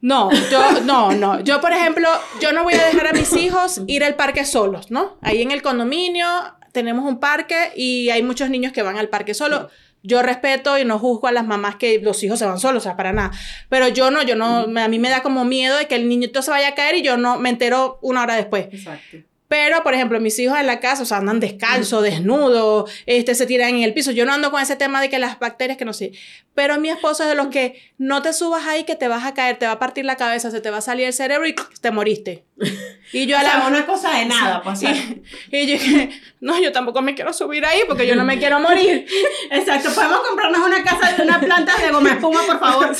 No, 0.00 0.30
yo 0.50 0.80
no, 0.82 1.12
no. 1.12 1.40
Yo, 1.40 1.60
por 1.60 1.72
ejemplo, 1.72 2.08
yo 2.40 2.52
no 2.52 2.64
voy 2.64 2.74
a 2.74 2.86
dejar 2.86 3.08
a 3.08 3.12
mis 3.12 3.32
hijos 3.34 3.82
ir 3.86 4.02
al 4.04 4.14
parque 4.14 4.44
solos, 4.44 4.90
¿no? 4.90 5.18
Ahí 5.20 5.42
en 5.42 5.50
el 5.50 5.62
condominio 5.62 6.26
tenemos 6.72 7.04
un 7.04 7.20
parque 7.20 7.72
y 7.76 8.10
hay 8.10 8.22
muchos 8.22 8.50
niños 8.50 8.72
que 8.72 8.82
van 8.82 8.96
al 8.96 9.08
parque 9.08 9.34
solos. 9.34 9.66
Yo 10.02 10.22
respeto 10.22 10.78
y 10.78 10.84
no 10.86 10.98
juzgo 10.98 11.28
a 11.28 11.32
las 11.32 11.46
mamás 11.46 11.76
que 11.76 12.00
los 12.00 12.22
hijos 12.22 12.38
se 12.38 12.46
van 12.46 12.58
solos, 12.58 12.82
o 12.82 12.84
sea, 12.84 12.96
para 12.96 13.12
nada. 13.12 13.32
Pero 13.68 13.88
yo 13.88 14.10
no, 14.10 14.22
yo 14.22 14.34
no, 14.34 14.60
a 14.60 14.88
mí 14.88 14.98
me 14.98 15.10
da 15.10 15.22
como 15.22 15.44
miedo 15.44 15.76
de 15.76 15.86
que 15.86 15.96
el 15.96 16.08
niño 16.08 16.28
se 16.40 16.50
vaya 16.50 16.68
a 16.68 16.74
caer 16.74 16.96
y 16.96 17.02
yo 17.02 17.18
no 17.18 17.38
me 17.38 17.50
entero 17.50 17.98
una 18.00 18.22
hora 18.22 18.36
después. 18.36 18.68
Exacto. 18.72 19.18
Pero, 19.50 19.82
por 19.82 19.94
ejemplo, 19.94 20.20
mis 20.20 20.38
hijos 20.38 20.56
en 20.60 20.68
la 20.68 20.78
casa, 20.78 21.02
o 21.02 21.04
sea, 21.04 21.16
andan 21.16 21.40
descalzos, 21.40 22.04
desnudos, 22.04 22.88
este, 23.04 23.34
se 23.34 23.46
tiran 23.46 23.70
en 23.70 23.82
el 23.82 23.92
piso. 23.92 24.12
Yo 24.12 24.24
no 24.24 24.32
ando 24.32 24.52
con 24.52 24.62
ese 24.62 24.76
tema 24.76 25.00
de 25.00 25.10
que 25.10 25.18
las 25.18 25.40
bacterias, 25.40 25.76
que 25.76 25.84
no 25.84 25.92
sé. 25.92 26.12
Pero 26.54 26.78
mi 26.78 26.88
esposo 26.88 27.24
es 27.24 27.28
de 27.28 27.34
los 27.34 27.48
que 27.48 27.82
no 27.98 28.22
te 28.22 28.32
subas 28.32 28.68
ahí 28.68 28.84
que 28.84 28.94
te 28.94 29.08
vas 29.08 29.24
a 29.24 29.34
caer, 29.34 29.58
te 29.58 29.66
va 29.66 29.72
a 29.72 29.78
partir 29.80 30.04
la 30.04 30.16
cabeza, 30.16 30.52
se 30.52 30.60
te 30.60 30.70
va 30.70 30.76
a 30.76 30.82
salir 30.82 31.06
el 31.06 31.12
cerebro 31.12 31.48
y 31.48 31.56
te 31.80 31.90
moriste. 31.90 32.44
Y 33.12 33.26
yo 33.26 33.36
a 33.36 33.42
la... 33.42 33.66
una 33.66 33.86
cosa 33.86 34.16
de 34.16 34.26
nada, 34.26 34.62
pues. 34.62 34.82
Y, 35.50 35.66
yo 35.66 35.72
dije, 35.72 36.10
no, 36.40 36.60
yo 36.60 36.72
tampoco 36.72 37.02
me 37.02 37.14
quiero 37.14 37.32
subir 37.32 37.64
ahí 37.64 37.80
porque 37.88 38.06
yo 38.06 38.14
no 38.14 38.24
me 38.24 38.38
quiero 38.38 38.60
morir. 38.60 39.06
Exacto, 39.50 39.90
podemos 39.92 40.20
comprarnos 40.20 40.60
una 40.60 40.82
casa 40.84 41.12
de 41.12 41.22
una 41.22 41.40
planta 41.40 41.76
de 41.76 41.90
goma 41.90 42.12
espuma, 42.12 42.40
por 42.46 42.60
favor. 42.60 42.96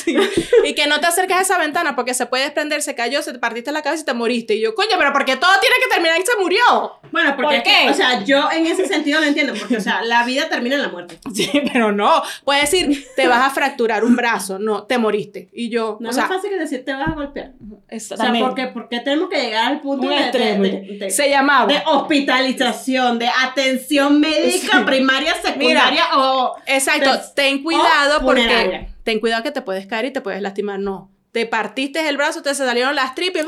Y 0.65 0.75
que 0.75 0.87
no 0.87 1.01
te 1.01 1.07
acerques 1.07 1.37
a 1.37 1.41
esa 1.43 1.59
ventana 1.59 1.95
porque 1.95 2.15
se 2.15 2.27
puede 2.27 2.45
desprender, 2.45 2.83
se 2.83 2.95
cayó, 2.95 3.23
se 3.23 3.33
te 3.33 3.39
partiste 3.39 3.71
la 3.73 3.83
cabeza 3.83 4.03
y 4.03 4.07
te 4.07 4.15
moriste. 4.15 4.55
Y 4.55 4.61
yo, 4.61 4.75
coño, 4.75 4.97
pero 4.99 5.13
¿por 5.13 5.25
qué 5.25 5.37
todo 5.37 5.53
tiene 5.61 5.77
que 5.83 5.95
terminar 5.95 6.19
y 6.19 6.27
se 6.27 6.37
murió? 6.39 7.01
Bueno, 7.13 7.37
porque, 7.37 7.57
¿Por 7.57 7.63
qué? 7.63 7.89
o 7.89 7.95
sea, 7.95 8.25
yo 8.25 8.51
en 8.51 8.67
ese 8.67 8.87
sentido 8.87 9.21
lo 9.21 9.27
entiendo, 9.27 9.55
porque, 9.59 9.77
o 9.77 9.81
sea, 9.81 10.03
la 10.03 10.25
vida 10.25 10.49
termina 10.49 10.75
en 10.75 10.83
la 10.83 10.89
muerte. 10.89 11.19
Sí, 11.35 11.51
pero 11.73 11.93
no. 11.93 12.23
Puedes 12.45 12.71
decir, 12.71 13.07
te 13.17 13.29
vas 13.29 13.47
a 13.47 13.51
fracturar 13.51 14.05
un 14.05 14.17
brazo, 14.17 14.59
no, 14.59 14.85
te 14.85 14.99
moriste. 14.99 15.49
Y 15.53 15.69
yo, 15.69 15.99
no 16.01 16.09
o 16.09 16.13
es 16.13 16.19
fácil 16.19 16.51
que 16.51 16.59
decir, 16.59 16.85
te 16.85 16.93
vas 16.93 17.09
a 17.09 17.13
golpear. 17.13 17.53
O 17.61 17.99
sea, 17.99 18.33
porque, 18.41 18.67
porque 18.69 19.01
tenemos 19.01 19.29
que 19.29 19.50
llegar 19.51 19.73
al 19.73 19.81
punto 19.81 20.09
de, 20.09 21.11
Se 21.11 21.29
llamaba. 21.29 21.67
De 21.67 21.83
hospitalización, 21.85 23.19
de 23.19 23.29
atención 23.29 24.21
médica 24.21 24.85
primaria, 24.85 25.35
secundaria 25.43 26.05
o... 26.17 26.57
Exacto, 26.67 27.11
ten 27.35 27.63
cuidado 27.63 28.23
porque... 28.23 28.89
Ten 29.03 29.21
cuidado 29.21 29.43
que 29.43 29.51
te 29.51 29.63
puedes 29.63 29.87
caer 29.87 30.07
y 30.07 30.11
te 30.13 30.21
puedes 30.21 30.41
lastimar. 30.43 30.79
No, 30.79 31.11
te 31.33 31.47
partiste 31.47 32.09
el 32.09 32.17
brazo, 32.17 32.43
te 32.43 32.55
salieron 32.55 32.95
las 32.95 33.15
tripas 33.15 33.45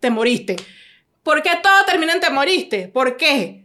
te 0.00 0.10
moriste. 0.10 0.56
¿Por 1.22 1.42
qué 1.42 1.50
todo 1.62 1.84
termina 1.86 2.12
en 2.12 2.20
te 2.20 2.30
moriste? 2.30 2.88
¿Por 2.88 3.16
qué? 3.16 3.61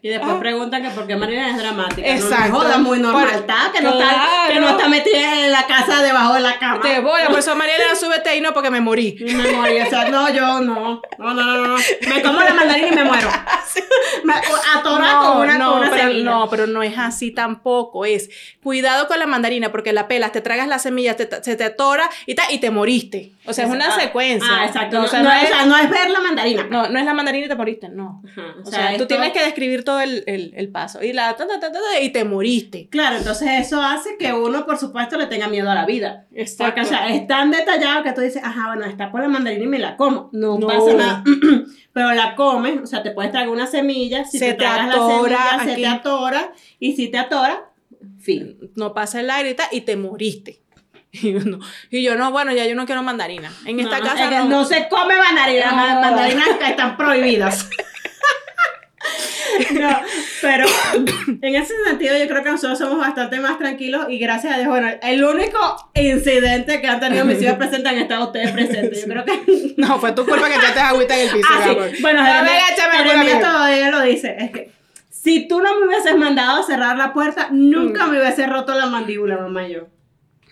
Y 0.00 0.08
después 0.08 0.32
ah. 0.36 0.40
preguntan 0.40 0.82
que 0.82 0.90
por 0.90 1.06
qué 1.06 1.16
Marilena 1.16 1.50
es 1.50 1.56
dramática. 1.56 2.08
Exacto. 2.08 2.52
No 2.52 2.60
joda, 2.60 2.78
muy 2.78 2.98
normal. 3.00 3.28
está, 3.34 3.70
que, 3.72 3.80
no 3.80 3.98
está, 3.98 4.48
que 4.48 4.60
no 4.60 4.68
está 4.70 4.88
metida 4.88 5.44
en 5.44 5.52
la 5.52 5.66
casa 5.66 6.02
debajo 6.02 6.34
de 6.34 6.40
la 6.40 6.58
cama. 6.58 6.80
Te 6.80 7.00
voy, 7.00 7.20
por 7.28 7.38
eso 7.40 7.56
Marilena, 7.56 7.94
súbete 8.00 8.30
ahí 8.30 8.40
no 8.40 8.54
porque 8.54 8.70
me 8.70 8.80
morí. 8.80 9.16
Me 9.20 9.52
morí, 9.52 9.80
o 9.80 9.86
sea, 9.86 10.08
no, 10.08 10.32
yo 10.32 10.60
no. 10.60 11.02
No, 11.18 11.34
no, 11.34 11.44
no, 11.44 11.66
no. 11.66 11.76
Me 12.08 12.22
como 12.22 12.40
la 12.40 12.54
mandarina 12.54 12.88
y 12.88 12.92
me 12.92 13.04
muero. 13.04 13.28
Me 14.24 14.34
atora 14.76 15.12
no, 15.12 15.22
con 15.22 15.42
una, 15.42 15.58
no, 15.58 15.78
con 15.78 15.90
pero, 15.90 16.12
No, 16.14 16.48
pero 16.50 16.66
no 16.66 16.82
es 16.82 16.96
así 16.96 17.30
tampoco. 17.30 18.04
Es 18.04 18.30
cuidado 18.62 19.08
con 19.08 19.18
la 19.18 19.26
mandarina 19.26 19.70
porque 19.70 19.92
la 19.92 20.08
pelas, 20.08 20.32
te 20.32 20.40
tragas 20.40 20.68
la 20.68 20.78
semilla, 20.78 21.16
se 21.16 21.26
te 21.26 21.64
atora 21.64 22.08
y, 22.26 22.34
ta, 22.34 22.44
y 22.50 22.58
te 22.58 22.70
moriste. 22.70 23.32
O 23.46 23.52
sea, 23.52 23.64
es 23.64 23.70
una 23.70 23.90
secuencia. 23.98 24.48
Ah, 24.50 24.66
exacto. 24.66 25.00
O 25.00 25.08
sea, 25.08 25.22
no, 25.22 25.32
es, 25.32 25.66
no, 25.66 25.76
es, 25.76 25.90
ver 25.90 26.10
la 26.10 26.20
mandarina. 26.20 26.66
No, 26.70 26.88
no 26.88 26.98
es 26.98 27.04
la 27.04 27.14
mandarina 27.14 27.46
y 27.46 27.48
te 27.48 27.54
moriste, 27.54 27.88
no. 27.88 28.22
o, 28.64 28.70
sea, 28.70 28.96
tú 28.96 29.06
tienes 29.06 29.32
que 29.32 29.42
describir 29.42 29.84
todo 29.88 30.02
el, 30.02 30.22
el, 30.26 30.52
el 30.54 30.68
paso. 30.68 31.02
Y, 31.02 31.14
la, 31.14 31.34
y 32.02 32.10
te 32.10 32.22
moriste. 32.22 32.88
Claro, 32.90 33.16
entonces 33.16 33.48
eso 33.58 33.80
hace 33.80 34.18
que 34.18 34.34
uno, 34.34 34.66
por 34.66 34.76
supuesto, 34.76 35.16
le 35.16 35.28
tenga 35.28 35.48
miedo 35.48 35.70
a 35.70 35.74
la 35.74 35.86
vida. 35.86 36.26
Exacto. 36.34 36.64
Porque, 36.64 36.80
o 36.82 36.84
sea, 36.84 37.08
es 37.08 37.26
tan 37.26 37.50
detallado 37.50 38.02
que 38.02 38.12
tú 38.12 38.20
dices, 38.20 38.42
ajá, 38.44 38.66
bueno, 38.66 38.84
está 38.84 39.10
por 39.10 39.22
la 39.22 39.28
mandarina 39.28 39.64
y 39.64 39.66
me 39.66 39.78
la 39.78 39.96
como. 39.96 40.28
No, 40.34 40.60
pasa 40.60 40.92
nada. 40.92 41.24
Pero 41.94 42.12
la 42.12 42.34
comes, 42.34 42.82
o 42.82 42.86
sea, 42.86 43.02
te 43.02 43.12
puedes 43.12 43.32
traer 43.32 43.48
una 43.48 43.66
semilla, 43.66 44.26
si 44.26 44.38
se 44.38 44.52
te, 44.52 44.66
atora, 44.66 45.56
la 45.56 45.58
semilla, 45.60 45.64
se 45.64 45.74
te 45.80 45.86
atora, 45.86 46.52
y 46.78 46.92
si 46.92 47.08
te 47.08 47.16
atora, 47.16 47.70
fin. 48.20 48.58
No 48.76 48.92
pasa 48.92 49.20
el 49.20 49.30
aire 49.30 49.56
y 49.72 49.80
te 49.80 49.96
moriste. 49.96 50.60
Y 51.10 51.32
yo, 51.32 51.40
no, 51.40 51.58
y 51.90 52.02
yo 52.02 52.16
no, 52.16 52.30
bueno, 52.30 52.52
ya 52.52 52.66
yo 52.66 52.74
no 52.74 52.84
quiero 52.84 53.02
mandarina. 53.02 53.50
En 53.64 53.80
esta 53.80 54.00
casa 54.00 54.44
no, 54.44 54.66
se 54.66 54.86
come 54.90 55.16
mandarina, 55.16 55.72
las 55.74 56.00
mandarinas 56.02 56.48
están 56.60 56.98
prohibidas. 56.98 57.70
no, 59.74 60.00
pero 60.40 60.66
en 61.42 61.54
ese 61.54 61.74
sentido 61.86 62.16
yo 62.16 62.28
creo 62.28 62.42
que 62.42 62.50
nosotros 62.50 62.78
somos 62.78 62.98
bastante 62.98 63.40
más 63.40 63.58
tranquilos 63.58 64.06
y 64.08 64.18
gracias 64.18 64.54
a 64.54 64.58
Dios, 64.58 64.68
bueno, 64.68 64.88
el 65.02 65.24
único 65.24 65.90
incidente 65.94 66.80
que 66.80 66.86
han 66.86 67.00
tenido 67.00 67.24
mis 67.24 67.40
hijos 67.42 67.54
presentes 67.58 67.92
han 67.92 67.98
estado 67.98 68.26
ustedes 68.26 68.50
presentes. 68.52 69.00
Yo 69.00 69.12
creo 69.12 69.24
que... 69.24 69.74
No, 69.76 69.98
fue 69.98 70.12
tu 70.12 70.26
culpa 70.26 70.48
que 70.48 70.58
te 70.58 70.80
agüita 70.80 71.16
en 71.16 71.28
el 71.28 71.34
piso. 71.34 71.48
Ah, 71.50 71.62
sí. 71.64 72.02
Bueno, 72.02 72.22
Jeremia 72.24 73.40
todavía 73.40 73.90
lo 73.90 74.02
dice, 74.02 74.36
es 74.38 74.50
que 74.50 74.70
si 75.10 75.48
tú 75.48 75.60
no 75.60 75.78
me 75.78 75.86
hubieses 75.86 76.16
mandado 76.16 76.60
a 76.60 76.62
cerrar 76.62 76.96
la 76.96 77.12
puerta, 77.12 77.48
nunca 77.50 78.06
mm. 78.06 78.10
me 78.10 78.20
hubiese 78.20 78.46
roto 78.46 78.74
la 78.74 78.86
mandíbula, 78.86 79.36
mamá 79.36 79.68
y 79.68 79.74
yo. 79.74 79.88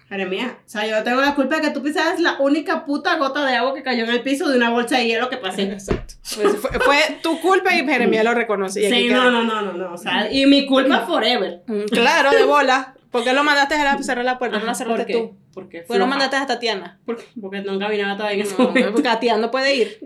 Jeremías, 0.08 0.52
o 0.52 0.68
sea, 0.68 0.86
yo 0.86 1.02
tengo 1.02 1.20
la 1.20 1.34
culpa 1.34 1.56
de 1.56 1.62
que 1.62 1.70
tú 1.70 1.82
pisaras 1.82 2.20
la 2.20 2.36
única 2.38 2.84
puta 2.84 3.16
gota 3.16 3.44
de 3.44 3.56
agua 3.56 3.74
que 3.74 3.82
cayó 3.82 4.04
en 4.04 4.10
el 4.10 4.22
piso 4.22 4.48
de 4.48 4.56
una 4.56 4.70
bolsa 4.70 4.98
de 4.98 5.06
hielo 5.06 5.28
que 5.28 5.36
pasé. 5.36 5.64
Exacto. 5.64 6.14
Pues 6.36 6.56
fue, 6.84 7.18
tu 7.22 7.40
culpa 7.40 7.74
y 7.74 7.84
Jeremías 7.84 8.24
lo 8.24 8.32
reconocí. 8.32 8.88
Sí, 8.88 9.08
no, 9.08 9.32
no, 9.32 9.42
no, 9.42 9.62
no, 9.62 9.72
no, 9.72 9.92
o 9.92 9.98
sea, 9.98 10.30
y 10.30 10.46
mi 10.46 10.64
culpa 10.64 11.00
forever. 11.00 11.62
Mm, 11.66 11.86
claro, 11.86 12.30
de 12.30 12.44
bola. 12.44 12.94
¿Por 13.10 13.24
qué 13.24 13.32
lo 13.32 13.42
mandaste 13.42 13.74
a 13.74 14.00
cerrar 14.02 14.24
la 14.24 14.38
puerta? 14.38 14.58
no 14.58 14.66
la 14.66 14.74
cerraste 14.74 15.12
tú. 15.12 15.36
Porque 15.52 15.80
¿Por 15.80 15.96
qué 15.96 15.98
lo 15.98 16.06
mandaste 16.06 16.36
a 16.36 16.46
Tatiana? 16.46 16.98
Porque, 17.06 17.24
porque 17.40 17.62
no 17.62 17.78
caminaba 17.78 18.14
todavía 18.16 18.42
en 18.42 18.46
ese 18.46 18.62
no, 18.62 18.74
Porque 18.74 19.02
Tatiana 19.02 19.40
no 19.40 19.50
puede 19.50 19.74
ir. 19.74 19.98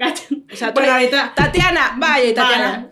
O 0.51 0.57
sea, 0.57 0.73
tú 0.73 0.81
ahorita, 0.81 1.33
Tatiana, 1.35 1.97
vaya, 1.99 2.25
y 2.25 2.33
Tatiana 2.33 2.91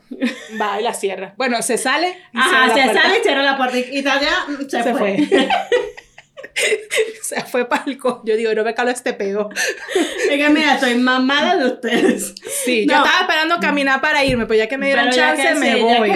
va 0.60 0.80
y 0.80 0.82
la 0.82 0.92
cierra. 0.92 1.34
Bueno, 1.36 1.62
se 1.62 1.78
sale. 1.78 2.18
Ajá, 2.34 2.74
se 2.74 2.92
sale 2.92 3.18
y 3.20 3.22
cierra 3.22 3.42
la 3.42 3.56
puerta. 3.56 3.78
Y 3.78 4.02
Tatiana 4.02 4.46
se, 4.68 4.82
se 4.82 4.94
fue. 4.94 5.16
o 7.20 7.24
sea, 7.24 7.44
fue 7.44 7.68
palco. 7.68 8.22
Yo 8.24 8.36
digo, 8.36 8.54
no 8.54 8.64
me 8.64 8.74
calo 8.74 8.90
este 8.90 9.12
pego. 9.12 9.50
Es 10.30 10.36
que 10.36 10.50
mira, 10.50 10.78
soy 10.78 10.94
mamada 10.96 11.56
de 11.56 11.66
ustedes. 11.66 12.34
Sí, 12.64 12.86
yo 12.86 12.96
estaba 12.96 13.20
esperando 13.22 13.58
caminar 13.60 14.00
para 14.00 14.24
irme, 14.24 14.46
pues 14.46 14.58
ya 14.58 14.68
que 14.68 14.76
me 14.76 14.86
dieron 14.86 15.10
chance, 15.10 15.54
me 15.54 15.80
voy. 15.80 16.10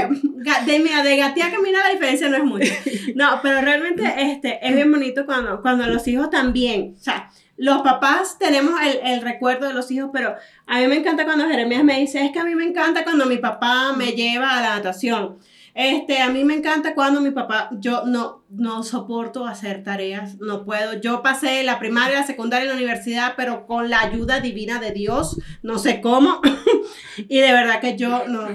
de, 0.66 0.78
mira, 0.80 1.02
de 1.02 1.16
gatía 1.16 1.46
a 1.46 1.50
caminar 1.50 1.84
la 1.84 1.92
diferencia 1.92 2.28
no 2.28 2.36
es 2.36 2.44
mucha. 2.44 2.72
No, 3.14 3.40
pero 3.42 3.60
realmente 3.60 4.02
este, 4.16 4.58
es 4.66 4.74
bien 4.74 4.90
bonito 4.90 5.26
cuando, 5.26 5.60
cuando 5.60 5.86
los 5.86 6.06
hijos 6.08 6.30
también, 6.30 6.94
o 6.98 7.02
sea, 7.02 7.30
los 7.56 7.82
papás 7.82 8.38
tenemos 8.38 8.80
el, 8.80 9.00
el, 9.04 9.22
recuerdo 9.22 9.66
de 9.68 9.74
los 9.74 9.90
hijos, 9.90 10.10
pero 10.12 10.34
a 10.66 10.78
mí 10.78 10.86
me 10.86 10.96
encanta 10.96 11.24
cuando 11.24 11.46
Jeremías 11.46 11.84
me 11.84 12.00
dice, 12.00 12.24
es 12.24 12.32
que 12.32 12.38
a 12.38 12.44
mí 12.44 12.54
me 12.54 12.64
encanta 12.64 13.04
cuando 13.04 13.26
mi 13.26 13.36
papá 13.38 13.92
me 13.96 14.12
lleva 14.12 14.58
a 14.58 14.62
la 14.62 14.68
natación. 14.76 15.38
Este, 15.74 16.20
a 16.20 16.28
mí 16.28 16.44
me 16.44 16.54
encanta 16.54 16.94
cuando 16.94 17.20
mi 17.20 17.30
papá, 17.30 17.70
yo 17.72 18.04
no, 18.04 18.44
no 18.50 18.82
soporto 18.82 19.46
hacer 19.46 19.82
tareas, 19.82 20.38
no 20.38 20.64
puedo. 20.64 21.00
Yo 21.00 21.22
pasé 21.22 21.62
la 21.62 21.78
primaria, 21.78 22.20
la 22.20 22.26
secundaria 22.26 22.66
y 22.66 22.68
la 22.68 22.74
universidad, 22.74 23.34
pero 23.36 23.66
con 23.66 23.88
la 23.88 24.00
ayuda 24.00 24.40
divina 24.40 24.78
de 24.80 24.92
Dios, 24.92 25.38
no 25.62 25.78
sé 25.78 26.00
cómo. 26.00 26.40
y 27.16 27.38
de 27.38 27.52
verdad 27.52 27.80
que 27.80 27.96
yo 27.96 28.26
no 28.28 28.48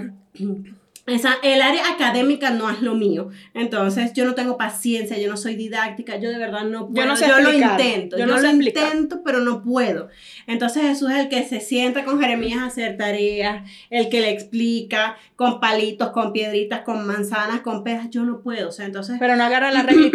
esa, 1.07 1.37
el 1.41 1.61
área 1.61 1.89
académica 1.89 2.49
no 2.49 2.69
es 2.69 2.81
lo 2.81 2.93
mío. 2.93 3.29
Entonces, 3.53 4.11
yo 4.11 4.25
no 4.25 4.35
tengo 4.35 4.57
paciencia, 4.57 5.17
yo 5.17 5.29
no 5.29 5.37
soy 5.37 5.55
didáctica, 5.55 6.17
yo 6.17 6.29
de 6.29 6.37
verdad 6.37 6.65
no 6.65 6.89
puedo. 6.89 7.01
Yo, 7.01 7.05
no 7.05 7.15
sé 7.15 7.29
yo 7.29 7.39
lo 7.39 7.53
intento, 7.53 8.17
yo, 8.17 8.25
no 8.25 8.37
lo 8.37 8.49
intento, 8.49 9.21
pero 9.23 9.39
no 9.39 9.63
puedo. 9.63 10.09
Entonces, 10.47 10.83
Jesús 10.83 11.09
es 11.11 11.17
el 11.19 11.29
que 11.29 11.45
se 11.45 11.61
sienta 11.61 12.03
con 12.03 12.19
Jeremías 12.19 12.59
a 12.59 12.65
hacer 12.65 12.97
tareas, 12.97 13.69
el 13.89 14.09
que 14.09 14.19
le 14.19 14.31
explica 14.31 15.15
con 15.37 15.61
palitos, 15.61 16.09
con 16.09 16.33
piedritas, 16.33 16.81
con 16.81 17.07
manzanas, 17.07 17.61
con 17.61 17.85
peras. 17.85 18.09
Yo 18.09 18.23
no 18.25 18.41
puedo, 18.41 18.67
o 18.67 18.71
sea, 18.73 18.85
entonces. 18.85 19.15
Pero 19.17 19.37
no 19.37 19.45
agarra 19.45 19.71
la 19.71 19.83
regla 19.83 20.09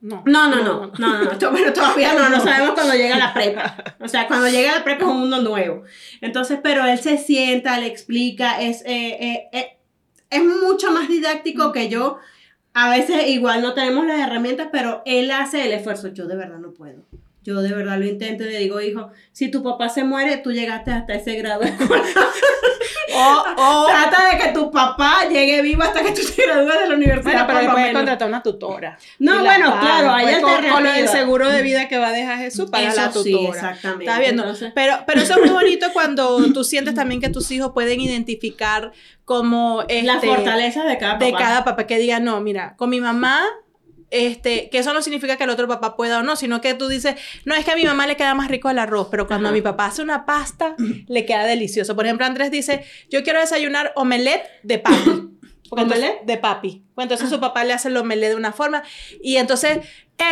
No. 0.00 0.24
No, 0.26 0.48
no, 0.50 0.62
no, 0.64 0.92
no, 0.98 1.22
no, 1.22 1.38
pero 1.38 1.72
todavía 1.72 2.14
no, 2.14 2.28
no 2.28 2.40
sabemos 2.40 2.74
cuando 2.74 2.94
llega 2.94 3.16
la 3.16 3.32
prepa. 3.32 3.76
O 4.00 4.08
sea, 4.08 4.26
cuando 4.26 4.48
llega 4.48 4.72
la 4.72 4.82
prepa 4.84 5.04
es 5.04 5.10
un 5.10 5.20
mundo 5.20 5.40
nuevo. 5.40 5.84
Entonces, 6.20 6.58
pero 6.62 6.84
él 6.84 6.98
se 6.98 7.16
sienta, 7.16 7.78
le 7.78 7.86
explica, 7.86 8.60
es, 8.60 8.82
eh, 8.86 9.16
eh, 9.20 9.48
eh 9.52 9.76
es 10.30 10.44
mucho 10.44 10.90
más 10.90 11.08
didáctico 11.08 11.72
que 11.72 11.88
yo. 11.88 12.18
A 12.74 12.90
veces 12.90 13.28
igual 13.28 13.62
no 13.62 13.74
tenemos 13.74 14.06
las 14.06 14.20
herramientas, 14.20 14.68
pero 14.70 15.02
él 15.06 15.30
hace 15.30 15.64
el 15.64 15.72
esfuerzo. 15.72 16.08
Yo 16.08 16.26
de 16.26 16.36
verdad 16.36 16.58
no 16.58 16.72
puedo. 16.72 17.04
Yo 17.42 17.62
de 17.62 17.72
verdad 17.72 17.98
lo 17.98 18.06
intento 18.06 18.44
y 18.44 18.50
le 18.50 18.58
digo, 18.58 18.80
hijo, 18.80 19.10
si 19.32 19.50
tu 19.50 19.62
papá 19.62 19.88
se 19.88 20.02
muere, 20.02 20.38
tú 20.38 20.52
llegaste 20.52 20.90
hasta 20.90 21.14
ese 21.14 21.36
grado. 21.36 21.62
O, 23.16 23.86
trata 23.88 24.30
de 24.30 24.38
que 24.38 24.48
tu 24.52 24.70
papá 24.70 25.26
llegue 25.28 25.62
vivo 25.62 25.82
hasta 25.82 26.02
que 26.02 26.12
tú 26.12 26.22
te 26.34 26.42
gradúes 26.42 26.80
de 26.80 26.88
la 26.88 26.94
universidad. 26.94 27.44
Bueno, 27.46 27.60
pero 27.60 27.72
puedes 27.72 27.92
contratar 27.92 28.28
una 28.28 28.42
tutora. 28.42 28.98
No, 29.18 29.40
bueno, 29.40 29.78
claro, 29.80 30.10
hay 30.12 30.34
alternativas. 30.34 30.74
Con, 30.74 30.86
el 30.86 31.08
seguro 31.08 31.48
de 31.48 31.62
vida 31.62 31.88
que 31.88 31.98
va 31.98 32.08
a 32.08 32.12
dejar 32.12 32.38
Jesús 32.38 32.70
para 32.70 32.92
la 32.92 33.10
tutora. 33.10 33.22
Sí, 33.22 33.46
exactamente. 33.46 34.04
Estás 34.04 34.20
viendo. 34.20 34.44
Pero, 34.74 34.98
pero 35.06 35.20
eso 35.20 35.34
es 35.34 35.40
muy 35.40 35.50
bonito 35.50 35.86
cuando 35.92 36.36
tú 36.54 36.64
sientes 36.64 36.94
también 36.94 37.20
que 37.20 37.28
tus 37.28 37.50
hijos 37.50 37.72
pueden 37.72 38.00
identificar 38.00 38.92
como 39.24 39.82
este, 39.82 40.02
la 40.04 40.20
fortaleza 40.20 40.84
de 40.84 40.98
cada 40.98 41.14
papá. 41.14 41.24
De 41.24 41.32
cada 41.32 41.64
papá 41.64 41.86
que 41.86 41.98
diga, 41.98 42.20
no, 42.20 42.40
mira, 42.40 42.76
con 42.76 42.90
mi 42.90 43.00
mamá 43.00 43.42
este, 44.10 44.70
que 44.70 44.78
eso 44.78 44.92
no 44.92 45.02
significa 45.02 45.36
que 45.36 45.44
el 45.44 45.50
otro 45.50 45.66
papá 45.66 45.96
pueda 45.96 46.20
o 46.20 46.22
no, 46.22 46.36
sino 46.36 46.60
que 46.60 46.74
tú 46.74 46.88
dices, 46.88 47.16
no, 47.44 47.54
es 47.54 47.64
que 47.64 47.72
a 47.72 47.76
mi 47.76 47.84
mamá 47.84 48.06
le 48.06 48.16
queda 48.16 48.34
más 48.34 48.48
rico 48.48 48.70
el 48.70 48.78
arroz, 48.78 49.08
pero 49.10 49.26
cuando 49.26 49.48
a 49.48 49.52
mi 49.52 49.62
papá 49.62 49.86
hace 49.86 50.02
una 50.02 50.26
pasta, 50.26 50.76
le 51.08 51.26
queda 51.26 51.44
delicioso. 51.44 51.96
Por 51.96 52.06
ejemplo, 52.06 52.26
Andrés 52.26 52.50
dice, 52.50 52.84
yo 53.10 53.22
quiero 53.24 53.40
desayunar 53.40 53.92
omelette 53.96 54.46
de 54.62 54.78
papi. 54.78 55.30
¿Omelette? 55.70 56.24
De 56.24 56.36
papi. 56.36 56.84
Bueno, 56.94 57.10
entonces 57.10 57.28
su 57.28 57.40
papá 57.40 57.64
le 57.64 57.72
hace 57.72 57.88
el 57.88 57.96
omelette 57.96 58.30
de 58.30 58.36
una 58.36 58.52
forma. 58.52 58.84
Y 59.20 59.36
entonces 59.36 59.80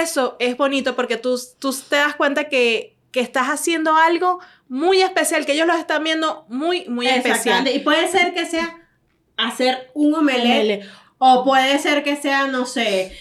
eso 0.01 0.37
es 0.39 0.57
bonito 0.57 0.95
porque 0.95 1.17
tú, 1.17 1.41
tú 1.59 1.75
te 1.89 1.97
das 1.97 2.15
cuenta 2.15 2.49
que, 2.49 2.97
que 3.11 3.19
estás 3.19 3.49
haciendo 3.49 3.97
algo 3.97 4.39
muy 4.69 5.03
especial, 5.03 5.45
que 5.45 5.53
ellos 5.53 5.67
lo 5.67 5.75
están 5.75 6.05
viendo 6.05 6.47
muy, 6.49 6.89
muy 6.89 7.09
especial. 7.09 7.67
Y 7.67 7.81
puede 7.81 8.07
ser 8.07 8.33
que 8.33 8.47
sea 8.47 8.79
hacer 9.37 9.91
un 9.95 10.15
omelette. 10.15 10.85
O 11.19 11.45
puede 11.45 11.79
ser 11.79 12.03
que 12.03 12.17
sea, 12.17 12.47
no 12.47 12.67
sé, 12.67 13.17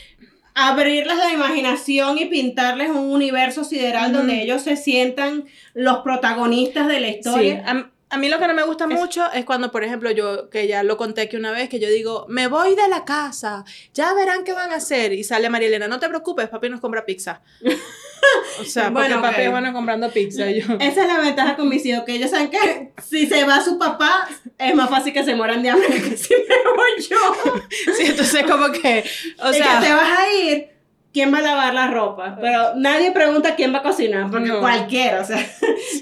abrirles 0.55 1.17
la 1.17 1.31
imaginación 1.31 2.17
y 2.17 2.25
pintarles 2.25 2.89
un 2.89 3.11
universo 3.11 3.63
sideral 3.63 4.13
donde 4.13 4.41
ellos 4.41 4.61
se 4.61 4.75
sientan 4.75 5.45
los 5.73 5.99
protagonistas 5.99 6.87
de 6.87 6.99
la 6.99 7.07
historia. 7.09 7.63
Sí. 7.65 7.83
A, 8.09 8.17
mí 8.17 8.29
lo 8.29 8.37
que 8.37 8.47
no 8.47 8.53
me 8.53 8.61
gusta 8.63 8.85
mucho 8.85 9.31
es 9.31 9.43
cuando, 9.43 9.71
por 9.71 9.83
ejemplo, 9.83 10.11
yo, 10.11 10.51
que 10.51 10.67
ya 10.67 10.83
lo 10.83 10.97
conté 10.97 11.27
que 11.29 11.35
una 11.35 11.51
vez, 11.51 11.67
que 11.67 11.79
yo 11.79 11.89
digo, 11.89 12.27
me 12.29 12.45
voy 12.45 12.75
de 12.75 12.87
la 12.87 13.05
casa, 13.05 13.65
ya 13.91 14.13
verán 14.13 14.43
qué 14.43 14.53
van 14.53 14.71
a 14.71 14.75
hacer. 14.75 15.13
Y 15.13 15.23
sale 15.23 15.49
María 15.49 15.67
Elena, 15.67 15.87
no 15.87 15.99
te 15.99 16.07
preocupes, 16.07 16.47
papi 16.47 16.69
nos 16.69 16.79
compra 16.79 17.05
pizza. 17.05 17.41
O 18.61 18.65
sea, 18.65 18.89
bueno, 18.89 19.21
porque 19.21 19.35
papi 19.35 19.47
van 19.47 19.73
comprando 19.73 20.09
pizza. 20.09 20.49
Yo. 20.49 20.65
Esa 20.79 21.01
es 21.01 21.07
la 21.07 21.19
ventaja 21.19 21.55
con 21.55 21.69
mis 21.69 21.85
hijos, 21.85 22.03
que 22.03 22.13
ellos 22.13 22.29
saben 22.29 22.49
que 22.49 22.91
si 23.01 23.25
se 23.25 23.43
va 23.45 23.61
su 23.61 23.77
papá, 23.77 24.27
es 24.57 24.75
más 24.75 24.89
fácil 24.89 25.13
que 25.13 25.23
se 25.23 25.35
mueran 25.35 25.63
de 25.63 25.69
hambre 25.69 25.87
que 25.89 26.17
si 26.17 26.33
me 26.33 26.71
voy 26.75 27.07
yo. 27.09 27.63
Sí, 27.97 28.05
entonces 28.07 28.43
como 28.43 28.71
que, 28.71 29.03
o 29.39 29.53
sea... 29.53 29.79
que 29.79 29.85
te 29.87 29.93
vas 29.93 30.19
a 30.19 30.33
ir, 30.33 30.67
¿quién 31.13 31.33
va 31.33 31.39
a 31.39 31.41
lavar 31.41 31.73
la 31.73 31.87
ropa? 31.87 32.37
Pero 32.39 32.75
nadie 32.75 33.11
pregunta 33.11 33.55
quién 33.55 33.73
va 33.73 33.79
a 33.79 33.83
cocinar, 33.83 34.29
porque 34.29 34.51
cualquiera, 34.51 35.21
o 35.21 35.25
sea, 35.25 35.45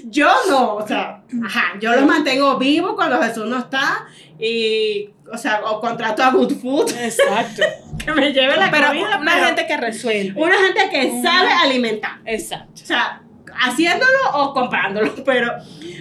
yo 0.04 0.30
no, 0.48 0.76
o 0.76 0.86
sea, 0.86 1.22
ajá, 1.44 1.74
yo 1.80 1.92
los 1.92 2.06
mantengo 2.06 2.58
vivos 2.58 2.94
cuando 2.94 3.20
Jesús 3.22 3.46
no 3.46 3.58
está 3.58 4.06
y, 4.42 5.08
o 5.32 5.38
sea, 5.38 5.62
o 5.64 5.80
contrato 5.80 6.20
a 6.20 6.32
Good 6.32 6.54
Food. 6.60 6.90
Exacto. 6.98 7.62
que 8.04 8.12
me 8.12 8.32
lleve 8.32 8.56
la 8.56 8.72
pero 8.72 8.88
comida. 8.88 9.18
Una 9.20 9.46
gente 9.46 9.66
que 9.68 9.76
resuelve. 9.76 10.42
Una 10.42 10.56
gente 10.56 10.90
que 10.90 11.22
sabe 11.22 11.48
alimentar. 11.52 12.18
Exacto. 12.24 12.82
O 12.82 12.84
sea, 12.84 13.22
haciéndolo 13.54 14.18
o 14.34 14.52
comprándolo, 14.52 15.14
pero, 15.24 15.52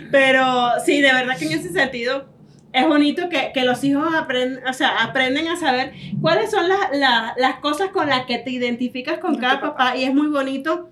pero 0.10 0.72
sí, 0.84 1.02
de 1.02 1.14
verdad 1.14 1.38
que 1.38 1.46
en 1.46 1.52
ese 1.52 1.72
sentido 1.72 2.30
es 2.74 2.88
bonito 2.88 3.30
que, 3.30 3.52
que 3.54 3.64
los 3.64 3.84
hijos 3.84 4.12
aprenden, 4.16 4.66
o 4.66 4.74
sea, 4.74 5.04
aprenden 5.04 5.48
a 5.48 5.58
saber 5.58 5.94
cuáles 6.20 6.50
son 6.50 6.68
las, 6.68 6.80
las, 6.94 7.34
las 7.38 7.60
cosas 7.60 7.90
con 7.90 8.10
las 8.10 8.26
que 8.26 8.40
te 8.40 8.50
identificas 8.50 9.20
con 9.20 9.36
cada 9.38 9.62
papá 9.62 9.96
y 9.96 10.06
es 10.06 10.14
muy 10.16 10.28
bonito 10.28 10.90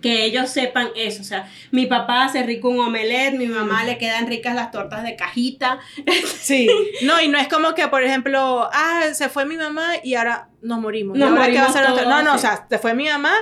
que 0.00 0.24
ellos 0.24 0.50
sepan 0.50 0.88
eso, 0.96 1.22
o 1.22 1.24
sea, 1.24 1.50
mi 1.70 1.86
papá 1.86 2.24
hace 2.24 2.42
rico 2.42 2.68
un 2.68 2.80
omelette, 2.80 3.36
mi 3.36 3.46
mamá 3.46 3.84
le 3.84 3.98
quedan 3.98 4.26
ricas 4.26 4.54
las 4.54 4.70
tortas 4.70 5.02
de 5.02 5.16
cajita. 5.16 5.78
Sí, 6.26 6.68
no, 7.02 7.20
y 7.20 7.28
no 7.28 7.38
es 7.38 7.48
como 7.48 7.74
que, 7.74 7.88
por 7.88 8.04
ejemplo, 8.04 8.68
ah, 8.72 9.02
se 9.12 9.28
fue 9.28 9.44
mi 9.46 9.56
mamá 9.56 9.94
y 10.04 10.14
ahora 10.14 10.48
nos 10.62 10.78
morimos. 10.80 11.18
Nos 11.18 11.30
morimos 11.30 11.48
¿qué 11.48 11.58
va 11.58 11.64
a 11.64 11.68
hacer 11.68 11.86
todos, 11.86 12.06
No, 12.06 12.22
no, 12.22 12.32
sí. 12.32 12.36
o 12.36 12.40
sea, 12.40 12.66
se 12.68 12.78
fue 12.78 12.94
mi 12.94 13.08
mamá 13.08 13.32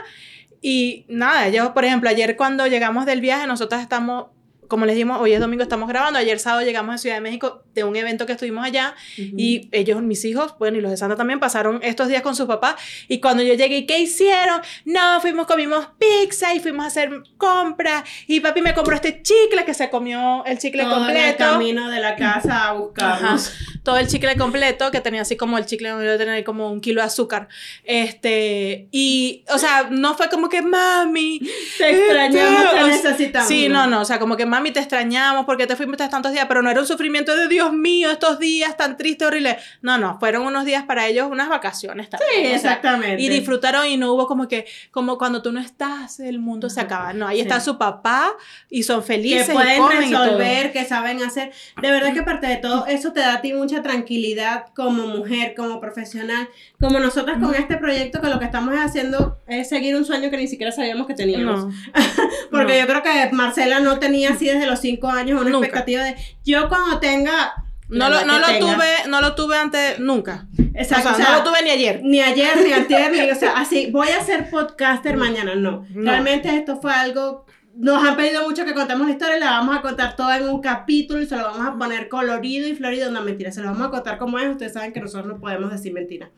y 0.67 1.05
nada, 1.09 1.51
yo, 1.51 1.75
por 1.75 1.85
ejemplo, 1.85 2.09
ayer 2.09 2.37
cuando 2.37 2.67
llegamos 2.67 3.05
del 3.05 3.21
viaje, 3.21 3.47
nosotros 3.47 3.83
estamos, 3.83 4.29
como 4.69 4.87
les 4.87 4.95
dijimos, 4.95 5.21
hoy 5.21 5.33
es 5.33 5.41
domingo, 5.41 5.63
estamos 5.63 5.89
grabando, 5.89 6.19
ayer 6.19 6.39
sábado 6.39 6.65
llegamos 6.65 6.95
a 6.95 6.99
Ciudad 6.99 7.17
de 7.17 7.21
México 7.21 7.63
de 7.75 7.85
un 7.85 7.97
evento 7.97 8.27
que 8.27 8.33
estuvimos 8.33 8.65
allá 8.65 8.95
y 9.17 9.69
ellos, 9.73 10.03
mis 10.03 10.25
hijos, 10.25 10.55
bueno, 10.59 10.79
y 10.79 10.81
los 10.81 10.91
de 10.91 10.97
Santa 10.97 11.17
también 11.17 11.41
pasaron 11.41 11.81
estos 11.83 12.09
días 12.09 12.23
con 12.23 12.37
su 12.37 12.47
papá 12.47 12.77
y 13.09 13.21
cuando 13.21 13.43
yo 13.43 13.55
llegué, 13.55 13.87
¿qué 13.87 13.99
hicieron? 13.99 14.61
No, 14.85 15.21
fuimos, 15.21 15.47
comimos 15.47 15.89
pizza 15.99 16.55
y 16.55 16.61
fuimos 16.61 16.85
a 16.85 16.89
hacer 16.89 17.23
compras 17.37 18.05
y 18.27 18.41
papi 18.41 18.63
me 18.63 18.75
compró 18.75 18.95
este 18.95 19.23
chicle 19.23 19.65
que 19.65 19.75
se 19.75 19.91
comió 19.91 20.45
el 20.45 20.59
chicle 20.59 20.85
Todo 20.85 20.93
en 20.95 21.01
el 21.01 21.07
completo. 21.07 21.45
camino 21.53 21.91
de 21.91 22.01
la 22.01 22.17
casa 22.17 22.69
a 22.69 22.73
buscarnos. 22.73 23.49
Ajá. 23.49 23.81
Todo 23.83 23.99
el 23.99 24.07
chicle 24.09 24.37
completo, 24.37 24.91
que 24.91 25.01
tenía 25.01 25.23
así 25.23 25.37
como 25.37 25.59
el 25.59 25.67
chicle, 25.67 25.91
no 25.91 25.99
debe 25.99 26.17
tener 26.17 26.43
como 26.43 26.73
un 26.73 26.81
kilo 26.81 27.03
de 27.03 27.07
azúcar. 27.07 27.49
Este, 27.85 28.89
y, 28.91 29.45
o 29.53 29.59
sea, 29.59 29.89
no 29.91 30.17
fue 30.17 30.31
como 30.31 30.49
que, 30.49 30.63
mami. 30.63 31.41
Te 31.77 31.91
extrañamos, 31.91 32.65
este, 32.65 32.79
te 32.79 32.87
necesitamos. 32.87 33.49
Sí, 33.49 33.69
no, 33.69 33.87
no, 33.87 34.01
o 34.01 34.05
sea, 34.07 34.19
como 34.19 34.39
que, 34.39 34.47
mami, 34.55 34.71
te 34.73 34.81
extrañamos 34.81 35.45
porque 35.45 35.67
te 35.67 35.77
fuiste 35.77 36.09
tantos 36.09 36.33
días, 36.33 36.47
pero 36.49 36.63
no 36.63 36.71
era 36.71 36.81
un 36.81 36.87
sufrimiento 36.87 37.35
de 37.37 37.49
Dios 37.49 37.73
mío, 37.73 38.11
estos 38.11 38.39
días 38.39 38.77
tan 38.77 38.97
tristes, 38.97 39.27
horribles. 39.29 39.57
No, 39.83 39.99
no, 39.99 40.19
fueron 40.19 40.47
unos 40.47 40.65
días 40.65 40.85
para 40.85 41.07
ellos, 41.07 41.29
unas 41.31 41.49
vacaciones 41.49 42.09
también. 42.11 42.31
Sí, 42.33 42.41
o 42.41 42.45
sea, 42.47 42.55
exactamente. 42.57 43.23
y 43.23 43.29
disfrutaron 43.29 43.87
y 43.87 43.97
no 43.97 44.13
hubo 44.13 44.27
como 44.27 44.49
que, 44.49 44.67
como 44.91 45.19
cuando 45.19 45.43
tú 45.43 45.53
no 45.53 45.61
estás, 45.61 46.21
el 46.21 46.39
mundo 46.39 46.71
se 46.71 46.81
acaba. 46.81 47.13
No, 47.13 47.27
ahí 47.27 47.37
Sí. 47.37 47.43
está 47.43 47.61
su 47.61 47.77
papá 47.79 48.33
y 48.71 48.83
son 48.85 49.03
felices. 49.03 49.47
que 49.47 49.53
y 49.53 49.55
pueden 49.55 49.79
comen 49.83 50.09
y 50.09 50.13
todo. 50.13 50.25
resolver, 50.25 50.73
que 50.73 50.85
saben 50.85 51.23
hacer. 51.23 51.53
De 51.83 51.91
verdad 51.91 52.13
que 52.13 52.21
aparte 52.21 52.47
de 52.47 52.57
todo, 52.57 52.87
eso 52.87 53.13
te 53.13 53.21
da 53.21 53.35
a 53.35 53.41
ti 53.41 53.53
mucha 53.53 53.83
tranquilidad 53.83 54.67
como 54.75 55.07
mujer, 55.07 55.55
como 55.57 55.81
profesional, 55.81 56.49
como 56.81 56.99
nosotras 57.01 57.39
con 57.43 57.55
este 57.55 57.77
proyecto 57.77 58.21
que 58.21 58.29
lo 58.29 58.39
que 58.39 58.45
estamos 58.45 58.75
haciendo 58.77 59.39
es 59.47 59.69
seguir 59.69 59.97
un 59.97 60.05
sueño 60.05 60.31
que 60.31 60.37
ni 60.37 60.47
siquiera 60.49 60.73
sabíamos 60.73 61.07
que 61.07 61.15
teníamos. 61.15 61.67
No. 61.67 61.73
Porque 62.51 62.75
No. 62.75 62.81
yo 62.81 62.87
creo 62.87 63.03
que 63.03 63.29
Marcela 63.35 63.81
no 63.81 63.99
tenía 63.99 64.31
así 64.31 64.44
desde 64.49 64.67
los 64.67 64.81
cinco 64.81 65.09
años 65.09 65.41
una 65.41 65.51
Nunca. 65.51 65.67
expectativa 65.67 66.05
de 66.05 66.17
yo 66.45 66.69
cuando 66.69 66.99
tenga... 67.01 67.55
No 67.89 68.09
lo, 68.09 68.25
no 68.25 68.39
lo 68.39 68.47
que 68.47 68.55
tenga". 68.55 68.75
tuve, 68.75 69.09
no 69.09 69.21
lo 69.21 69.35
tuve 69.35 69.57
antes 69.59 69.99
nunca. 69.99 70.47
Exacto, 70.75 71.11
o 71.13 71.15
sea, 71.15 71.29
no 71.29 71.39
lo 71.39 71.45
tuve 71.45 71.63
ni 71.63 71.71
ayer. 71.71 72.01
Ni 72.03 72.21
ayer, 72.23 72.57
ni 72.65 72.73
antier, 72.73 73.13
ni, 73.13 73.31
o 73.31 73.35
sea, 73.35 73.53
así, 73.59 73.91
voy 73.91 74.09
a 74.09 74.25
ser 74.25 74.49
podcaster 74.51 75.17
mañana, 75.19 75.55
no. 75.55 75.87
No. 75.91 76.11
Realmente 76.11 76.49
esto 76.57 76.81
fue 76.81 76.93
algo, 76.95 77.45
nos 77.77 78.05
han 78.05 78.17
pedido 78.17 78.43
mucho 78.49 78.65
que 78.65 78.73
contemos 78.75 79.07
la 79.07 79.13
historia, 79.13 79.39
la 79.39 79.51
vamos 79.51 79.77
a 79.77 79.83
contar 79.83 80.17
toda 80.17 80.37
en 80.39 80.49
un 80.49 80.61
capítulo 80.61 81.21
y 81.21 81.27
se 81.27 81.37
lo 81.37 81.43
vamos 81.45 81.67
a 81.67 81.77
poner 81.79 82.09
colorido 82.09 82.69
y 82.69 82.75
florido, 82.75 83.11
no 83.11 83.23
mentira, 83.23 83.51
se 83.53 83.61
lo 83.63 83.69
vamos 83.71 83.87
a 83.87 83.91
contar 83.91 84.19
como 84.19 84.39
es, 84.39 84.49
ustedes 84.49 84.73
saben 84.73 84.93
que 84.93 85.01
nosotros 85.01 85.27
no 85.27 85.41
podemos 85.41 85.71
decir 85.71 85.93
mentira. 85.93 86.31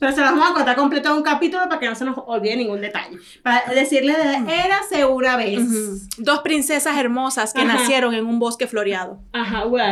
Pero 0.00 0.12
se 0.12 0.18
lo 0.20 0.26
vamos 0.26 0.50
a 0.50 0.54
contar 0.54 0.74
completo 0.74 1.08
en 1.10 1.14
un 1.18 1.22
capítulo 1.22 1.62
para 1.68 1.78
que 1.78 1.88
no 1.88 1.94
se 1.94 2.04
nos 2.04 2.18
olvide 2.26 2.56
ningún 2.56 2.80
detalle. 2.80 3.16
Para 3.44 3.62
decirles 3.72 4.16
de 4.18 4.52
érase 4.64 5.04
una 5.04 5.36
vez. 5.36 5.60
Ujú. 5.60 5.98
Dos 6.18 6.40
princesas 6.40 6.96
hermosas 6.98 7.54
que 7.54 7.60
Ajá. 7.62 7.74
nacieron 7.74 8.12
en 8.12 8.26
un 8.26 8.40
bosque 8.40 8.66
floreado. 8.66 9.20
Ajá, 9.32 9.62
guau. 9.62 9.84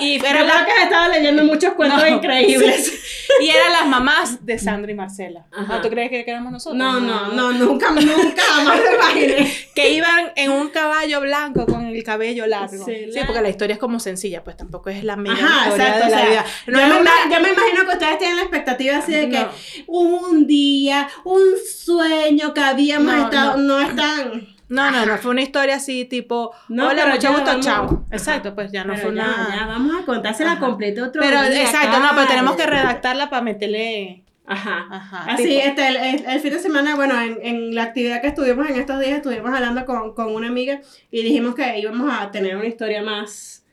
y- 0.00 0.14
y 0.14 0.18
Yo 0.18 0.26
era 0.26 0.44
la- 0.44 0.64
que 0.64 0.82
estaba 0.82 1.08
leyendo 1.08 1.44
muchos 1.44 1.74
cuentos 1.74 2.00
No. 2.02 2.08
increíbles. 2.08 3.00
Y 3.40 3.48
eran 3.50 3.72
las 3.72 3.86
mamás 3.86 4.44
de 4.46 4.58
Sandra 4.58 4.90
y 4.90 4.94
Marcela. 4.94 5.44
Ajá. 5.52 5.76
¿Ah, 5.76 5.82
¿Tú 5.82 5.90
crees 5.90 6.08
que 6.10 6.24
éramos 6.26 6.52
nosotros? 6.52 6.78
No, 6.78 7.00
no, 7.00 7.32
no, 7.32 7.52
nunca, 7.52 7.90
nunca 7.90 8.42
jamás 8.48 8.78
me 8.80 8.94
imaginé. 8.94 9.52
Que 9.74 9.92
iban 9.94 10.32
en 10.36 10.50
un 10.50 10.68
caballo 10.70 11.20
blanco 11.20 11.66
con 11.66 11.86
el 11.86 12.02
cabello 12.04 12.46
largo. 12.46 12.84
Sí, 12.84 13.06
porque 13.26 13.42
la 13.42 13.48
historia 13.48 13.74
es 13.74 13.80
como 13.80 13.98
sencilla, 14.00 14.42
pues 14.44 14.56
tampoco 14.56 14.90
es 14.90 15.02
la 15.04 15.14
Ajá, 15.14 15.22
historia 15.22 15.88
exacto. 15.88 15.98
de 15.98 16.04
o 16.06 16.08
la 16.08 16.18
sea, 16.18 16.28
vida. 16.28 16.44
No 16.68 16.80
yo, 16.80 16.86
me, 16.86 17.00
una... 17.00 17.10
ima- 17.10 17.34
yo 17.34 17.40
me 17.40 17.48
imagino 17.52 17.80
que 17.86 17.92
ustedes 17.92 18.18
tienen 18.18 18.36
la 18.36 18.42
expectativa 18.42 18.96
así 18.98 19.12
de 19.12 19.28
que 19.30 19.38
No. 19.40 19.48
un 19.88 20.46
día, 20.46 21.08
un 21.24 21.42
sueño 21.84 22.54
que 22.54 22.60
habíamos 22.60 23.14
No, 23.14 23.24
estado, 23.24 23.56
no. 23.56 23.80
no, 23.80 23.80
están. 23.88 24.48
No, 24.68 24.90
no, 24.90 25.04
no, 25.06 25.18
fue 25.18 25.30
una 25.32 25.42
historia 25.42 25.76
así 25.76 26.06
tipo, 26.06 26.52
No, 26.68 26.88
hola, 26.88 27.06
mucho 27.06 27.28
gusto, 27.28 27.44
vamos- 27.44 27.64
chao. 27.66 28.06
Exacto, 28.10 28.54
pues 28.54 28.72
ya 28.72 28.82
no 28.84 28.94
Pero 28.94 29.08
fue 29.08 29.16
ya, 29.16 29.22
una... 29.24 29.56
ya, 29.56 29.66
vamos 29.66 30.02
a 30.02 30.06
contársela 30.06 30.58
completa 30.58 31.04
otro 31.04 31.20
Pero 31.20 31.42
día. 31.42 31.62
exacto, 31.64 31.98
no, 32.00 32.08
pero 32.14 32.26
tenemos 32.26 32.56
que 32.56 32.66
redactarla 32.66 33.28
para 33.28 33.42
meterle... 33.42 34.23
Ajá. 34.46 34.86
Ajá. 34.90 35.24
Así, 35.32 35.44
tipo- 35.44 35.62
este, 35.66 35.88
el, 35.88 35.96
el- 35.96 36.24
el 36.26 36.40
fin 36.40 36.52
de 36.52 36.58
semana, 36.58 36.96
bueno, 36.96 37.20
en, 37.20 37.38
en 37.42 37.74
la 37.74 37.84
actividad 37.84 38.20
que 38.20 38.26
estuvimos 38.28 38.68
en 38.68 38.76
estos 38.76 39.00
días, 39.00 39.16
estuvimos 39.16 39.52
hablando 39.54 39.84
con, 39.86 40.14
con 40.14 40.34
una 40.34 40.48
amiga 40.48 40.80
y 41.10 41.22
dijimos 41.22 41.54
que 41.54 41.78
íbamos 41.78 42.12
a 42.12 42.30
tener 42.30 42.54
una 42.56 42.66
historia 42.66 43.02
más 43.02 43.64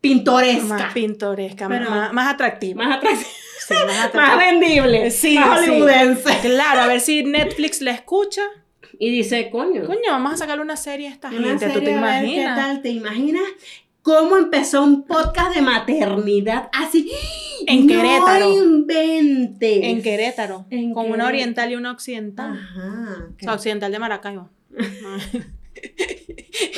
pintoresca, 0.00 0.64
Más 0.64 0.92
pintoresca, 0.92 1.68
Pero- 1.68 1.90
más, 1.90 2.12
más 2.12 2.34
atractiva. 2.34 2.84
más 2.84 2.96
atractiva, 2.98 3.30
Sí, 3.66 3.74
más 3.86 4.14
más 4.14 4.38
vendible, 4.38 5.10
Sí, 5.10 5.38
más 5.38 5.60
sí. 5.60 5.66
hollywoodense. 5.70 6.38
Claro, 6.42 6.80
a 6.82 6.86
ver 6.86 7.00
si 7.00 7.22
Netflix 7.24 7.80
la 7.80 7.92
escucha. 7.92 8.42
Y 9.00 9.10
dice, 9.10 9.48
coño, 9.50 9.84
Coño, 9.86 10.00
vamos 10.10 10.32
a 10.32 10.36
sacarle 10.38 10.62
una 10.62 10.76
serie 10.76 11.06
a 11.08 11.10
esta 11.12 11.28
una 11.28 11.56
gente. 11.58 11.66
¿Qué 11.72 12.44
tal? 12.56 12.82
¿Te 12.82 12.88
imaginas 12.90 13.44
cómo 14.02 14.36
empezó 14.36 14.82
un 14.82 15.04
podcast 15.04 15.54
de 15.54 15.62
maternidad 15.62 16.68
así? 16.72 17.10
En 17.66 17.86
no 17.86 17.94
Querétaro. 17.94 18.52
inventes. 18.52 19.80
En 19.82 20.02
Querétaro, 20.02 20.66
En 20.70 20.92
con 20.92 21.04
Querétaro. 21.04 21.14
una 21.14 21.26
oriental 21.26 21.72
y 21.72 21.76
una 21.76 21.92
occidental. 21.92 22.52
Ajá. 22.52 23.26
O 23.36 23.38
sea, 23.38 23.54
occidental 23.54 23.92
de 23.92 23.98
Maracaibo. 23.98 24.50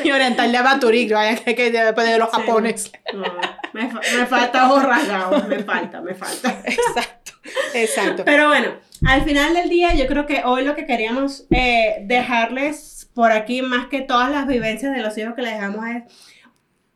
y 0.05 0.11
oriental 0.11 0.53
de 0.53 0.61
Baturik, 0.61 1.13
vaya 1.13 1.37
que, 1.37 1.55
que 1.55 1.71
depende 1.71 2.13
de 2.13 2.19
los 2.19 2.31
japoneses. 2.31 2.93
me, 3.73 3.85
me, 3.85 4.27
falta 4.27 4.71
ojos 4.71 4.85
rasgados, 4.85 5.49
me 5.49 5.59
falta, 5.61 6.01
me 6.01 6.15
falta. 6.15 6.63
Exacto, 6.65 7.33
exacto. 7.75 8.23
Pero 8.25 8.49
bueno, 8.49 8.73
al 9.07 9.23
final 9.23 9.55
del 9.55 9.69
día 9.69 9.95
yo 9.95 10.07
creo 10.07 10.27
que 10.27 10.43
hoy 10.45 10.65
lo 10.65 10.75
que 10.75 10.87
queríamos 10.87 11.47
eh, 11.51 12.03
dejarles 12.07 13.09
por 13.15 13.33
aquí, 13.33 13.63
más 13.63 13.87
que 13.87 14.01
todas 14.01 14.31
las 14.31 14.47
vivencias 14.47 14.95
de 14.95 15.03
los 15.03 15.17
hijos 15.19 15.35
que 15.35 15.43
les 15.43 15.55
dejamos, 15.55 15.85
es 15.87 16.03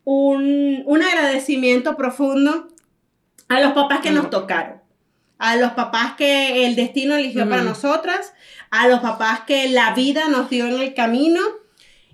un, 0.05 0.83
un 0.85 1.03
agradecimiento 1.03 1.97
profundo 1.97 2.69
a 3.49 3.59
los 3.59 3.73
papás 3.73 3.99
que 3.99 4.11
nos 4.11 4.29
tocaron, 4.29 4.81
a 5.37 5.57
los 5.57 5.73
papás 5.73 6.13
que 6.15 6.65
el 6.65 6.75
destino 6.75 7.15
eligió 7.15 7.47
para 7.49 7.63
nosotras, 7.63 8.33
a 8.71 8.87
los 8.87 9.01
papás 9.01 9.41
que 9.41 9.69
la 9.69 9.93
vida 9.93 10.29
nos 10.29 10.49
dio 10.49 10.67
en 10.67 10.81
el 10.81 10.93
camino 10.93 11.41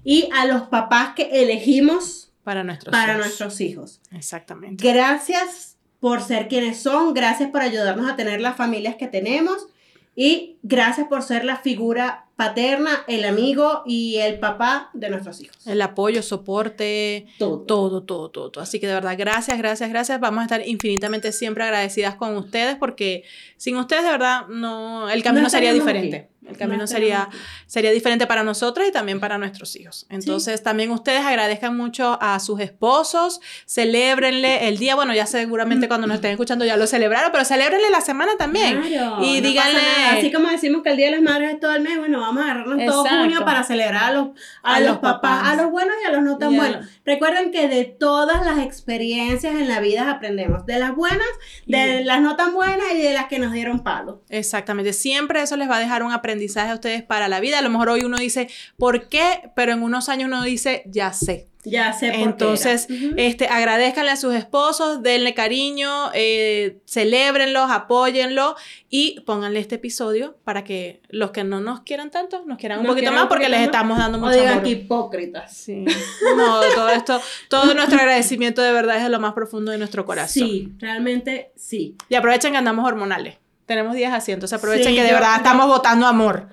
y 0.04 0.30
a 0.34 0.46
los 0.46 0.64
papás 0.64 1.14
que 1.16 1.30
elegimos 1.44 2.32
para 2.44 2.64
nuestros, 2.64 2.92
para 2.92 3.14
hijos. 3.14 3.26
nuestros 3.26 3.62
hijos. 3.62 4.02
Exactamente. 4.12 4.84
Gracias 4.84 5.78
por 6.00 6.22
ser 6.22 6.48
quienes 6.48 6.80
son, 6.80 7.14
gracias 7.14 7.52
por 7.52 7.62
ayudarnos 7.62 8.10
a 8.10 8.16
tener 8.16 8.42
las 8.42 8.58
familias 8.58 8.96
que 8.96 9.08
tenemos 9.08 9.68
y 10.16 10.58
gracias 10.64 11.08
por 11.08 11.24
ser 11.24 11.46
la 11.46 11.58
figura 11.58 12.26
paterna, 12.36 13.04
el 13.08 13.24
amigo 13.26 13.84
y 13.86 14.18
el 14.18 14.40
papá 14.40 14.90
de 14.94 15.10
nuestros 15.10 15.42
hijos. 15.42 15.56
El 15.68 15.82
apoyo, 15.82 16.24
soporte, 16.24 17.28
todo. 17.38 17.62
todo, 17.62 18.04
todo, 18.04 18.32
todo, 18.32 18.62
Así 18.62 18.80
que 18.80 18.88
de 18.88 18.96
verdad, 18.96 19.16
gracias, 19.18 19.58
gracias, 19.60 19.90
gracias. 19.90 20.20
Vamos 20.20 20.42
a 20.42 20.44
estar 20.46 20.68
infinitamente 20.68 21.32
siempre 21.34 21.64
agradecidas 21.64 22.16
con 22.16 22.36
ustedes 22.36 22.78
porque 22.78 23.24
sin 23.58 23.78
ustedes 23.78 24.04
de 24.04 24.10
verdad 24.10 24.48
no, 24.48 25.10
el 25.10 25.22
camino 25.22 25.44
no 25.44 25.50
sería 25.50 25.72
diferente. 25.72 26.18
Aquí. 26.18 26.32
El 26.48 26.58
camino 26.58 26.80
no 26.80 26.88
sería, 26.88 27.30
sería 27.68 27.92
diferente 27.92 28.26
para 28.26 28.44
nosotros 28.44 28.88
y 28.88 28.92
también 28.92 29.20
para 29.20 29.38
nuestros 29.38 29.76
hijos. 29.76 30.08
Entonces, 30.10 30.58
sí. 30.58 30.64
también 30.64 30.90
ustedes 30.90 31.22
agradezcan 31.22 31.78
mucho 31.78 32.18
a 32.20 32.40
sus 32.40 32.60
esposos, 32.60 33.42
celébrenle 33.68 34.68
el 34.68 34.80
día. 34.80 34.96
Bueno, 34.96 35.14
ya 35.14 35.28
seguramente 35.28 35.88
cuando 35.88 36.08
nos 36.08 36.16
estén 36.16 36.32
escuchando 36.32 36.66
ya 36.66 36.78
lo 36.78 36.88
celebraron, 36.88 37.32
pero 37.32 37.46
celébrenle 37.46 37.92
la 37.92 38.02
semana 38.02 38.32
también. 38.40 38.82
Claro, 38.82 39.24
y 39.24 39.36
no 39.36 39.48
díganle. 39.48 39.82
Así 40.10 40.32
como 40.32 40.50
decimos 40.52 40.84
que 40.84 40.90
el 40.90 40.98
Día 40.98 41.08
de 41.08 41.14
las 41.14 41.22
Madres 41.22 41.54
es 41.54 41.60
todo 41.60 41.74
el 41.74 41.82
mes, 41.82 41.98
bueno, 41.98 42.20
vamos 42.20 42.42
a 42.42 42.46
agarrarnos 42.46 42.80
Exacto. 42.80 43.04
todo 43.04 43.20
junio 43.22 43.46
para 43.46 43.64
celebrar 43.64 44.04
a 44.04 44.12
los, 44.12 44.28
a, 44.64 44.76
a 44.76 44.80
los, 44.80 44.90
los 44.90 44.98
papás, 45.00 45.40
papás, 45.40 45.50
a 45.50 45.56
los 45.62 45.72
buenos 45.72 45.96
y 46.02 46.08
a 46.08 46.12
los 46.12 46.24
no 46.24 46.38
tan 46.38 46.52
yeah. 46.52 46.60
buenos. 46.60 46.88
Recuerden 47.06 47.52
que 47.52 47.68
de 47.68 47.86
todas 47.86 48.46
las 48.46 48.60
experiencias 48.60 49.56
en 49.56 49.68
la 49.68 49.80
vida 49.80 50.10
aprendemos, 50.10 50.66
de 50.66 50.80
las 50.80 50.96
buenas, 50.96 51.28
de 51.66 51.78
yeah. 51.78 52.02
las 52.06 52.22
no 52.22 52.36
tan 52.36 52.54
buenas 52.54 52.88
y 52.94 53.02
de 53.02 53.14
las 53.14 53.28
que 53.28 53.40
nos 53.40 53.52
dieron 53.52 53.84
palo. 53.84 54.24
Exactamente, 54.30 54.94
siempre 54.94 55.42
eso 55.42 55.58
les 55.58 55.70
va 55.70 55.78
a 55.78 55.80
dejar 55.80 56.04
un 56.04 56.12
aprendizaje 56.12 56.72
a 56.72 56.76
ustedes 56.76 57.04
para 57.04 57.28
la 57.28 57.40
vida. 57.40 57.60
A 57.60 57.62
lo 57.62 57.70
mejor 57.70 57.90
hoy 57.90 58.04
uno 58.04 58.18
dice, 58.18 58.50
¿por 58.78 59.10
qué? 59.10 59.52
Pero 59.56 59.74
en 59.74 59.84
unos 59.84 60.10
años 60.10 60.28
uno 60.28 60.44
dice, 60.44 60.84
ya 60.86 61.14
sé. 61.14 61.51
Ya 61.64 61.94
sé 61.94 62.08
por 62.12 62.20
Entonces, 62.20 62.88
qué 62.88 63.08
era. 63.08 63.14
este, 63.18 63.48
agradezcanle 63.48 64.12
a 64.12 64.16
sus 64.16 64.34
esposos, 64.34 65.04
denle 65.04 65.34
cariño, 65.34 66.10
eh, 66.14 66.80
celébrenlos, 66.88 67.70
apóyenlo 67.70 68.56
y 68.90 69.20
pónganle 69.22 69.60
este 69.60 69.76
episodio 69.76 70.36
para 70.44 70.64
que 70.64 71.02
los 71.10 71.32
que 71.32 71.44
no 71.44 71.60
nos 71.62 71.82
quieran 71.82 72.10
tanto 72.12 72.44
nos 72.46 72.58
quieran 72.58 72.80
un 72.80 72.86
Nos 72.88 72.96
poquito 72.96 73.12
más 73.12 73.28
porque 73.28 73.48
les 73.50 73.62
estamos 73.62 73.98
dando 73.98 74.18
O 74.18 74.22
mucho 74.22 74.34
digan 74.34 74.54
amor. 74.54 74.64
que 74.64 74.70
hipócritas. 74.72 75.56
Sí. 75.56 75.86
No, 76.36 76.62
todo 76.76 76.90
esto, 76.90 77.22
todo 77.50 77.74
nuestro 77.74 78.00
agradecimiento 78.00 78.62
de 78.62 78.72
verdad 78.72 78.98
es 78.98 79.04
de 79.04 79.10
lo 79.10 79.20
más 79.20 79.34
profundo 79.34 79.72
de 79.72 79.78
nuestro 79.78 80.06
corazón. 80.06 80.48
Sí, 80.48 80.70
realmente 80.80 81.52
sí. 81.56 81.96
Y 82.10 82.16
aprovechen 82.16 82.52
que 82.54 82.58
andamos 82.58 82.86
hormonales. 82.88 83.36
Tenemos 83.66 83.96
días 83.96 84.14
así, 84.14 84.32
entonces 84.32 84.58
aprovechen 84.58 84.88
Sí, 84.90 84.96
que 84.96 85.02
de 85.04 85.10
yo- 85.10 85.14
verdad 85.16 85.36
estamos 85.38 85.68
botando 85.68 86.06
amor. 86.08 86.50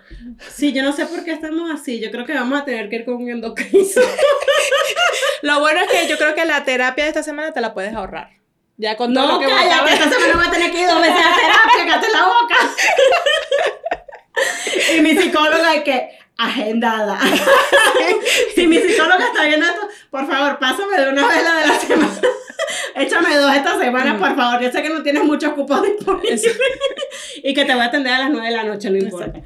Sí, 0.54 0.72
yo 0.72 0.82
no 0.82 0.92
sé 0.92 1.06
por 1.06 1.24
qué 1.24 1.32
estamos 1.32 1.70
así. 1.72 1.98
Yo 2.00 2.10
creo 2.10 2.24
que 2.24 2.34
vamos 2.34 2.60
a 2.60 2.64
tener 2.64 2.88
que 2.88 2.96
ir 2.96 3.04
con 3.04 3.14
un 3.16 3.28
endocrino. 3.28 3.84
Lo 5.42 5.60
bueno 5.60 5.80
es 5.80 5.88
que 5.90 6.06
yo 6.08 6.16
creo 6.18 6.34
que 6.34 6.44
la 6.44 6.64
terapia 6.64 7.04
de 7.04 7.08
esta 7.10 7.22
semana 7.22 7.52
te 7.52 7.60
la 7.60 7.74
puedes 7.74 7.94
ahorrar. 7.94 8.30
Ya 8.76 8.96
con 8.96 9.12
todo 9.12 9.26
No, 9.26 9.32
lo 9.34 9.38
que 9.40 9.46
cállate, 9.46 9.68
votaba- 9.68 9.90
esta 9.92 10.10
semana 10.10 10.34
voy 10.36 10.46
a 10.46 10.50
tener 10.50 10.70
que 10.70 10.80
ir 10.80 10.86
dos 10.86 11.00
veces 11.00 11.16
a 11.16 11.34
terapia, 11.34 11.86
cállate 11.86 12.06
la 12.12 12.24
boca. 12.26 12.56
y 14.96 15.00
mi 15.00 15.16
psicóloga 15.16 15.74
es 15.74 15.82
que 15.82 16.18
agendada. 16.38 17.18
si 18.54 18.66
mi 18.66 18.78
psicóloga 18.78 19.26
está 19.26 19.44
viendo 19.44 19.66
esto, 19.66 19.88
por 20.10 20.26
favor, 20.26 20.58
pásame 20.58 20.96
de 21.00 21.08
una 21.10 21.26
vez 21.28 21.42
la 21.44 21.54
de 21.60 21.66
la 21.66 21.78
semana. 21.78 22.20
Échame 22.94 23.36
dos 23.36 23.54
esta 23.54 23.78
semana, 23.78 24.14
Mm. 24.14 24.18
por 24.18 24.34
favor. 24.36 24.60
Yo 24.60 24.70
sé 24.72 24.82
que 24.82 24.88
no 24.88 25.02
tienes 25.02 25.24
muchos 25.24 25.52
cupos 25.52 25.82
disponibles. 25.82 26.42
y 27.42 27.54
que 27.54 27.64
te 27.64 27.72
voy 27.74 27.82
a 27.82 27.86
atender 27.86 28.12
a 28.12 28.18
las 28.20 28.30
9 28.30 28.46
de 28.48 28.54
la 28.56 28.64
noche, 28.64 28.90
no 28.90 28.96
importa. 28.98 29.40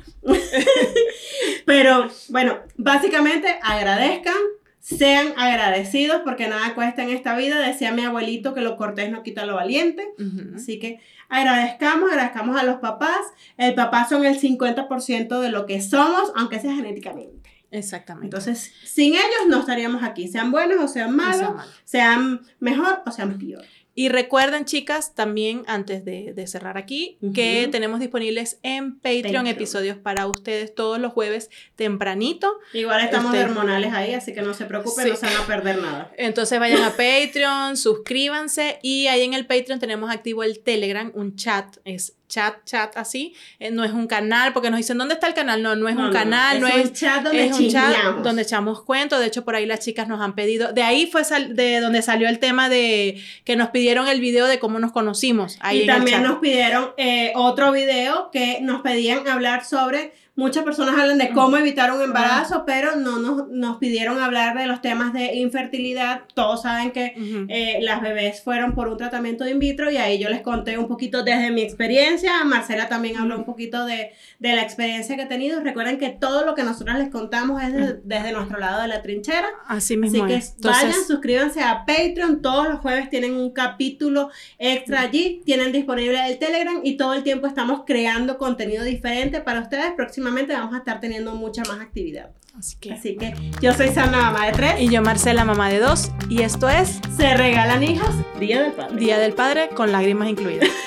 Pero 1.67 2.09
bueno, 2.29 2.59
básicamente 2.77 3.59
agradezcan, 3.63 4.35
sean 4.83 5.33
agradecidos 5.39 6.23
porque 6.25 6.49
nada 6.49 6.75
cuesta 6.75 7.05
en 7.05 7.11
esta 7.11 7.37
vida. 7.37 7.61
Decía 7.61 7.93
mi 7.93 8.03
abuelito 8.05 8.53
que 8.53 8.61
lo 8.61 8.77
cortés 8.77 9.11
no 9.13 9.23
quita 9.23 9.47
lo 9.47 9.55
valiente. 9.55 10.09
Así 10.57 10.81
que 10.81 11.01
agradezcamos, 11.29 12.11
agradezcamos 12.11 12.61
a 12.61 12.65
los 12.65 12.81
papás. 12.81 13.21
El 13.57 13.75
papá 13.75 14.09
son 14.09 14.27
el 14.27 14.39
50% 14.39 15.41
de 15.41 15.49
lo 15.51 15.67
que 15.67 15.81
somos, 15.81 16.33
aunque 16.35 16.59
sea 16.59 16.75
genéticamente. 16.75 17.49
Exactamente. 17.71 18.27
Entonces, 18.27 18.73
sin 18.85 19.15
ellos 19.15 19.49
no 19.49 19.61
estaríamos 19.61 20.03
aquí, 20.03 20.29
sean 20.29 20.51
buenos 20.51 20.79
o 20.83 20.89
sean 20.89 21.15
malos, 21.15 21.39
sea 21.39 21.51
malo. 21.51 21.71
sean 21.85 22.41
mejor 22.59 23.03
o 23.07 23.11
sean 23.13 23.39
peor. 23.39 23.65
Y 23.95 24.09
recuerden, 24.09 24.65
chicas, 24.65 25.15
también 25.15 25.65
antes 25.67 26.05
de, 26.05 26.33
de 26.33 26.47
cerrar 26.47 26.79
aquí, 26.79 27.19
que 27.35 27.69
tenemos 27.71 28.01
disponibles 28.01 28.59
en 28.63 28.99
Patreon, 28.99 29.23
Patreon. 29.23 29.47
episodios 29.49 29.97
para 29.99 30.27
ustedes 30.27 30.75
todos 30.75 30.99
los 30.99 31.13
jueves 31.13 31.51
tempranito. 31.77 32.55
Igual 32.73 33.03
estamos 33.05 33.35
hormonales 33.35 33.93
ahí, 33.93 34.15
así 34.15 34.33
que 34.33 34.41
no 34.43 34.55
se 34.55 34.65
preocupen, 34.65 35.05
Sí. 35.05 35.11
no 35.11 35.17
se 35.17 35.27
van 35.27 35.37
a 35.37 35.47
perder 35.47 35.79
nada. 35.83 36.13
Entonces 36.17 36.59
vayan 36.59 36.83
a 36.83 36.91
Patreon, 36.93 37.77
suscríbanse 37.77 38.79
y 38.83 39.09
ahí 39.09 39.23
en 39.23 39.35
el 39.35 39.47
Patreon 39.47 39.79
tenemos 39.79 40.11
activo 40.11 40.43
el 40.43 40.61
Telegram, 40.61 41.11
un 41.15 41.37
chat, 41.37 41.77
es 41.85 42.15
chat, 42.33 42.65
chat 42.65 42.97
así, 42.97 43.35
eh, 43.59 43.71
no 43.71 43.85
es 43.85 43.93
un 43.93 44.07
canal, 44.07 44.53
porque 44.55 44.71
nos 44.71 44.79
dicen, 44.79 44.97
¿dónde 44.97 45.15
está 45.15 45.27
el 45.27 45.35
canal? 45.35 45.63
No, 45.63 45.77
no 45.77 45.87
es 45.89 45.95
No, 45.95 46.01
un 46.03 46.07
no, 46.09 46.13
canal, 46.13 46.61
no, 46.61 46.67
es 46.67 46.77
es, 46.77 46.87
un 46.87 46.93
chat 46.95 47.23
donde 47.23 47.45
es 47.47 47.53
un 47.59 47.69
chat 47.69 47.95
donde 48.23 48.43
echamos 48.43 48.83
cuentos, 48.83 49.21
de 49.21 49.27
hecho 49.27 49.45
por 49.45 49.55
ahí 49.55 49.67
las 49.67 49.81
chicas 49.81 50.09
nos 50.09 50.21
han 50.23 50.35
pedido, 50.35 50.73
de 50.73 50.83
ahí 50.83 51.07
fue 51.07 51.25
sal- 51.25 51.55
de 51.55 51.81
donde 51.81 52.01
salió 52.01 52.29
el 52.29 52.39
tema 52.39 52.71
de 52.71 53.21
que 53.45 53.55
nos 53.57 53.69
pidieron 53.69 54.09
el 54.09 54.21
video 54.21 54.47
de 54.47 54.59
cómo 54.59 54.79
nos 54.79 54.93
conocimos. 54.93 55.59
Ahí 55.61 55.81
y 55.81 55.83
en 55.83 55.91
el 55.91 55.97
también 55.97 56.21
chat. 56.23 56.31
nos 56.31 56.39
pidieron 56.39 56.91
eh, 56.97 57.33
otro 57.35 57.71
video 57.73 58.31
que 58.33 58.61
nos 58.63 58.81
pedían 58.81 59.29
hablar 59.29 59.65
sobre, 59.67 60.15
muchas 60.35 60.65
personas 60.65 60.99
hablan 60.99 61.19
de 61.19 61.29
cómo 61.31 61.57
evitar 61.59 61.93
un 61.93 62.01
embarazo, 62.01 62.65
pero 62.67 62.97
no 62.97 63.19
nos, 63.19 63.49
nos 63.49 63.77
pidieron 63.77 64.19
hablar 64.19 64.57
de 64.57 64.67
los 64.67 64.81
temas 64.81 65.13
de 65.13 65.35
infertilidad. 65.37 66.23
Todos 66.35 66.63
saben 66.63 66.91
que 66.91 67.13
eh, 67.49 67.79
las 67.83 68.01
bebés 68.01 68.43
fueron 68.43 68.75
por 68.75 68.89
un 68.89 68.97
tratamiento 68.97 69.47
in 69.47 69.59
vitro 69.59 69.91
y 69.91 69.99
ahí 69.99 70.19
yo 70.19 70.31
les 70.31 70.41
conté 70.41 70.79
un 70.79 70.89
poquito 70.89 71.23
desde 71.23 71.51
mi 71.51 71.61
experiencia. 71.61 72.43
Marcela 72.45 72.89
también 72.89 73.19
habló 73.19 73.37
un 73.37 73.45
poquito 73.45 73.85
de, 73.85 74.13
de 74.39 74.53
la 74.57 74.63
experiencia 74.63 75.17
que 75.17 75.23
he 75.23 75.27
tenido. 75.27 75.61
Recuerden 75.61 75.99
que 75.99 76.09
todo 76.09 76.47
lo 76.47 76.55
que 76.55 76.63
nosotros 76.63 76.97
les 76.99 77.11
contamos 77.11 77.63
es 77.63 77.73
de- 77.75 78.01
desde 78.05 78.33
nuestro 78.33 78.59
lado 78.59 78.81
de 78.83 78.89
la 78.89 79.03
trinchera. 79.03 79.49
Así 79.69 79.99
mismo 79.99 80.25
Así 80.25 80.33
que 80.33 80.39
es. 80.39 80.55
Entonces, 80.57 80.83
vayan, 80.85 81.05
suscríbanse 81.07 81.61
a 81.63 81.85
Patreon. 81.85 82.41
Todos 82.41 82.69
los 82.69 82.81
jueves 82.81 83.11
tienen 83.11 83.37
un 83.37 83.51
capítulo 83.53 84.31
extra 84.59 85.03
allí. 85.03 85.43
Tienen 85.45 85.73
disponible 85.73 86.19
el 86.27 86.39
Telegram 86.39 86.81
y 86.83 86.97
todo 86.97 87.13
el 87.13 87.23
tiempo 87.23 87.47
estamos 87.47 87.83
creando 87.87 88.39
contenido 88.39 88.83
diferente 88.83 89.41
para 89.43 89.61
ustedes. 89.61 89.93
Próximamente 89.95 90.23
vamos 90.33 90.75
a 90.75 90.79
estar 90.79 91.01
teniendo 91.01 91.35
mucha 91.35 91.63
más 91.65 91.81
actividad. 91.81 92.31
así 92.59 92.77
que- 92.81 92.93
Así 92.93 93.17
que 93.17 93.35
yo 93.61 93.73
soy 93.75 93.89
Sana, 93.91 94.19
mamá 94.31 94.47
de 94.47 94.53
tres. 94.53 94.75
y 94.81 94.89
yo 94.89 95.03
Marcela, 95.03 95.45
mamá 95.45 95.69
de 95.71 95.79
dos, 95.79 96.11
y 96.29 96.43
esto 96.43 96.69
es 96.69 97.01
Se 97.17 97.35
regalan 97.37 97.83
hijos, 97.83 98.15
Día 98.41 98.63
del 98.63 98.73
Padre. 98.73 98.97
Día 98.97 99.19
del 99.19 99.33
Padre 99.35 99.69
con 99.75 99.93
lágrimas 99.93 100.29
incluidas. 100.29 100.69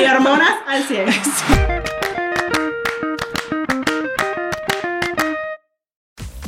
Y 0.00 0.04
hormonas 0.04 0.54
al 0.66 0.82
100. 0.84 1.06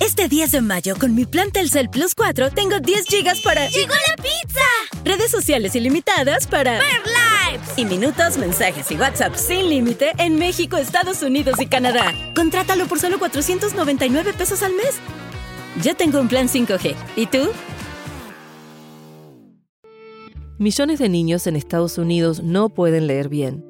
Este 0.00 0.28
10 0.28 0.50
de 0.52 0.60
mayo, 0.62 0.96
con 0.98 1.14
mi 1.14 1.26
plan 1.26 1.50
Telcel 1.50 1.90
Plus 1.90 2.14
4, 2.14 2.50
tengo 2.50 2.80
10 2.80 3.06
gigas 3.06 3.40
para... 3.40 3.68
¡Llegó 3.68 3.92
la 4.08 4.16
pizza! 4.16 4.60
Redes 5.04 5.30
sociales 5.30 5.74
ilimitadas 5.74 6.46
para... 6.46 6.72
¡Ver 6.78 6.82
lives! 7.04 7.19
Minutos, 7.84 8.36
mensajes 8.36 8.90
y 8.90 8.96
WhatsApp 8.96 9.34
sin 9.34 9.68
límite 9.68 10.12
en 10.18 10.36
México, 10.36 10.76
Estados 10.76 11.22
Unidos 11.22 11.60
y 11.60 11.66
Canadá. 11.66 12.14
Contrátalo 12.34 12.86
por 12.86 12.98
solo 12.98 13.18
499 13.18 14.34
pesos 14.34 14.62
al 14.62 14.74
mes. 14.74 14.98
Yo 15.82 15.94
tengo 15.96 16.20
un 16.20 16.28
plan 16.28 16.48
5G. 16.48 16.94
¿Y 17.16 17.26
tú? 17.26 17.50
Millones 20.58 20.98
de 20.98 21.08
niños 21.08 21.46
en 21.46 21.56
Estados 21.56 21.96
Unidos 21.96 22.42
no 22.42 22.68
pueden 22.68 23.06
leer 23.06 23.30
bien. 23.30 23.69